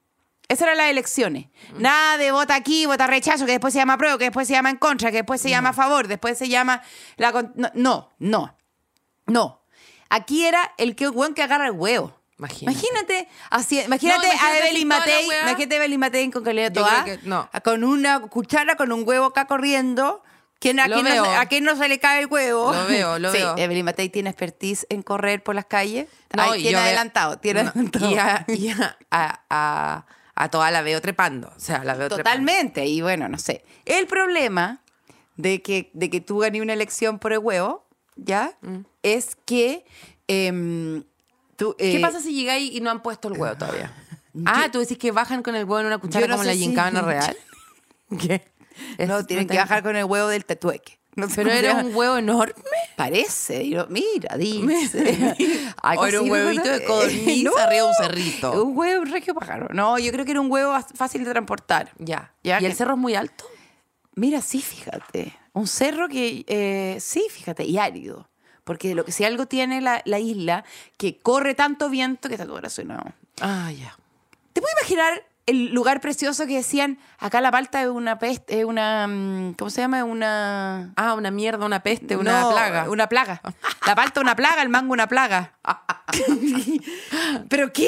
Esas 0.50 0.62
eran 0.64 0.78
las 0.78 0.88
elecciones. 0.90 1.48
Nada 1.78 2.18
de 2.18 2.32
vota 2.32 2.56
aquí, 2.56 2.86
vota 2.86 3.06
rechazo, 3.08 3.46
que 3.46 3.52
después 3.52 3.74
se 3.74 3.80
llama 3.80 3.94
apruebo, 3.94 4.18
que 4.18 4.26
después 4.26 4.48
se 4.48 4.54
llama 4.54 4.70
en 4.70 4.78
contra, 4.78 5.12
que 5.12 5.18
después 5.18 5.42
se 5.42 5.50
llama 5.50 5.70
a 5.70 5.74
favor, 5.74 6.08
después 6.08 6.38
se 6.38 6.48
llama 6.48 6.82
la... 7.18 7.32
con- 7.34 7.52
No, 7.56 7.70
no, 7.74 8.10
no. 8.20 8.56
no. 9.26 9.62
Aquí 10.10 10.46
era 10.46 10.72
el 10.78 10.96
que, 10.96 11.10
weón 11.10 11.34
que 11.34 11.44
agarra 11.44 11.66
el 11.66 11.74
huevo. 11.74 12.14
Imagínate. 12.40 12.72
Imagínate, 12.72 13.30
así, 13.50 13.82
imagínate, 13.82 14.28
No, 14.28 14.34
imagínate 14.34 14.46
a 14.46 14.58
Evelyn 14.68 14.88
toda 14.90 15.00
la 15.00 15.06
Matei, 15.06 15.28
weá. 15.28 15.42
imagínate 15.42 15.74
a 15.74 15.78
Evelyn 15.78 16.00
Matei 16.00 16.32
con 16.32 16.44
Yo 16.46 16.52
creo 16.52 17.04
que 17.06 17.20
no. 17.24 17.50
con 17.64 17.84
una 17.84 18.22
cuchara, 18.22 18.76
con 18.78 18.92
un 18.92 19.04
huevo 19.08 19.26
acá 19.26 19.48
corriendo. 19.48 20.24
¿Quién, 20.60 20.80
a, 20.80 20.88
Lo 20.88 20.96
quién 20.96 21.06
no, 21.06 21.12
veo. 21.12 21.26
se- 21.26 21.36
¿A 21.36 21.46
quién 21.48 21.64
no 21.66 21.76
se 21.76 21.88
le 21.90 22.00
cae 22.00 22.22
el 22.22 22.28
huevo? 22.28 22.74
Lo 22.74 22.86
veo, 22.88 23.20
lo 23.20 23.32
sí, 23.34 23.38
veo. 23.40 23.58
Evelyn 23.58 23.84
Matei 23.86 24.10
tiene 24.10 24.30
expertise 24.30 24.88
en 24.90 25.02
correr 25.04 25.44
por 25.44 25.56
las 25.56 25.66
calles. 25.66 26.08
No, 26.36 26.44
Ay, 26.44 26.60
y 26.60 26.62
tiene 26.64 26.72
yo 26.72 26.78
veo- 26.78 26.86
adelantado, 26.88 27.38
tiene 27.40 27.64
No, 27.64 27.70
adelantado. 27.72 28.12
Y, 28.12 28.18
a, 28.18 28.46
y 28.48 28.70
a, 28.70 28.98
a, 29.12 29.42
a- 29.50 30.06
a 30.40 30.50
toda 30.50 30.70
la 30.72 30.82
veo 30.84 31.02
trepando. 31.02 31.52
O 31.56 31.60
sea, 31.60 31.84
la 31.84 31.94
veo 31.96 32.08
trepando. 32.10 32.24
Totalmente. 32.24 32.86
Y 32.86 33.02
bueno, 33.02 33.28
no 33.28 33.38
sé. 33.40 33.64
El 33.86 34.08
problema 34.08 34.82
de 35.36 35.62
que, 35.62 35.90
de 35.94 36.10
que 36.10 36.22
tú 36.22 36.40
ganes 36.40 36.62
una 36.62 36.74
elección 36.74 37.20
por 37.20 37.34
el 37.34 37.40
huevo, 37.40 37.86
¿ya? 38.16 38.58
Es 39.04 39.36
que 39.36 39.84
em, 40.28 41.04
tú... 41.56 41.72
Mm. 41.72 41.76
¿Qué 41.78 41.98
eh, 41.98 42.02
pasa 42.02 42.22
si 42.22 42.34
llegáis 42.34 42.72
y 42.72 42.82
no 42.82 42.90
han 42.92 43.02
puesto 43.02 43.28
el 43.28 43.38
huevo 43.40 43.58
todavía? 43.58 43.92
Ah, 44.46 44.70
tú 44.72 44.78
decís 44.78 45.00
que 45.00 45.12
bajan 45.12 45.42
con 45.42 45.56
el 45.56 45.64
huevo 45.64 45.80
en 45.80 45.88
una 45.88 45.98
cuchara 45.98 46.28
no 46.28 46.34
como 46.36 46.44
la 46.44 46.52
sé 46.52 46.60
si- 46.60 46.66
gincana 46.66 47.02
real. 47.04 47.36
¿Qué? 48.20 48.46
No, 49.08 49.18
Es- 49.18 49.26
tienen 49.26 49.48
te- 49.48 49.54
que 49.54 49.58
bajar 49.60 49.82
con 49.82 49.96
el 49.96 50.06
huevo 50.06 50.28
del 50.28 50.46
tetueque. 50.46 51.00
No 51.16 51.28
sé 51.28 51.38
Pero 51.44 51.50
era 51.52 51.74
un 51.78 51.96
huevo 51.96 52.18
enorme. 52.18 52.54
Parece, 52.98 53.64
y 53.64 53.78
mira, 53.90 54.36
dice. 54.38 55.72
Algo 55.84 56.02
O 56.02 56.08
era 56.08 56.20
un 56.20 56.32
huevito 56.32 56.68
de 56.68 56.84
codorniz 56.84 57.46
arriba 57.60 57.70
de 57.70 57.84
un 57.84 57.94
cerrito. 57.94 58.64
Un 58.64 58.76
huevo 58.76 59.02
un 59.04 59.12
regio 59.12 59.36
pájaro. 59.36 59.68
No, 59.72 60.00
yo 60.00 60.12
creo 60.12 60.26
que 60.26 60.32
era 60.32 60.42
un 60.42 60.52
huevo 60.52 60.76
fácil 60.96 61.24
de 61.24 61.30
transportar. 61.30 61.92
Ya. 62.00 62.34
Ya 62.44 62.58
¿Y 62.58 62.62
que- 62.62 62.66
el 62.66 62.74
cerro 62.74 62.94
es 62.94 63.00
muy 63.00 63.14
alto? 63.14 63.46
Mira, 64.16 64.42
sí, 64.42 64.64
fíjate. 64.64 65.32
Un 65.54 65.68
cerro 65.68 66.10
que, 66.10 66.44
eh, 66.48 66.98
sí, 67.00 67.24
fíjate, 67.30 67.66
y 67.66 67.78
árido. 67.78 68.28
Porque 68.64 68.96
lo 68.96 69.06
que 69.06 69.12
si 69.12 69.24
algo 69.24 69.46
tiene 69.46 69.80
la, 69.80 70.02
la 70.06 70.18
isla, 70.18 70.66
que 70.98 71.20
corre 71.20 71.54
tanto 71.54 71.90
viento 71.92 72.28
que 72.30 72.34
está 72.34 72.48
todo 72.48 72.56
relacionado. 72.58 73.14
Ah, 73.42 73.72
ya. 73.72 73.96
¿Te 74.54 74.60
puedes 74.62 74.76
imaginar 74.82 75.24
el 75.48 75.74
lugar 75.74 76.00
precioso 76.02 76.46
que 76.46 76.58
decían, 76.58 77.00
acá 77.18 77.42
la 77.42 77.50
palta 77.52 77.82
es 77.82 77.88
una 77.88 78.20
peste, 78.20 78.60
es 78.60 78.66
una, 78.66 79.08
mm, 79.08 79.54
¿cómo 79.54 79.70
se 79.72 79.82
llama? 79.82 80.04
Una... 80.04 80.92
Ah, 80.96 81.14
una 81.16 81.32
mierda, 81.32 81.66
una 81.66 81.80
peste, 81.82 82.16
una 82.16 82.42
No, 82.42 82.52
plaga. 82.52 82.90
Una 82.90 83.08
plaga. 83.10 83.42
La 83.88 83.96
palta 83.96 84.22
una 84.22 84.36
plaga, 84.36 84.62
el 84.62 84.70
mango 84.70 84.94
una 84.94 85.08
plaga. 85.08 85.54
¿Pero 87.50 87.72
qué? 87.74 87.88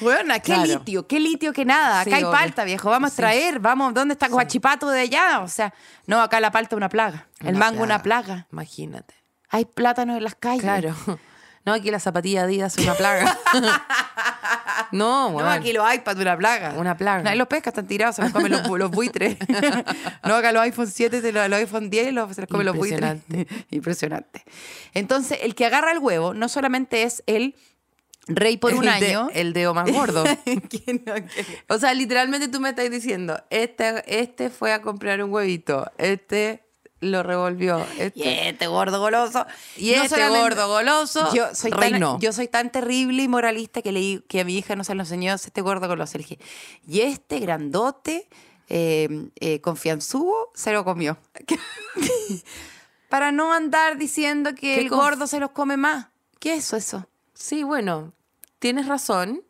Bueno, 0.00 0.32
qué 0.34 0.40
Claro. 0.40 0.64
litio, 0.64 1.06
qué 1.06 1.20
litio 1.20 1.52
que 1.52 1.64
nada. 1.64 2.00
Acá 2.00 2.10
Sí, 2.10 2.16
hay 2.16 2.22
obvio. 2.24 2.32
palta, 2.32 2.64
viejo. 2.64 2.90
Vamos 2.90 3.12
a 3.12 3.16
traer, 3.16 3.58
vamos, 3.60 3.92
¿dónde 3.94 4.14
está 4.14 4.28
Guachipato 4.28 4.88
de 4.88 5.00
allá? 5.00 5.40
O 5.40 5.48
sea, 5.48 5.74
no, 6.06 6.20
acá 6.22 6.40
la 6.40 6.50
palta 6.50 6.76
una 6.76 6.88
plaga. 6.88 7.26
El 7.40 7.50
Una 7.56 7.58
mango 7.58 7.82
una 7.82 8.02
plaga. 8.02 8.46
Imagínate. 8.52 9.14
Hay 9.50 9.64
plátanos 9.64 10.16
en 10.16 10.24
las 10.24 10.34
calles. 10.34 10.62
Claro. 10.62 10.94
No, 11.66 11.74
aquí 11.74 11.90
la 11.90 12.00
zapatilla 12.00 12.42
Adidas 12.44 12.76
es 12.78 12.84
una 12.84 12.94
plaga. 12.94 13.38
no, 14.92 15.30
No, 15.30 15.48
aquí 15.50 15.72
los 15.72 15.92
iPads 15.94 16.20
una 16.20 16.36
plaga. 16.36 16.74
Una 16.76 16.96
plaga. 16.96 17.30
Ahí 17.30 17.38
los 17.38 17.48
pescas 17.48 17.72
están 17.72 17.86
tirados, 17.86 18.16
se 18.16 18.22
los 18.22 18.32
comen 18.32 18.50
los, 18.52 18.62
bu- 18.62 18.78
los 18.78 18.90
buitres. 18.90 19.36
no, 20.24 20.34
acá 20.34 20.52
los 20.52 20.62
iPhone 20.62 20.88
7, 20.88 21.20
se 21.20 21.32
los, 21.32 21.48
los 21.48 21.58
iPhone 21.58 21.90
10 21.90 22.12
los, 22.14 22.34
se 22.34 22.40
los 22.42 22.50
comen 22.50 22.66
los 22.66 22.76
buitres. 22.76 23.00
Impresionante. 23.28 23.64
Impresionante. 23.70 24.44
Entonces, 24.94 25.38
el 25.42 25.54
que 25.54 25.66
agarra 25.66 25.92
el 25.92 25.98
huevo 25.98 26.34
no 26.34 26.48
solamente 26.48 27.02
es 27.02 27.22
el 27.26 27.54
rey 28.26 28.56
por 28.56 28.74
un 28.74 28.82
de- 28.82 28.88
año. 28.90 29.28
el 29.34 29.52
dedo 29.52 29.74
más 29.74 29.90
gordo. 29.90 30.24
No, 30.24 31.14
O 31.68 31.78
sea, 31.78 31.94
literalmente 31.94 32.48
tú 32.48 32.60
me 32.60 32.70
estás 32.70 32.90
diciendo, 32.90 33.40
este, 33.50 34.02
este 34.06 34.50
fue 34.50 34.72
a 34.72 34.82
comprar 34.82 35.22
un 35.22 35.30
huevito, 35.32 35.90
este 35.98 36.64
lo 37.00 37.22
revolvió, 37.22 37.84
este, 37.98 38.12
Y 38.14 38.22
este 38.28 38.66
gordo 38.66 39.00
goloso. 39.00 39.46
y 39.76 39.92
No 39.92 40.02
este 40.02 40.28
gordo 40.28 40.68
goloso 40.68 41.32
Yo 41.34 41.54
soy, 41.54 41.70
reinó. 41.70 42.12
tan, 42.12 42.20
yo 42.20 42.32
soy 42.32 42.46
tan 42.48 42.70
terrible 42.70 43.22
y 43.22 43.28
moralista 43.28 43.80
que 43.82 43.90
leí 43.92 44.22
que 44.28 44.40
a 44.40 44.44
mi 44.44 44.56
hija 44.58 44.76
no 44.76 44.84
se 44.84 44.94
lo 44.94 45.02
enseñó 45.02 45.34
este 45.34 45.60
gordo 45.62 45.88
goloso. 45.88 46.18
Le 46.18 46.24
dije, 46.24 46.38
y 46.86 47.00
este 47.00 47.38
grandote, 47.38 48.28
eh, 48.68 49.28
eh, 49.40 49.60
confianzudo, 49.60 50.50
se 50.54 50.72
lo 50.72 50.84
comió. 50.84 51.16
Para 53.08 53.32
no 53.32 53.52
andar 53.52 53.96
diciendo 53.96 54.50
que 54.50 54.74
¿Qué 54.76 54.80
el 54.82 54.88
gordo 54.90 55.26
se 55.26 55.40
los 55.40 55.50
come 55.50 55.76
más. 55.76 56.08
¿Qué 56.38 56.54
es 56.54 56.72
eso? 56.72 57.08
Sí, 57.34 57.64
bueno, 57.64 58.12
tienes 58.58 58.86
razón. 58.86 59.42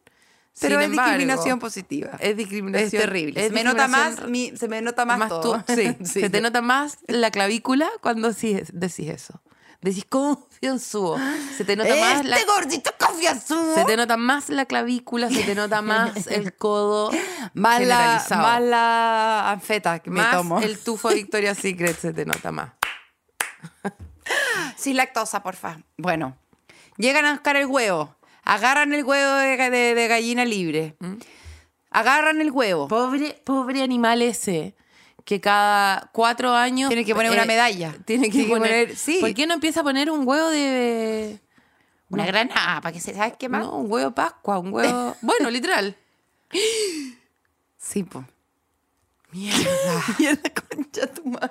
Pero 0.61 0.75
sin 0.77 0.81
es 0.81 0.85
embargo, 0.91 1.11
discriminación 1.13 1.59
positiva. 1.59 2.11
Es 2.19 2.37
discriminación. 2.37 2.87
Es 2.87 3.07
terrible. 3.07 3.41
es 3.41 3.49
se, 3.49 3.53
me 3.55 3.65
nota 3.65 3.89
más, 3.89 4.27
mi- 4.27 4.57
se 4.57 4.69
me 4.69 4.83
nota 4.83 5.05
más, 5.05 5.19
más 5.19 5.29
todo. 5.29 5.63
tú. 5.67 5.75
Sí, 5.75 5.97
Sí. 6.05 6.21
se 6.21 6.31
te 6.31 6.41
nota 6.41 6.61
más 6.61 6.99
la 7.07 7.31
clavícula 7.31 7.89
cuando 8.03 8.31
decís 8.33 9.09
eso. 9.09 9.41
Decís 9.81 10.05
confianzudo. 10.07 11.17
Se 11.57 11.65
te 11.65 11.75
nota 11.75 11.95
más 11.97 12.25
la, 12.27 12.37
Este 12.37 12.51
gordito 12.53 12.91
confianzudo. 12.99 13.75
se 13.75 13.85
te 13.87 13.97
nota 13.97 14.19
más 14.19 14.51
la 14.51 14.67
clavícula, 14.67 15.31
se 15.31 15.43
te 15.43 15.55
nota 15.55 15.81
más 15.81 16.27
el 16.27 16.55
codo 16.55 17.11
más, 17.55 17.81
la, 17.81 18.23
más 18.31 18.61
la 18.61 19.51
anfeta 19.53 20.01
que 20.01 20.11
me 20.11 20.21
Más 20.21 20.37
tomo. 20.37 20.61
el 20.61 20.79
tufo 20.79 21.09
Victoria's 21.09 21.57
Secret 21.57 21.99
se 21.99 22.13
te 22.13 22.27
nota 22.27 22.53
más. 22.53 22.73
Sin 24.77 24.97
lactosa, 24.97 25.43
porfa. 25.43 25.79
Bueno, 25.97 26.37
llegan 26.97 27.25
a 27.25 27.33
buscar 27.33 27.57
el 27.57 27.67
huevo. 27.67 28.15
Agarran 28.51 28.93
el 28.93 29.05
huevo 29.05 29.33
de, 29.37 29.57
de- 29.71 29.95
de 29.95 30.09
gallina 30.09 30.45
libre. 30.45 30.97
Agarran 31.91 32.41
el 32.41 32.51
huevo. 32.51 32.89
Pobre, 32.89 33.41
pobre 33.45 33.83
animal 33.83 34.23
ese 34.23 34.75
que 35.25 35.41
cada 35.41 36.11
cuatro 36.13 36.53
años... 36.55 36.89
Tiene 36.89 37.05
que 37.05 37.15
poner 37.15 37.31
una 37.31 37.45
medalla. 37.45 37.95
Tiene 38.05 38.27
que, 38.27 38.33
Tiene 38.33 38.47
que 38.47 38.53
poner, 38.53 38.89
poner- 38.89 38.97
sí. 38.97 39.19
¿Por 39.21 39.35
qué 39.35 39.47
no 39.47 39.55
empieza 39.55 39.81
a 39.81 39.83
poner 39.85 40.11
un 40.11 40.27
huevo 40.27 40.49
de... 40.51 41.41
Una 42.09 42.27
granada, 42.27 42.81
para 42.81 42.93
que 42.93 42.99
se 43.01 43.15
sabes 43.15 43.35
qué 43.39 43.49
más. 43.49 43.63
No, 43.63 43.77
un 43.77 43.93
huevo 43.93 44.09
de 44.11 44.15
Pascua, 44.17 44.59
un 44.59 44.73
huevo... 44.73 45.17
bueno, 45.23 45.49
literal. 45.51 45.97
Sí, 47.79 48.03
po. 48.03 48.25
Mierda. 49.31 50.03
Mierda, 50.19 50.51
concha 50.69 51.07
tu 51.07 51.25
madre. 51.27 51.51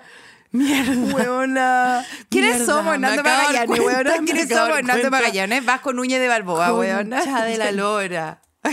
Mierda. 0.52 1.16
Huevona. 1.16 2.06
¿Quiénes 2.30 2.56
Mierda, 2.58 2.74
somos, 2.74 3.00
Nando 3.00 3.24
Magallanes, 3.24 3.80
cuenta, 3.82 4.18
¿Quiénes 4.26 4.50
somos, 4.50 4.84
Nando. 4.84 5.12
Magallanes? 5.12 5.66
Vas 5.66 5.82
con 5.82 5.95
Núñez 5.95 6.20
de 6.20 6.28
Balboa, 6.28 6.74
huevona. 6.74 7.20
Concha 7.20 7.45
de 7.45 7.58
la 7.58 7.72
lora. 7.72 8.41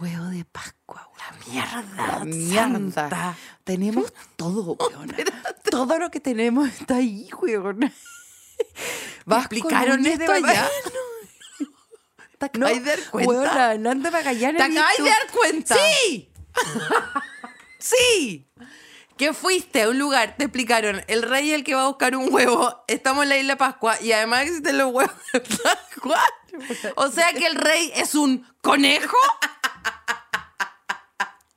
Huevo 0.00 0.24
de 0.26 0.44
Pascua, 0.44 1.08
La 1.18 1.52
mierda. 1.52 2.24
Mierda. 2.24 2.62
santa. 2.62 3.36
Tenemos 3.64 4.12
todo, 4.36 4.76
huevona. 4.80 5.14
todo 5.70 5.98
lo 5.98 6.10
que 6.10 6.20
tenemos 6.20 6.68
está 6.68 6.96
ahí, 6.96 7.28
huevona. 7.40 7.92
Vas 9.24 9.48
con 9.48 9.56
explicaron 9.56 10.02
de 10.02 10.12
esto 10.14 10.36
ya? 10.38 10.68
¿Te 12.38 12.58
No, 12.58 12.66
de 12.66 12.80
dar 12.80 12.98
cuenta? 13.10 13.28
huevona, 13.32 13.74
Nando 13.78 14.10
Magallanes. 14.10 14.56
¿Te 14.56 14.72
acabas 14.72 14.96
tú- 14.96 15.04
de 15.04 15.10
dar 15.10 15.30
cuenta? 15.30 15.76
¡Sí! 15.76 16.32
¡Sí! 17.78 18.48
Que 19.22 19.32
fuiste 19.32 19.82
a 19.82 19.88
un 19.88 20.00
lugar, 20.00 20.34
te 20.36 20.42
explicaron, 20.42 21.00
el 21.06 21.22
rey 21.22 21.50
es 21.50 21.54
el 21.54 21.62
que 21.62 21.76
va 21.76 21.84
a 21.84 21.86
buscar 21.86 22.16
un 22.16 22.34
huevo, 22.34 22.82
estamos 22.88 23.22
en 23.22 23.28
la 23.28 23.36
isla 23.36 23.54
Pascua 23.54 23.94
y 24.00 24.10
además 24.10 24.42
existen 24.42 24.76
los 24.78 24.92
huevos 24.92 25.14
de 25.32 25.38
Pascua. 25.38 26.18
O 26.96 27.08
sea 27.08 27.32
que 27.32 27.46
el 27.46 27.54
rey 27.54 27.92
es 27.94 28.16
un 28.16 28.44
conejo. 28.60 29.16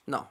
No. 0.06 0.30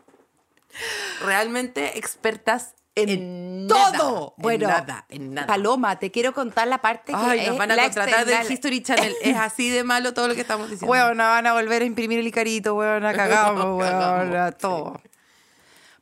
Realmente 1.25 1.99
expertas 1.99 2.77
en, 2.95 3.09
en 3.09 3.67
nada, 3.67 3.99
todo. 3.99 4.35
en 4.39 4.43
bueno, 4.45 4.69
nada, 4.69 5.05
en 5.09 5.35
nada. 5.35 5.49
Paloma, 5.49 5.99
te 5.99 6.13
quiero 6.13 6.35
contar 6.35 6.69
la 6.69 6.81
parte 6.81 7.11
que 7.11 7.19
Ay, 7.19 7.41
es 7.41 7.49
nos 7.49 7.59
van 7.59 7.73
a 7.73 7.77
contratar 7.83 8.27
del 8.27 8.49
History 8.49 8.81
Channel. 8.81 9.13
Es 9.23 9.37
así 9.37 9.71
de 9.71 9.83
malo 9.83 10.15
todo 10.15 10.29
lo 10.29 10.37
que 10.37 10.43
estamos 10.43 10.71
diciendo. 10.71 10.93
Huevona, 10.93 11.31
van 11.31 11.49
a 11.49 11.55
volver 11.55 11.83
a 11.83 11.85
imprimir 11.85 12.21
el 12.21 12.29
icarito, 12.29 12.77
huevona, 12.77 13.13
cagamos, 13.17 13.83
Cagamos, 13.83 14.57
todo. 14.59 15.03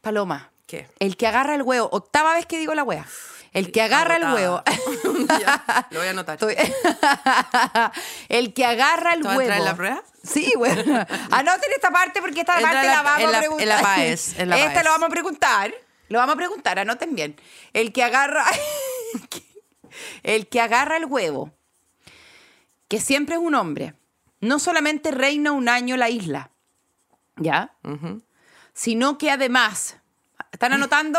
Paloma, 0.02 0.51
¿Qué? 0.72 0.88
el 1.00 1.16
que 1.18 1.26
agarra 1.26 1.54
el 1.54 1.60
huevo, 1.62 1.88
octava 1.92 2.32
vez 2.34 2.46
que 2.46 2.58
digo 2.58 2.74
la 2.74 2.82
wea, 2.82 3.06
el 3.52 3.70
que 3.72 3.82
agarra 3.82 4.16
el 4.16 4.24
huevo. 4.24 4.62
Ya, 5.40 5.86
lo 5.90 5.98
voy 5.98 6.08
a 6.08 6.10
anotar. 6.10 6.34
Estoy- 6.38 6.56
el 8.28 8.54
que 8.54 8.64
agarra 8.64 9.12
el 9.14 9.20
¿Te 9.22 9.26
vas 9.28 9.34
a 9.34 9.38
huevo. 9.38 9.40
entrar 9.42 9.58
en 9.58 9.64
la 9.66 9.74
prueba? 9.76 10.02
Sí, 10.24 10.52
bueno. 10.56 10.82
Anoten 11.30 11.70
esta 11.74 11.90
parte 11.90 12.20
porque 12.22 12.40
esta 12.40 12.54
Entra 12.54 12.70
parte 12.72 12.86
la- 12.88 12.94
la, 12.94 13.02
vamos 13.02 13.24
en 13.24 13.32
la- 13.32 13.36
a 13.38 13.40
preguntar. 13.40 13.62
en 13.62 13.68
la 13.68 13.82
PAES, 13.82 14.38
en 14.38 14.48
la 14.48 14.56
esta 14.58 14.72
PAES. 14.72 14.84
lo 14.84 14.90
vamos 14.92 15.06
a 15.06 15.10
preguntar. 15.10 15.74
Lo 16.08 16.18
vamos 16.18 16.32
a 16.34 16.36
preguntar, 16.36 16.78
anoten 16.78 17.14
bien. 17.14 17.36
El 17.72 17.92
que 17.92 18.02
agarra. 18.04 18.44
el 20.22 20.48
que 20.48 20.60
agarra 20.60 20.96
el 20.96 21.04
huevo, 21.06 21.52
que 22.88 23.00
siempre 23.00 23.34
es 23.36 23.40
un 23.40 23.54
hombre, 23.54 23.94
no 24.40 24.58
solamente 24.58 25.10
reina 25.10 25.52
un 25.52 25.68
año 25.68 25.96
la 25.96 26.08
isla, 26.10 26.50
¿ya? 27.36 27.74
Sino 28.74 29.18
que 29.18 29.30
además. 29.30 29.96
¿Están 30.62 30.74
anotando? 30.74 31.18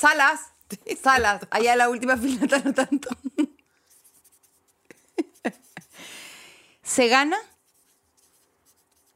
Salas. 0.00 0.40
Salas. 1.02 1.42
Allá 1.50 1.72
en 1.72 1.78
la 1.78 1.90
última 1.90 2.16
fila 2.16 2.42
están 2.46 2.62
anotando. 2.62 3.08
Se 6.82 7.08
gana 7.08 7.36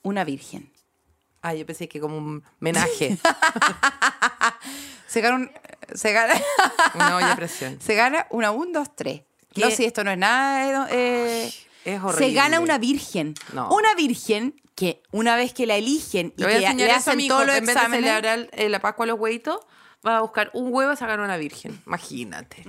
una 0.02 0.24
virgen. 0.24 0.70
Ah, 1.40 1.54
yo 1.54 1.64
pensé 1.64 1.88
que 1.88 2.00
como 2.00 2.18
un 2.18 2.44
menaje. 2.60 3.16
Se 5.08 5.22
gana 5.22 5.36
un- 5.36 5.50
se 5.94 6.12
gana, 6.12 6.34
Una 6.94 7.16
olla 7.16 7.34
presión. 7.36 7.78
se 7.82 7.94
gana 7.94 8.26
una 8.30 8.50
1, 8.50 8.72
2, 8.78 8.96
3. 8.96 9.22
No, 9.56 9.70
si 9.70 9.84
esto 9.86 10.04
no 10.04 10.10
es 10.10 10.18
nada. 10.18 10.86
eh, 10.90 11.50
es 11.84 12.00
Se 12.00 12.06
horrible. 12.06 12.32
gana 12.32 12.60
una 12.60 12.78
virgen. 12.78 13.34
No. 13.52 13.70
Una 13.74 13.94
virgen 13.94 14.54
que 14.74 15.02
una 15.12 15.36
vez 15.36 15.52
que 15.52 15.66
la 15.66 15.76
eligen 15.76 16.32
y 16.36 16.42
Le 16.44 16.66
a 16.66 16.70
que 16.70 16.76
le 16.76 16.90
a 16.90 16.96
hacen 16.96 17.26
todos 17.28 17.46
los 17.46 17.56
En 17.56 17.66
vez 17.66 17.74
de 17.74 17.80
exámenes. 17.80 18.10
celebrar 18.10 18.48
eh, 18.52 18.68
la 18.68 18.80
Pascua 18.80 19.04
a 19.04 19.08
los 19.08 19.18
huevitos, 19.18 19.58
va 20.06 20.16
a 20.16 20.20
buscar 20.20 20.50
un 20.54 20.72
huevo 20.72 20.92
y 20.92 20.96
sacar 20.96 21.20
una 21.20 21.36
virgen. 21.36 21.80
Imagínate. 21.86 22.64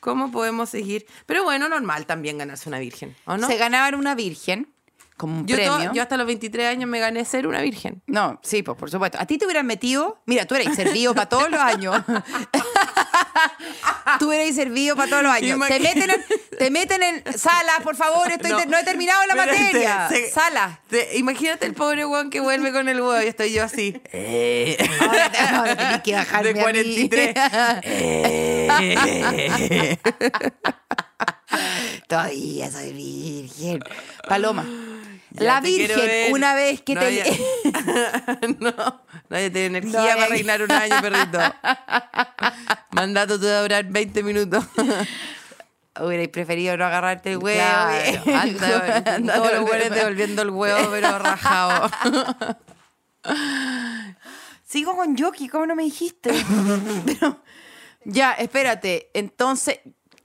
¿Cómo 0.00 0.30
podemos 0.30 0.68
seguir? 0.68 1.06
Pero 1.26 1.44
bueno, 1.44 1.68
normal 1.68 2.04
también 2.06 2.36
ganarse 2.38 2.68
una 2.68 2.78
virgen, 2.78 3.16
¿o 3.24 3.36
no? 3.36 3.46
Se 3.46 3.56
ganaban 3.56 3.94
una 3.94 4.14
virgen 4.14 4.68
como 5.16 5.38
un 5.40 5.46
yo, 5.46 5.54
premio. 5.56 5.92
yo 5.94 6.02
hasta 6.02 6.16
los 6.16 6.26
23 6.26 6.66
años 6.66 6.90
me 6.90 6.98
gané 6.98 7.24
ser 7.24 7.46
una 7.46 7.60
virgen. 7.62 8.02
No, 8.06 8.40
sí, 8.42 8.62
pues 8.64 8.76
por 8.76 8.90
supuesto. 8.90 9.16
A 9.20 9.26
ti 9.26 9.38
te 9.38 9.44
hubieran 9.46 9.64
metido. 9.64 10.20
Mira, 10.26 10.44
tú 10.44 10.56
eres 10.56 10.74
servido 10.74 11.14
para 11.14 11.28
todos 11.28 11.48
los 11.50 11.60
años. 11.60 11.96
tú 14.18 14.32
eres 14.32 14.54
servido 14.54 14.96
para 14.96 15.10
todos 15.10 15.22
los 15.22 15.32
años. 15.32 15.58
Te 15.68 15.80
meten, 15.80 16.10
en, 16.10 16.24
te 16.58 16.70
meten 16.70 17.02
en 17.02 17.38
salas, 17.38 17.80
por 17.82 17.96
favor. 17.96 18.30
Estoy 18.30 18.50
no, 18.50 18.64
No. 18.66 18.78
he 18.78 18.84
terminado 18.84 19.24
la 19.26 19.34
materia. 19.34 20.08
se- 20.08 20.30
Salas. 20.30 20.78
Te- 20.88 21.16
imagínate 21.18 21.66
el 21.66 21.74
pobre 21.74 22.06
weón 22.06 22.30
que 22.30 22.40
vuelve 22.40 22.72
con 22.72 22.88
el 22.88 23.00
huevo 23.00 23.20
y 23.22 23.26
estoy 23.26 23.52
yo 23.52 23.64
así. 23.64 24.00
Eh. 24.12 24.76
Ahora, 25.00 25.30
ahora 25.58 25.76
tenés 25.76 26.02
que 26.02 26.14
bajarme 26.14 26.54
De 26.54 26.60
a 26.60 26.64
mí. 26.64 27.08
43. 27.08 27.34
Eh. 27.82 29.98
Todavía 32.08 32.70
soy 32.70 32.92
virgen. 32.92 33.80
Paloma. 34.28 34.64
Ya 35.34 35.44
la 35.44 35.60
virgen, 35.60 36.32
una 36.32 36.54
vez 36.54 36.80
que 36.82 36.94
no 36.94 37.00
te. 37.00 37.24
no, 38.60 38.70
no 39.28 39.36
haya 39.36 39.52
tener 39.52 39.76
energía 39.76 40.00
No 40.00 40.06
para 40.06 40.26
reinar 40.28 40.62
un 40.62 40.70
año, 40.70 41.00
perrito. 41.00 41.38
Mandato 42.92 43.40
te 43.40 43.46
va 43.46 43.58
a 43.58 43.62
durar 43.62 43.84
20 43.84 44.22
minutos. 44.22 44.64
Hubierais 46.00 46.28
preferido 46.28 46.76
no 46.76 46.84
agarrarte 46.84 47.32
el 47.32 47.38
huevo. 47.38 47.58
Claro, 47.58 48.22
anda, 48.32 49.14
Anda, 49.14 49.34
todos 49.34 49.52
los 49.54 49.88
no. 49.90 49.94
devolviendo 49.94 50.42
el 50.42 50.50
huevo, 50.50 50.88
pero 50.90 51.18
rajado. 51.18 51.90
Sigo 54.64 54.96
con 54.96 55.16
Yoki, 55.16 55.48
¿cómo 55.48 55.66
no 55.66 55.74
me 55.74 55.82
dijiste? 55.82 56.30
Pero, 57.06 57.42
ya, 58.04 58.32
espérate. 58.32 59.10
Entonces, 59.14 59.80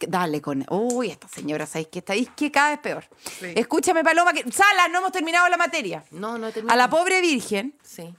dale 0.08 0.42
con. 0.42 0.66
Uy, 0.70 1.10
esta 1.12 1.28
señora, 1.28 1.66
¿sabéis 1.66 1.88
que 1.90 2.00
está? 2.00 2.14
Es 2.16 2.30
que 2.36 2.52
cada 2.52 2.70
vez 2.72 2.80
peor. 2.80 3.06
Sí. 3.40 3.48
Escúchame, 3.56 4.04
Paloma, 4.04 4.34
que. 4.34 4.44
Sala, 4.52 4.88
no 4.90 5.00
hemos 5.00 5.12
terminado 5.12 5.48
la 5.50 5.58
materia. 5.58 6.04
No, 6.12 6.38
no 6.38 6.48
he 6.48 6.50
A 6.50 6.54
terminado. 6.54 6.78
la 6.78 6.90
pobre 6.90 7.22
virgen 7.22 7.74
Sí. 7.84 8.14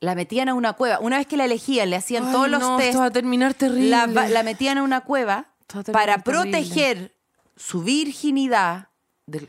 la 0.00 0.14
metían 0.14 0.48
a 0.48 0.54
una 0.54 0.72
cueva. 0.74 0.98
Una 1.00 1.18
vez 1.18 1.26
que 1.26 1.36
la 1.36 1.44
elegían, 1.46 1.90
le 1.90 1.96
hacían 1.96 2.26
Ay, 2.26 2.32
todos 2.32 2.48
los 2.48 2.60
no, 2.60 2.76
test. 2.76 2.88
Esto 2.90 3.00
va 3.00 3.06
a 3.06 3.10
terminar 3.10 3.54
terrible. 3.54 3.88
La, 3.90 4.42
metían 4.42 4.78
a 4.78 4.82
una 4.82 5.00
cueva 5.02 5.46
a 5.72 5.82
para 5.92 6.18
terrible. 6.18 6.22
proteger 6.50 7.14
su 7.56 7.82
virginidad. 7.82 8.88
Del- 9.26 9.48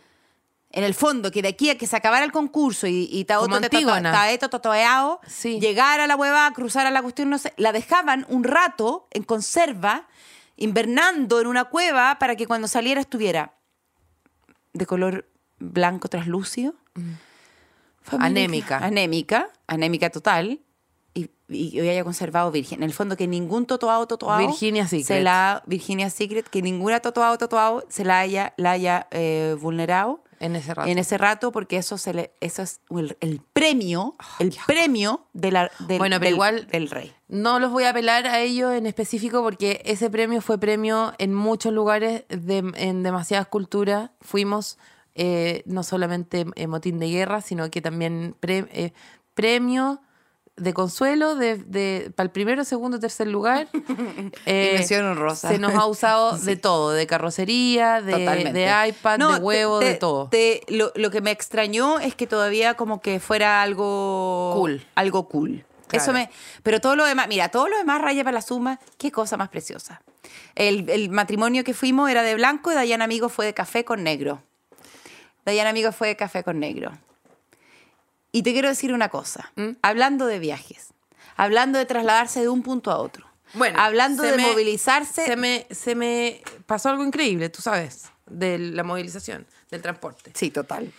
En 0.71 0.83
el 0.83 0.93
fondo, 0.93 1.31
que 1.31 1.41
de 1.41 1.47
aquí 1.49 1.69
a 1.69 1.77
que 1.77 1.87
se 1.87 1.95
acabara 1.95 2.25
el 2.25 2.33
concurso 2.33 2.85
y, 2.85 3.07
y 3.09 3.23
Taoto. 3.23 3.59
Taeto 3.61 4.49
totoeao, 4.49 5.21
Sí. 5.25 5.57
llegar 5.61 6.01
a 6.01 6.07
la 6.07 6.17
hueva, 6.17 6.51
cruzar 6.53 6.85
a 6.85 6.91
la 6.91 7.01
cuestión, 7.01 7.29
no 7.29 7.37
sé, 7.37 7.53
la 7.55 7.71
dejaban 7.71 8.25
un 8.27 8.43
rato 8.43 9.07
en 9.11 9.23
conserva, 9.23 10.07
invernando 10.57 11.41
en 11.41 11.47
una 11.47 11.65
cueva 11.65 12.17
para 12.19 12.35
que 12.35 12.47
cuando 12.47 12.67
saliera 12.67 13.01
estuviera 13.01 13.55
de 14.73 14.85
color 14.85 15.27
blanco 15.59 16.07
translúcido. 16.09 16.75
Muy 16.95 17.15
Anémica. 18.19 18.77
Anémica, 18.77 19.49
anémica 19.67 20.09
total. 20.09 20.59
Y, 21.13 21.29
y 21.47 21.79
hoy 21.79 21.89
haya 21.89 22.03
conservado 22.03 22.51
virgen. 22.51 22.79
En 22.79 22.83
el 22.83 22.93
fondo, 22.93 23.15
que 23.15 23.25
ningún 23.25 23.65
totoao, 23.65 24.05
totoao. 24.05 24.37
Virginia 24.37 24.85
Secret. 24.85 25.05
Se 25.05 25.21
la, 25.21 25.63
Virginia 25.65 26.09
Secret, 26.09 26.47
que 26.49 26.61
ninguna 26.61 26.99
totoao, 26.99 27.37
totoao 27.37 27.83
se 27.87 28.03
la 28.03 28.19
haya, 28.19 28.53
la 28.57 28.71
haya 28.71 29.07
eh, 29.11 29.55
vulnerado 29.59 30.23
En 30.45 30.55
ese 30.55 30.73
rato. 30.73 30.89
en 30.89 30.97
ese 30.97 31.17
rato 31.17 31.51
porque 31.51 31.77
eso 31.77 31.97
se 31.97 32.13
le 32.13 32.31
eso 32.39 32.61
es 32.61 32.79
el, 32.89 33.17
el 33.19 33.41
premio 33.53 34.15
el 34.39 34.55
premio 34.67 35.25
de 35.33 35.51
la, 35.51 35.71
del, 35.79 35.97
Bueno, 35.99 36.15
pero 36.17 36.25
del- 36.25 36.33
igual- 36.33 36.67
del 36.67 36.89
rey 36.89 37.11
No 37.27 37.59
los 37.59 37.71
voy 37.71 37.83
a 37.85 37.89
apelar 37.89 38.27
a 38.27 38.39
ellos 38.39 38.73
en 38.73 38.85
específico 38.85 39.41
porque 39.43 39.81
ese 39.85 40.09
premio 40.09 40.41
fue 40.41 40.57
premio 40.59 41.13
en 41.17 41.33
muchos 41.33 41.73
lugares, 41.73 42.23
de- 42.29 42.71
en 42.75 43.03
demasiadas 43.03 43.47
culturas. 43.47 44.11
Fuimos 44.21 44.77
eh, 45.15 45.63
no 45.65 45.83
solamente 45.83 46.45
en 46.55 46.69
motín 46.69 46.99
de 46.99 47.09
guerra, 47.09 47.41
sino 47.41 47.69
que 47.71 47.81
también 47.81 48.35
pre- 48.39 48.67
eh, 48.71 48.93
premio 49.33 50.01
de 50.57 50.73
consuelo 50.73 51.35
de, 51.35 51.57
de- 51.57 52.11
para 52.15 52.25
el 52.25 52.31
primero, 52.31 52.63
segundo, 52.63 52.99
tercer 52.99 53.27
lugar. 53.27 53.67
Eh, 54.45 54.85
honrosa. 55.01 55.49
Se 55.49 55.57
nos 55.59 55.73
ha 55.73 55.85
usado 55.85 56.37
de 56.37 56.55
todo, 56.55 56.91
de 56.91 57.07
carrocería, 57.07 58.01
de, 58.01 58.51
de 58.53 58.87
iPad, 58.89 59.17
No, 59.17 59.33
de 59.33 59.39
huevo, 59.39 59.79
te- 59.79 59.85
de 59.85 59.93
todo. 59.95 60.29
te- 60.29 60.61
lo, 60.67 60.91
lo 60.95 61.09
que 61.11 61.21
me 61.21 61.31
extrañó 61.31 61.99
es 61.99 62.15
que 62.15 62.27
todavía 62.27 62.75
como 62.75 63.01
que 63.01 63.19
fuera 63.19 63.61
algo 63.61 64.53
Cool. 64.55 64.85
algo 64.95 65.27
cool 65.27 65.65
Claro. 65.87 66.03
eso 66.03 66.13
me 66.13 66.29
pero 66.63 66.81
todo 66.81 66.95
lo 66.95 67.05
demás 67.05 67.27
mira 67.27 67.49
todo 67.49 67.67
lo 67.67 67.77
demás 67.77 68.01
raya 68.01 68.23
para 68.23 68.33
la 68.35 68.41
suma 68.41 68.79
qué 68.97 69.11
cosa 69.11 69.37
más 69.37 69.49
preciosa 69.49 70.01
el, 70.55 70.89
el 70.89 71.09
matrimonio 71.11 71.63
que 71.63 71.75
fuimos 71.75 72.09
era 72.09 72.23
de 72.23 72.33
blanco 72.33 72.71
y 72.71 72.75
Dayan 72.75 73.03
Amigo 73.03 73.29
fue 73.29 73.45
de 73.45 73.53
café 73.53 73.85
con 73.85 74.03
negro 74.03 74.41
Dayan 75.45 75.67
Amigo 75.67 75.91
fue 75.91 76.07
de 76.07 76.15
café 76.15 76.43
con 76.43 76.59
negro 76.59 76.91
y 78.35 78.43
te 78.43 78.51
quiero 78.53 78.67
decir 78.69 78.91
una 78.93 79.07
cosa 79.09 79.51
¿Mm? 79.55 79.69
hablando 79.81 80.25
de 80.25 80.39
viajes 80.39 80.89
hablando 81.37 81.79
de 81.79 81.85
trasladarse 81.85 82.41
de 82.41 82.49
un 82.49 82.61
punto 82.63 82.91
a 82.91 82.97
otro 82.97 83.25
Bueno, 83.53 83.79
hablando 83.79 84.23
de 84.23 84.35
me- 84.35 84.43
movilizarse, 84.43 85.25
Se 85.25 85.35
me, 85.37 85.65
se 85.71 85.95
me 85.95 86.41
pasó 86.65 86.89
algo 86.89 87.03
increíble, 87.05 87.49
tú 87.49 87.61
sabes, 87.61 88.05
de 88.25 88.57
la 88.57 88.83
movilización, 88.83 89.45
del 89.71 89.81
transporte. 89.81 90.31
sí, 90.33 90.49
total. 90.51 90.91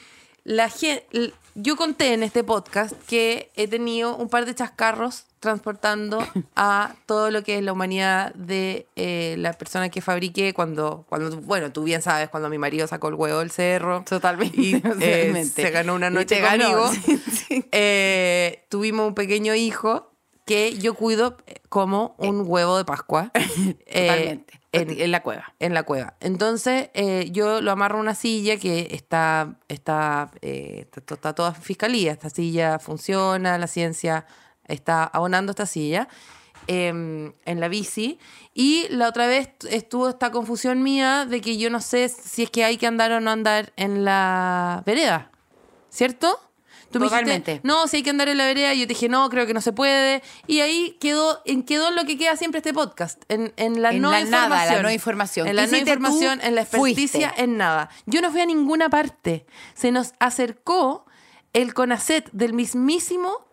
La 0.44 0.68
gen- 0.70 1.02
l- 1.12 1.32
yo 1.56 1.74
conté 1.76 2.12
en 2.12 2.22
este 2.22 2.44
podcast 2.44 2.92
que 3.06 3.50
he 3.56 3.66
tenido 3.66 4.14
un 4.14 4.28
par 4.28 4.44
de 4.44 4.54
chascarros 4.54 5.24
transportando 5.40 6.18
a 6.56 6.94
todo 7.06 7.30
lo 7.30 7.42
que 7.42 7.56
es 7.56 7.64
la 7.64 7.72
humanidad 7.72 8.34
de 8.34 8.86
eh, 8.94 9.36
la 9.38 9.54
persona 9.54 9.88
que 9.88 10.02
fabriqué 10.02 10.52
cuando, 10.52 11.06
cuando, 11.08 11.34
bueno, 11.40 11.72
tú 11.72 11.84
bien 11.84 12.02
sabes, 12.02 12.28
cuando 12.28 12.50
mi 12.50 12.58
marido 12.58 12.86
sacó 12.86 13.08
el 13.08 13.14
huevo 13.14 13.38
del 13.38 13.50
cerro. 13.50 14.04
Totalmente, 14.06 14.60
Y 14.60 14.82
eh, 15.00 15.44
se 15.46 15.70
ganó 15.70 15.94
una 15.94 16.10
noche 16.10 16.40
conmigo. 16.42 16.88
sí, 17.04 17.16
sí. 17.16 17.64
Eh, 17.72 18.64
tuvimos 18.68 19.08
un 19.08 19.14
pequeño 19.14 19.54
hijo 19.54 20.12
que 20.44 20.76
yo 20.78 20.94
cuido 20.94 21.38
como 21.70 22.14
un 22.18 22.44
huevo 22.46 22.76
de 22.76 22.84
Pascua. 22.84 23.32
Eh, 23.86 24.06
Totalmente. 24.06 24.60
En- 24.82 25.00
En, 25.00 25.10
la 25.10 25.22
cueva. 25.22 25.54
en 25.58 25.74
la 25.74 25.82
cueva. 25.82 26.14
Entonces, 26.20 26.90
eh, 26.94 27.28
yo 27.32 27.60
lo 27.60 27.70
amarro 27.72 27.98
a 27.98 28.00
una 28.00 28.14
silla 28.14 28.56
que 28.58 28.88
está, 28.92 29.56
está, 29.68 30.30
eh, 30.42 30.88
está, 30.94 31.14
está 31.14 31.34
toda 31.34 31.52
fiscalía. 31.54 32.12
Esta 32.12 32.30
silla 32.30 32.78
funciona, 32.78 33.58
la 33.58 33.66
ciencia 33.66 34.26
está 34.68 35.04
abonando 35.04 35.50
esta 35.52 35.66
silla 35.66 36.08
em, 36.66 37.32
en 37.44 37.60
la 37.60 37.68
bici. 37.68 38.18
Y 38.54 38.86
la 38.90 39.08
otra 39.08 39.26
vez 39.26 39.50
estuvo 39.70 40.08
esta 40.08 40.30
confusión 40.30 40.82
mía 40.82 41.24
de 41.28 41.40
que 41.40 41.58
yo 41.58 41.70
no 41.70 41.80
sé 41.80 42.08
si 42.08 42.42
es 42.44 42.50
que 42.50 42.64
hay 42.64 42.76
que 42.76 42.86
andar 42.86 43.12
o 43.12 43.20
no 43.20 43.30
andar 43.30 43.72
en 43.76 44.04
la 44.04 44.82
vereda. 44.86 45.30
¿Cierto? 45.90 46.40
Tú 46.90 47.00
me 47.00 47.06
dijiste, 47.06 47.24
Totalmente. 47.24 47.60
no, 47.64 47.88
si 47.88 47.98
hay 47.98 48.02
que 48.02 48.10
andar 48.10 48.28
en 48.28 48.38
la 48.38 48.46
vereda, 48.46 48.72
yo 48.72 48.82
te 48.82 48.94
dije, 48.94 49.08
no, 49.08 49.28
creo 49.28 49.46
que 49.46 49.52
no 49.54 49.60
se 49.60 49.72
puede. 49.72 50.22
Y 50.46 50.60
ahí 50.60 50.96
quedó, 51.00 51.42
en, 51.44 51.62
quedó 51.64 51.90
lo 51.90 52.04
que 52.04 52.16
queda 52.16 52.36
siempre 52.36 52.58
este 52.58 52.72
podcast, 52.72 53.22
en, 53.28 53.52
en 53.56 53.82
la 53.82 53.90
En 53.90 54.00
no 54.00 54.10
la 54.12 54.24
nada, 54.24 54.44
información. 54.46 54.76
la 54.76 54.82
no 54.82 54.90
información. 54.92 55.46
En 55.48 55.56
la 55.56 55.64
¿Qué 55.66 55.70
no 55.72 55.76
información, 55.78 56.40
en 56.42 56.54
la 56.54 56.62
experticia, 56.62 57.28
Fuiste. 57.30 57.42
en 57.44 57.56
nada. 57.56 57.90
Yo 58.06 58.20
no 58.20 58.30
fui 58.30 58.40
a 58.40 58.46
ninguna 58.46 58.88
parte. 58.88 59.46
Se 59.74 59.90
nos 59.90 60.12
acercó 60.20 61.04
el 61.52 61.74
CONACET 61.74 62.30
del 62.32 62.52
mismísimo 62.52 63.44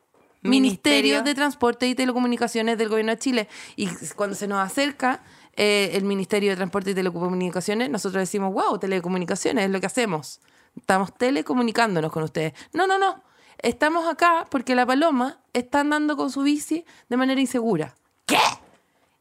Ministerio. 0.41 0.61
Ministerio 0.61 1.21
de 1.23 1.36
Transporte 1.36 1.88
y 1.88 1.95
Telecomunicaciones 1.95 2.77
del 2.77 2.89
Gobierno 2.89 3.13
de 3.13 3.19
Chile. 3.19 3.47
Y 3.77 3.88
cuando 4.15 4.36
se 4.36 4.45
nos 4.47 4.59
acerca 4.59 5.23
eh, 5.55 5.91
el 5.93 6.03
Ministerio 6.03 6.49
de 6.49 6.57
Transporte 6.57 6.91
y 6.91 6.93
Telecomunicaciones, 6.93 7.89
nosotros 7.89 8.21
decimos, 8.21 8.53
wow, 8.53 8.77
telecomunicaciones 8.77 9.65
es 9.65 9.71
lo 9.71 9.79
que 9.79 9.86
hacemos. 9.86 10.41
Estamos 10.76 11.13
telecomunicándonos 11.13 12.11
con 12.11 12.24
ustedes. 12.24 12.53
No, 12.74 12.88
no, 12.88 12.97
no. 12.97 13.24
Estamos 13.59 14.07
acá 14.07 14.45
porque 14.49 14.76
la 14.76 14.86
paloma 14.86 15.39
está 15.53 15.80
andando 15.82 16.17
con 16.17 16.30
su 16.32 16.41
bici 16.41 16.86
de 17.09 17.17
manera 17.17 17.39
insegura. 17.39 17.95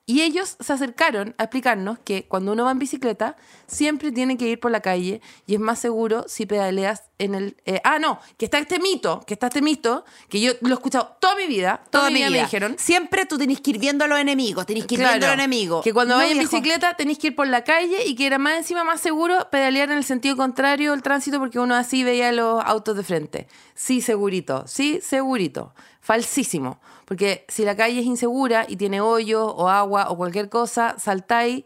Y 0.05 0.23
ellos 0.23 0.57
se 0.59 0.73
acercaron 0.73 1.35
a 1.39 1.45
explicarnos 1.45 1.99
que 2.01 2.25
cuando 2.27 2.53
uno 2.53 2.65
va 2.65 2.73
en 2.73 2.81
bicicleta, 2.81 3.37
siempre 3.69 4.11
tiene 4.11 4.37
que 4.37 4.49
ir 4.49 4.59
por 4.59 4.73
la 4.73 4.81
calle 4.81 5.21
y 5.47 5.55
es 5.55 5.61
más 5.61 5.79
seguro 5.79 6.25
si 6.27 6.45
pedaleas 6.45 7.05
en 7.19 7.37
el... 7.37 7.57
eh, 7.67 7.81
ah, 7.85 8.01
no, 8.01 8.19
que 8.37 8.47
está 8.47 8.59
este 8.59 8.81
mito, 8.81 9.21
que 9.25 9.35
está 9.35 9.47
este 9.47 9.63
mito, 9.63 10.05
que 10.29 10.41
yo 10.41 10.53
lo 10.61 10.71
he 10.71 10.73
escuchado 10.73 11.17
toda 11.21 11.37
mi 11.37 11.47
vida, 11.47 11.85
toda, 11.91 12.11
mi 12.11 12.17
vida, 12.17 12.31
me 12.31 12.41
dijeron. 12.41 12.75
Siempre 12.81 13.27
tú 13.27 13.39
tenés 13.39 13.61
que 13.61 13.71
ir 13.71 13.79
viendo 13.79 14.05
a 14.05 14.09
los 14.09 14.19
enemigos, 14.19 14.67
tenés 14.67 14.87
que 14.87 14.95
ir 14.97 15.01
Claro, 15.01 15.13
viendo 15.13 15.27
a 15.27 15.31
los 15.31 15.39
enemigos. 15.39 15.85
Que 15.85 15.93
cuando 15.95 16.15
No, 16.15 16.19
vayas 16.19 16.33
en 16.33 16.41
bicicleta 16.41 16.95
tenéis 16.97 17.19
que 17.19 17.29
ir 17.29 17.37
por 17.37 17.47
la 17.47 17.63
calle 17.63 18.05
y 18.05 18.17
que 18.17 18.27
era 18.27 18.39
más 18.39 18.59
encima 18.59 18.83
más 18.83 19.01
seguro 19.01 19.49
pedalear 19.53 19.93
en 19.93 19.99
el 19.99 20.05
sentido 20.05 20.37
contrario 20.37 20.91
del 20.91 21.03
tránsito 21.03 21.39
porque 21.39 21.61
uno 21.61 21.77
así 21.77 22.03
veía 22.03 22.33
los 22.33 22.61
autos 22.65 22.97
de 22.97 23.05
frente. 23.05 23.47
Sí, 23.77 24.01
segurito, 24.01 24.65
sí, 24.67 24.99
segurito. 25.01 25.75
Falsísimo. 26.03 26.81
Porque 27.07 27.45
si 27.49 27.65
la 27.65 27.77
calle 27.77 28.01
es 28.01 28.07
insegura 28.07 28.67
y 28.69 28.77
tiene 28.77 29.01
hoyos 29.01 29.51
o 29.57 29.69
agua 29.69 30.11
o 30.11 30.17
cualquier 30.17 30.49
cosa, 30.49 30.97
saltáis 30.99 31.65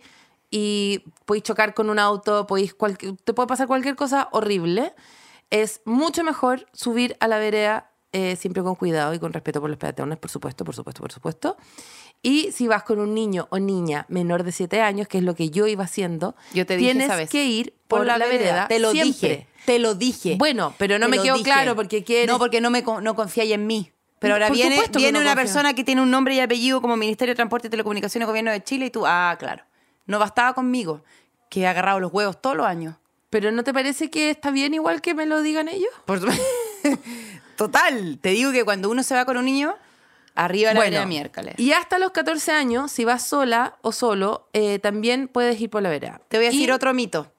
y 0.51 1.03
podéis 1.24 1.43
chocar 1.43 1.72
con 1.74 1.89
un 1.91 1.99
auto, 1.99 2.47
podéis 2.47 2.76
te 3.24 3.32
puede 3.32 3.47
pasar 3.49 3.66
cualquier 3.66 3.97
cosa 3.97 4.28
horrible. 4.32 4.95
Es 5.51 5.80
mucho 5.87 6.22
mejor 6.22 6.66
subir 6.72 7.16
a 7.20 7.28
la 7.28 7.39
vereda 7.39 7.91
eh, 8.12 8.37
siempre 8.37 8.62
con 8.62 8.74
cuidado 8.74 9.14
y 9.14 9.18
con 9.18 9.32
respeto 9.32 9.61
por 9.61 9.70
los 9.70 9.78
peatones, 9.78 10.18
por 10.18 10.30
supuesto, 10.30 10.64
por 10.64 10.74
supuesto, 10.74 11.01
por 11.01 11.12
supuesto. 11.12 11.57
Y 12.22 12.51
si 12.53 12.66
vas 12.66 12.82
con 12.82 12.99
un 12.99 13.14
niño 13.14 13.47
o 13.51 13.59
niña 13.59 14.05
menor 14.09 14.43
de 14.43 14.53
7 14.53 14.80
años, 14.82 15.09
que 15.09 15.18
es 15.18 15.24
lo 15.24 15.34
que 15.34 15.51
yo 15.51 15.66
iba 15.66 15.84
haciendo, 15.84 16.34
Yo 16.53 16.66
te 16.66 16.76
dije, 16.76 16.91
tienes 16.93 17.09
¿sabes? 17.09 17.30
que 17.30 17.45
ir 17.45 17.74
por, 17.89 18.05
la, 18.05 18.18
vereda. 18.18 18.68
Te 18.68 18.78
lo 18.80 18.91
siempre. 18.91 19.28
dije. 19.28 19.47
Te 19.64 19.78
lo 19.78 19.95
dije. 19.95 20.37
Bueno, 20.39 20.74
pero 20.78 20.99
no 20.99 21.07
Te 21.07 21.11
me 21.16 21.22
quedó 21.22 21.34
dije. 21.34 21.45
claro 21.45 21.74
porque 21.74 22.05
quieres... 22.05 22.28
No, 22.28 22.39
porque 22.39 22.61
no 22.61 22.70
me 22.70 22.82
no 22.82 23.14
confiáis 23.14 23.53
en 23.53 23.66
mí. 23.66 23.93
Pero 24.18 24.34
ahora 24.34 24.48
Por 24.48 24.56
viene, 24.56 24.82
viene 24.94 25.18
una 25.18 25.30
confío. 25.30 25.42
persona 25.42 25.74
que 25.74 25.84
tiene 25.84 26.00
un 26.00 26.10
nombre 26.10 26.34
y 26.34 26.40
apellido 26.40 26.80
como 26.80 26.96
Ministerio 26.96 27.32
de 27.32 27.36
Transporte 27.36 27.66
y 27.66 27.70
Telecomunicaciones, 27.70 28.26
Gobierno 28.26 28.50
de 28.50 28.62
Chile, 28.64 28.86
y 28.86 28.90
tú, 28.90 29.04
ah, 29.06 29.36
claro. 29.38 29.64
No 30.06 30.18
bastaba 30.18 30.54
conmigo, 30.54 31.02
que 31.50 31.60
he 31.60 31.66
agarrado 31.66 32.00
los 32.00 32.12
huevos 32.12 32.40
todos 32.40 32.56
los 32.56 32.66
años. 32.66 32.94
¿Pero 33.28 33.52
no 33.52 33.62
te 33.64 33.74
parece 33.74 34.08
que 34.10 34.30
está 34.30 34.50
bien 34.50 34.72
igual 34.72 35.02
que 35.02 35.14
me 35.14 35.26
lo 35.26 35.42
digan 35.42 35.68
ellos? 35.68 35.90
Por 36.06 36.20
Total. 37.56 38.18
Te 38.20 38.30
digo 38.30 38.52
que 38.52 38.64
cuando 38.64 38.90
uno 38.90 39.02
se 39.02 39.14
va 39.14 39.24
con 39.24 39.36
un 39.36 39.44
niño, 39.44 39.74
arriba 40.34 40.72
la 40.74 40.80
vereda 40.80 41.06
miércoles. 41.06 41.54
y 41.58 41.72
hasta 41.72 41.98
los 41.98 42.10
14 42.12 42.52
años, 42.52 42.92
si 42.92 43.04
vas 43.04 43.26
sola 43.26 43.76
o 43.82 43.92
solo, 43.92 44.48
eh, 44.52 44.78
también 44.78 45.28
puedes 45.28 45.60
ir 45.60 45.70
por 45.70 45.82
la 45.82 45.88
vereda. 45.90 46.20
Te 46.28 46.36
voy 46.38 46.46
a 46.46 46.50
Y- 46.50 46.52
decir 46.56 46.72
otro 46.72 46.92
mito. 46.94 47.32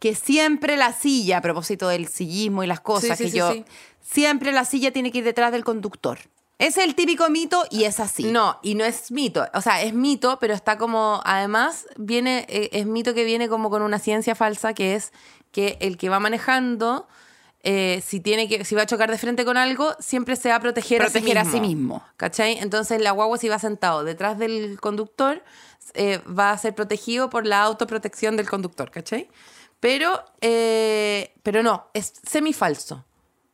Que 0.00 0.14
siempre 0.16 0.76
la 0.76 0.92
silla, 0.92 1.36
a 1.38 1.40
propósito 1.40 1.86
del 1.88 2.08
sillismo 2.08 2.64
y 2.64 2.66
las 2.66 2.80
cosas, 2.80 3.16
Sí, 3.16 3.16
sí, 3.16 3.24
que 3.26 3.30
sí, 3.30 3.38
yo. 3.38 3.52
sí. 3.52 3.64
Siempre 4.00 4.50
la 4.50 4.64
silla 4.64 4.90
tiene 4.92 5.12
que 5.12 5.18
ir 5.18 5.24
detrás 5.24 5.52
del 5.52 5.62
conductor. 5.62 6.18
Ese 6.58 6.80
es 6.80 6.86
el 6.88 6.94
típico 6.94 7.28
mito 7.30 7.64
y 7.70 7.84
es 7.84 8.00
así. 8.00 8.24
No, 8.24 8.58
y 8.62 8.74
no 8.74 8.84
es 8.84 9.10
mito. 9.12 9.46
O 9.54 9.60
sea, 9.62 9.82
es 9.82 9.94
mito, 9.94 10.38
pero 10.40 10.52
está 10.52 10.76
como. 10.76 11.20
Además, 11.24 11.86
viene. 11.96 12.44
eh, 12.48 12.68
es 12.72 12.86
mito 12.86 13.14
que 13.14 13.24
viene 13.24 13.48
como 13.48 13.70
con 13.70 13.80
una 13.82 13.98
ciencia 13.98 14.34
falsa 14.34 14.74
que 14.74 14.94
es 14.96 15.12
que 15.52 15.78
el 15.80 15.96
que 15.96 16.08
va 16.10 16.18
manejando. 16.20 17.06
eh, 17.62 18.02
si 18.06 18.20
tiene 18.20 18.48
que 18.48 18.64
si 18.64 18.74
va 18.74 18.82
a 18.82 18.86
chocar 18.86 19.10
de 19.10 19.18
frente 19.18 19.44
con 19.44 19.58
algo 19.58 19.94
siempre 20.00 20.34
se 20.36 20.48
va 20.48 20.56
a 20.56 20.60
proteger, 20.60 20.98
Proteger 21.02 21.36
a 21.38 21.42
a 21.42 21.44
sí 21.44 21.50
sí 21.52 21.60
mismo, 21.60 21.96
mismo. 21.96 22.04
¿cachai? 22.16 22.56
entonces 22.58 23.02
la 23.02 23.10
guagua 23.10 23.36
si 23.36 23.48
va 23.50 23.58
sentado 23.58 24.02
detrás 24.02 24.38
del 24.38 24.80
conductor 24.80 25.42
eh, 25.92 26.20
va 26.26 26.52
a 26.52 26.58
ser 26.58 26.74
protegido 26.74 27.28
por 27.28 27.44
la 27.46 27.60
autoprotección 27.62 28.38
del 28.38 28.48
conductor 28.48 28.90
¿cachai? 28.90 29.28
Pero 29.80 30.24
eh, 30.40 31.34
pero 31.42 31.62
no 31.62 31.88
es 31.94 32.12
semifalso 32.26 33.04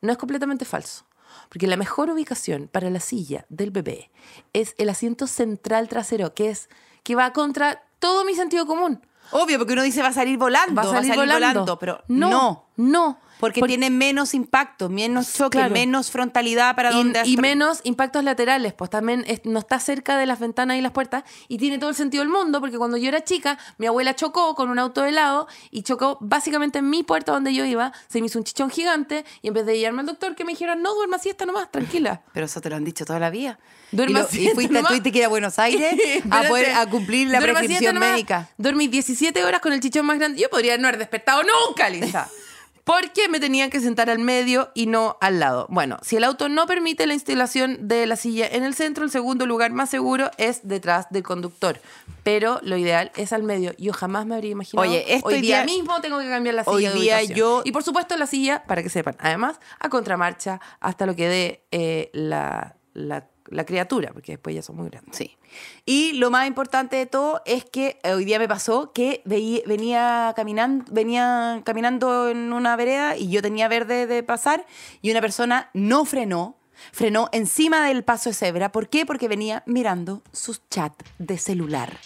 no 0.00 0.12
es 0.12 0.18
completamente 0.18 0.64
falso 0.64 1.06
porque 1.48 1.66
la 1.66 1.76
mejor 1.76 2.10
ubicación 2.10 2.68
para 2.68 2.90
la 2.90 3.00
silla 3.00 3.46
del 3.48 3.70
bebé 3.70 4.10
es 4.52 4.74
el 4.78 4.88
asiento 4.88 5.26
central 5.26 5.88
trasero 5.88 6.34
que 6.34 6.50
es 6.50 6.68
que 7.02 7.14
va 7.14 7.32
contra 7.32 7.84
todo 7.98 8.24
mi 8.24 8.34
sentido 8.34 8.66
común 8.66 9.00
Obvio, 9.32 9.58
porque 9.58 9.72
uno 9.72 9.82
dice 9.82 10.02
va 10.02 10.08
a 10.08 10.12
salir 10.12 10.38
volando, 10.38 10.76
va 10.76 10.82
a 10.82 11.02
salir, 11.02 11.16
volando. 11.16 11.78
pero 11.78 12.04
no 12.06 12.30
no. 12.30 12.66
no 12.76 13.18
Porque 13.38 13.60
Por- 13.60 13.68
tiene 13.68 13.90
menos 13.90 14.32
impacto, 14.32 14.88
menos 14.88 15.32
choque, 15.32 15.58
Claro. 15.58 15.74
menos 15.74 16.10
frontalidad 16.10 16.74
para 16.74 16.90
y, 16.92 16.94
donde 16.94 17.22
y 17.26 17.36
menos 17.36 17.80
impactos 17.84 18.24
laterales, 18.24 18.72
pues 18.72 18.88
también 18.90 19.24
es- 19.26 19.44
no 19.44 19.58
está 19.58 19.78
cerca 19.78 20.16
de 20.16 20.24
las 20.26 20.38
ventanas 20.40 20.76
y 20.78 20.80
las 20.80 20.92
puertas 20.92 21.22
y 21.48 21.58
tiene 21.58 21.78
todo 21.78 21.90
el 21.90 21.96
sentido 21.96 22.22
del 22.22 22.30
mundo 22.32 22.60
porque 22.60 22.78
cuando 22.78 22.96
yo 22.96 23.08
era 23.08 23.22
chica 23.22 23.58
mi 23.78 23.86
abuela 23.86 24.14
chocó 24.16 24.54
con 24.54 24.70
un 24.70 24.78
auto 24.78 25.02
de 25.02 25.12
lado 25.12 25.48
y 25.70 25.82
chocó 25.82 26.16
básicamente 26.22 26.78
en 26.78 26.88
mi 26.88 27.02
puerta 27.02 27.32
donde 27.32 27.52
yo 27.54 27.64
iba, 27.66 27.92
se 28.08 28.20
me 28.20 28.26
hizo 28.26 28.38
un 28.38 28.44
chichón 28.44 28.70
gigante 28.70 29.24
y 29.42 29.48
en 29.48 29.54
vez 29.54 29.66
de 29.66 29.76
llevarme 29.78 30.00
al 30.00 30.06
doctor 30.06 30.34
que 30.34 30.44
me 30.44 30.52
dijeran 30.52 30.80
no, 30.80 30.94
duerma 30.94 31.18
siesta 31.18 31.44
nomás, 31.44 31.70
tranquila. 31.70 32.22
Pero 32.32 32.46
eso 32.46 32.60
te 32.62 32.70
lo 32.70 32.76
han 32.76 32.84
dicho 32.84 33.04
toda 33.04 33.18
la 33.18 33.28
vida. 33.30 33.58
Duerma 33.92 34.20
y, 34.32 34.36
lo- 34.38 34.42
y 34.42 34.54
fuiste, 34.54 34.72
nomás. 34.74 34.88
tuviste 34.88 35.12
que 35.12 35.18
ir 35.18 35.24
a 35.24 35.28
Buenos 35.28 35.58
Aires 35.58 35.94
a, 36.30 36.42
poder, 36.44 36.72
a 36.74 36.86
cumplir 36.86 37.28
la 37.28 37.38
Duerma 37.38 37.58
prescripción 37.58 37.98
médica. 37.98 38.48
Dormí 38.56 38.88
17 38.88 39.44
horas 39.44 39.60
con 39.60 39.72
el 39.72 39.80
chichón 39.80 40.06
más 40.06 40.18
grande. 40.18 40.40
Yo 40.40 40.48
podría 40.48 40.76
no 40.78 40.88
haber 40.88 40.98
despertado 40.98 41.42
nunca, 41.42 41.88
Lisa. 41.90 42.28
Porque 42.86 43.28
me 43.28 43.40
tenían 43.40 43.68
que 43.68 43.80
sentar 43.80 44.08
al 44.10 44.20
medio 44.20 44.70
y 44.72 44.86
no 44.86 45.16
al 45.20 45.40
lado. 45.40 45.66
Bueno, 45.70 45.96
si 46.02 46.14
el 46.14 46.22
auto 46.22 46.48
no 46.48 46.66
permite 46.68 47.04
la 47.08 47.14
instalación 47.14 47.88
de 47.88 48.06
la 48.06 48.14
silla 48.14 48.46
en 48.46 48.62
el 48.62 48.74
centro, 48.76 49.02
el 49.02 49.10
segundo 49.10 49.44
lugar 49.44 49.72
más 49.72 49.90
seguro 49.90 50.30
es 50.38 50.60
detrás 50.62 51.08
del 51.10 51.24
conductor. 51.24 51.80
Pero 52.22 52.60
lo 52.62 52.76
ideal 52.76 53.10
es 53.16 53.32
al 53.32 53.42
medio. 53.42 53.72
Yo 53.76 53.92
jamás 53.92 54.24
me 54.24 54.36
habría 54.36 54.52
imaginado. 54.52 54.88
Oye, 54.88 55.04
esto 55.16 55.26
hoy 55.26 55.40
día, 55.40 55.64
día- 55.64 55.74
mismo 55.74 56.00
tengo 56.00 56.20
que 56.20 56.28
cambiar 56.28 56.54
la 56.54 56.62
silla 56.62 56.74
hoy 56.76 56.84
de 56.84 56.92
día 56.94 57.22
yo- 57.24 57.62
Y 57.64 57.72
por 57.72 57.82
supuesto 57.82 58.16
la 58.16 58.26
silla, 58.28 58.62
para 58.68 58.84
que 58.84 58.88
sepan, 58.88 59.16
además, 59.18 59.58
a 59.80 59.88
contramarcha 59.88 60.60
hasta 60.78 61.06
lo 61.06 61.16
que 61.16 61.26
dé 61.28 61.64
eh, 61.72 62.10
la, 62.12 62.76
la- 62.94 63.26
la 63.50 63.64
criatura, 63.64 64.10
porque 64.12 64.32
después 64.32 64.54
ya 64.54 64.62
son 64.62 64.76
muy 64.76 64.88
grandes. 64.88 65.16
Sí. 65.16 65.36
Y 65.84 66.12
lo 66.14 66.30
más 66.30 66.46
importante 66.46 66.96
de 66.96 67.06
todo 67.06 67.42
es 67.46 67.64
que 67.64 67.98
eh, 68.02 68.12
hoy 68.12 68.24
día 68.24 68.38
me 68.38 68.48
pasó 68.48 68.92
que 68.92 69.22
veí- 69.24 69.62
venía 69.66 70.32
caminando, 70.36 70.84
venía 70.92 71.62
caminando 71.64 72.28
en 72.28 72.52
una 72.52 72.76
vereda 72.76 73.16
y 73.16 73.28
yo 73.30 73.42
tenía 73.42 73.68
verde 73.68 74.06
de 74.06 74.22
pasar 74.22 74.66
y 75.02 75.10
una 75.10 75.20
persona 75.20 75.70
no 75.74 76.04
frenó, 76.04 76.56
frenó 76.92 77.28
encima 77.32 77.86
del 77.86 78.04
paso 78.04 78.30
de 78.30 78.34
cebra. 78.34 78.72
¿Por 78.72 78.88
qué? 78.88 79.06
Porque 79.06 79.28
venía 79.28 79.62
mirando 79.66 80.22
sus 80.32 80.62
chats 80.68 81.04
de 81.18 81.38
celular. 81.38 81.96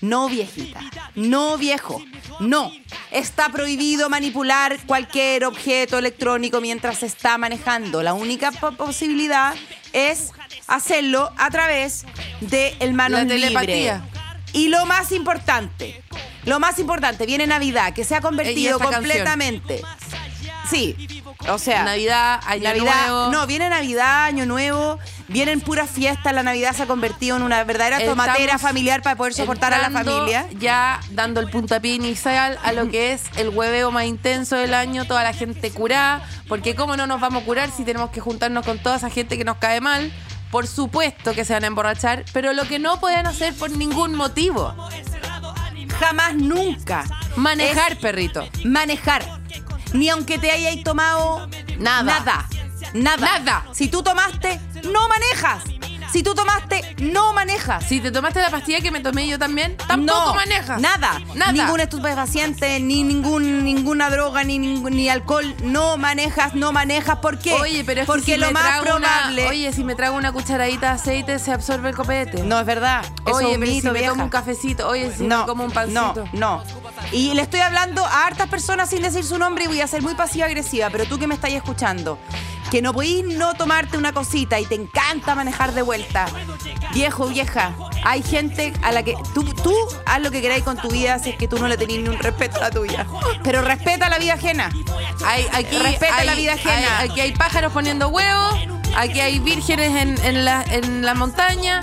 No 0.00 0.28
viejita, 0.28 0.80
no 1.16 1.58
viejo, 1.58 2.00
no. 2.40 2.70
Está 3.10 3.48
prohibido 3.48 4.08
manipular 4.08 4.78
cualquier 4.86 5.44
objeto 5.44 5.98
electrónico 5.98 6.60
mientras 6.60 6.98
se 6.98 7.06
está 7.06 7.36
manejando. 7.36 8.02
La 8.02 8.12
única 8.14 8.52
po- 8.52 8.72
posibilidad 8.72 9.54
es 9.92 10.32
hacerlo 10.68 11.32
a 11.36 11.50
través 11.50 12.04
de 12.40 12.76
el 12.78 12.92
manos 12.94 13.18
La 13.20 13.24
libre. 13.24 13.40
telepatía. 13.48 14.08
Y 14.52 14.68
lo 14.68 14.86
más 14.86 15.10
importante, 15.12 16.02
lo 16.44 16.60
más 16.60 16.78
importante, 16.78 17.26
viene 17.26 17.46
Navidad, 17.46 17.92
que 17.92 18.04
se 18.04 18.14
ha 18.14 18.20
convertido 18.20 18.78
canción. 18.92 19.02
Sí, 20.70 21.22
o 21.48 21.58
sea, 21.58 21.84
Navidad, 21.84 22.40
Año 22.46 22.64
Navidad, 22.64 23.08
Nuevo. 23.08 23.32
no, 23.32 23.46
viene 23.46 23.68
Navidad, 23.68 24.24
Año 24.24 24.44
Nuevo, 24.44 24.98
vienen 25.28 25.60
puras 25.60 25.88
fiestas, 25.90 26.32
la 26.34 26.42
Navidad 26.42 26.74
se 26.74 26.82
ha 26.82 26.86
convertido 26.86 27.36
en 27.36 27.42
una 27.42 27.64
verdadera 27.64 28.04
tomatera 28.04 28.58
familiar 28.58 29.02
para 29.02 29.16
poder 29.16 29.34
soportar 29.34 29.72
a 29.72 29.78
la 29.78 29.90
familia. 29.90 30.46
Ya 30.58 31.00
dando 31.10 31.40
el 31.40 31.48
puntapié 31.48 31.94
inicial 31.94 32.58
a 32.62 32.72
lo 32.72 32.90
que 32.90 33.12
es 33.12 33.24
el 33.36 33.48
hueveo 33.50 33.90
más 33.90 34.04
intenso 34.04 34.56
del 34.56 34.74
año, 34.74 35.06
toda 35.06 35.22
la 35.22 35.32
gente 35.32 35.70
curada, 35.70 36.22
porque 36.48 36.74
cómo 36.74 36.96
no 36.96 37.06
nos 37.06 37.20
vamos 37.20 37.42
a 37.42 37.46
curar 37.46 37.70
si 37.70 37.84
tenemos 37.84 38.10
que 38.10 38.20
juntarnos 38.20 38.64
con 38.64 38.78
toda 38.78 38.96
esa 38.96 39.10
gente 39.10 39.38
que 39.38 39.44
nos 39.44 39.56
cae 39.58 39.80
mal. 39.80 40.12
Por 40.50 40.66
supuesto 40.66 41.34
que 41.34 41.44
se 41.44 41.52
van 41.52 41.64
a 41.64 41.66
emborrachar, 41.66 42.24
pero 42.32 42.54
lo 42.54 42.64
que 42.64 42.78
no 42.78 43.00
pueden 43.00 43.26
hacer 43.26 43.52
por 43.54 43.70
ningún 43.70 44.14
motivo, 44.14 44.74
Jamás, 46.00 46.34
nunca. 46.36 47.04
manejar, 47.36 47.98
perrito. 47.98 48.48
manejar. 48.64 49.37
Ni 49.92 50.08
aunque 50.08 50.38
te 50.38 50.50
hayáis 50.50 50.84
tomado 50.84 51.48
Nada. 51.78 52.02
Nada. 52.02 52.48
Nada. 52.94 53.38
Nada. 53.38 53.64
Si 53.72 53.88
tú 53.88 54.02
tomaste, 54.02 54.60
no 54.84 55.08
manejas. 55.08 55.62
Si 56.12 56.22
tú 56.22 56.34
tomaste, 56.34 56.96
no 56.98 57.32
manejas. 57.32 57.84
Si 57.84 58.00
te 58.00 58.10
tomaste 58.10 58.40
la 58.40 58.50
pastilla 58.50 58.80
que 58.80 58.90
me 58.90 59.00
tomé 59.00 59.28
yo 59.28 59.38
también, 59.38 59.76
tampoco 59.76 60.26
no, 60.26 60.34
manejas. 60.34 60.80
Nada. 60.80 61.20
Nada. 61.34 61.52
Ningún 61.52 61.80
estupefaciente, 61.80 62.80
ni 62.80 63.02
ningún, 63.02 63.64
ninguna 63.64 64.08
droga, 64.10 64.42
ni, 64.44 64.58
ni 64.58 65.08
alcohol. 65.08 65.54
No 65.62 65.96
manejas, 65.96 66.54
no 66.54 66.72
manejas. 66.72 67.18
¿Por 67.18 67.38
qué? 67.38 67.52
Oye, 67.52 67.84
pero 67.84 68.00
es 68.00 68.06
que 68.06 68.12
Porque 68.12 68.34
si 68.34 68.36
lo 68.38 68.46
me 68.46 68.52
más 68.54 68.80
probable. 68.80 69.42
Una, 69.42 69.50
oye, 69.50 69.72
si 69.72 69.84
me 69.84 69.94
trago 69.94 70.16
una 70.16 70.32
cucharadita 70.32 70.88
de 70.88 70.92
aceite, 70.94 71.38
se 71.38 71.52
absorbe 71.52 71.90
el 71.90 71.96
copete. 71.96 72.42
no 72.42 72.58
es 72.58 72.66
verdad. 72.66 73.04
Eso 73.26 73.36
oye, 73.36 73.50
es 73.50 73.54
un 73.54 73.60
pero 73.60 73.72
mito, 73.72 73.88
si 73.88 73.92
me 73.92 73.98
vieja. 73.98 74.12
tomo 74.12 74.24
un 74.24 74.30
cafecito, 74.30 74.88
oye, 74.88 75.12
si 75.14 75.24
no, 75.24 75.40
me 75.40 75.46
como 75.46 75.64
un 75.64 75.70
pancito. 75.70 76.24
No, 76.32 76.62
no. 76.62 76.64
Y 77.12 77.34
le 77.34 77.42
estoy 77.42 77.60
hablando 77.60 78.04
a 78.04 78.26
hartas 78.26 78.48
personas 78.48 78.90
sin 78.90 79.02
decir 79.02 79.24
su 79.24 79.38
nombre 79.38 79.64
y 79.64 79.66
voy 79.68 79.80
a 79.80 79.86
ser 79.86 80.02
muy 80.02 80.14
pasiva-agresiva, 80.14 80.90
pero 80.90 81.04
tú 81.06 81.18
que 81.18 81.26
me 81.26 81.34
estás 81.34 81.50
escuchando, 81.52 82.18
que 82.70 82.82
no 82.82 82.92
podís 82.92 83.24
no 83.24 83.54
tomarte 83.54 83.96
una 83.96 84.12
cosita 84.12 84.60
y 84.60 84.66
te 84.66 84.74
encanta 84.74 85.34
manejar 85.34 85.72
de 85.72 85.82
vuelta. 85.82 86.26
Viejo, 86.92 87.26
vieja, 87.28 87.74
hay 88.04 88.22
gente 88.22 88.72
a 88.82 88.92
la 88.92 89.02
que 89.02 89.14
tú, 89.34 89.42
tú 89.44 89.74
haz 90.06 90.20
lo 90.20 90.30
que 90.30 90.40
queráis 90.40 90.64
con 90.64 90.76
tu 90.76 90.88
vida 90.88 91.18
si 91.18 91.30
es 91.30 91.36
que 91.36 91.48
tú 91.48 91.58
no 91.58 91.68
le 91.68 91.76
tenés 91.76 91.98
ni 92.00 92.08
un 92.08 92.18
respeto 92.18 92.56
a 92.58 92.60
la 92.60 92.70
tuya. 92.70 93.06
Pero 93.44 93.62
respeta 93.62 94.08
la 94.08 94.18
vida 94.18 94.34
ajena. 94.34 94.70
Hay, 95.24 95.46
aquí 95.52 95.78
Respeta 95.78 96.16
hay- 96.16 96.26
la 96.26 96.34
vida 96.34 96.52
ajena. 96.54 96.98
hay- 96.98 97.08
aquí 97.10 97.20
hay 97.20 97.32
pájaros 97.32 97.72
poniendo 97.72 98.08
huevos, 98.08 98.54
aquí 98.96 99.20
hay 99.20 99.38
vírgenes 99.38 99.94
en, 100.02 100.18
en 100.24 100.44
la, 100.44 100.62
en 100.70 101.04
la 101.04 101.14
montaña, 101.14 101.80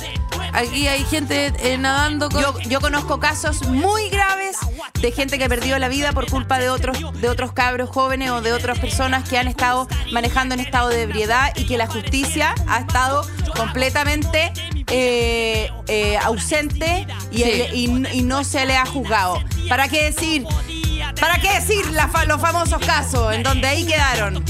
aquí 0.56 0.88
hay 0.88 1.04
gente 1.06 1.54
eh, 1.60 1.78
nadando 1.78 2.30
con... 2.30 2.42
Yo, 2.42 2.60
yo 2.62 2.82
conozco 2.82 3.20
casos 3.20 3.64
muy 3.68 4.10
graves 4.10 4.58
de 5.02 5.12
gente 5.12 5.38
que 5.38 5.48
perdió 5.50 5.78
la 5.80 5.88
vida 5.90 6.12
por 6.14 6.30
culpa 6.30 6.58
de 6.60 6.70
otros, 6.70 6.98
de 7.22 7.30
otros 7.30 7.54
cabros 7.54 7.90
jóvenes 7.90 8.32
o 8.32 8.42
de 8.42 8.54
otras 8.54 8.80
personas 8.80 9.28
que 9.28 9.38
han 9.38 9.48
estado 9.48 9.88
manejando 10.12 10.54
en 10.56 10.62
estado 10.62 10.90
de 10.90 11.02
ebriedad 11.04 11.52
y 11.56 11.66
que 11.66 11.78
la 11.78 11.88
justicia 11.88 12.56
ha 12.68 12.80
estado 12.80 13.26
completamente 13.56 14.52
eh, 14.88 15.70
eh, 15.88 16.18
ausente 16.18 17.08
y, 17.32 17.38
Sí. 17.38 17.44
el- 17.44 17.76
y- 17.76 18.20
y 18.20 18.22
no 18.24 18.44
se 18.44 18.66
le 18.66 18.78
ha 18.78 18.86
juzgado. 18.86 19.40
¿Para 19.68 19.88
qué 19.88 20.04
decir? 20.12 20.46
¿Para 21.20 21.38
qué 21.40 21.54
decir 21.54 21.86
los 22.28 22.42
famosos 22.42 22.80
casos 22.86 23.34
en 23.34 23.44
donde 23.44 23.68
ahí 23.68 23.86
quedaron? 23.86 24.44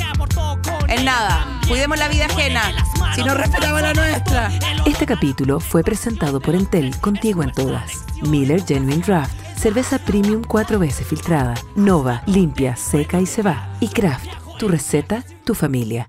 En 0.88 1.06
nada. 1.06 1.60
Cuidemos 1.68 1.98
la 1.98 2.08
vida 2.08 2.26
ajena. 2.26 2.74
Si 3.16 3.24
no 3.24 3.34
respetamos 3.34 3.82
la 3.82 3.94
nuestra. 3.94 4.52
Este 4.86 5.06
capítulo 5.06 5.60
fue 5.60 5.84
presentado 5.84 6.40
por 6.40 6.56
Entel 6.56 6.96
contigo 7.00 7.44
en 7.44 7.52
todas. 7.52 8.06
Miller 8.22 8.64
Genuine 8.66 9.04
Draft, 9.06 9.34
cerveza 9.58 10.00
premium 10.00 10.44
cuatro 10.44 10.80
veces 10.80 11.08
filtrada. 11.08 11.56
Nova, 11.76 12.24
limpia, 12.26 12.76
seca 12.76 13.20
y 13.20 13.26
se 13.26 13.42
va. 13.42 13.70
Y 13.80 13.88
Kraft, 13.90 14.28
tu 14.58 14.68
receta, 14.68 15.24
tu 15.44 15.56
familia. 15.56 16.08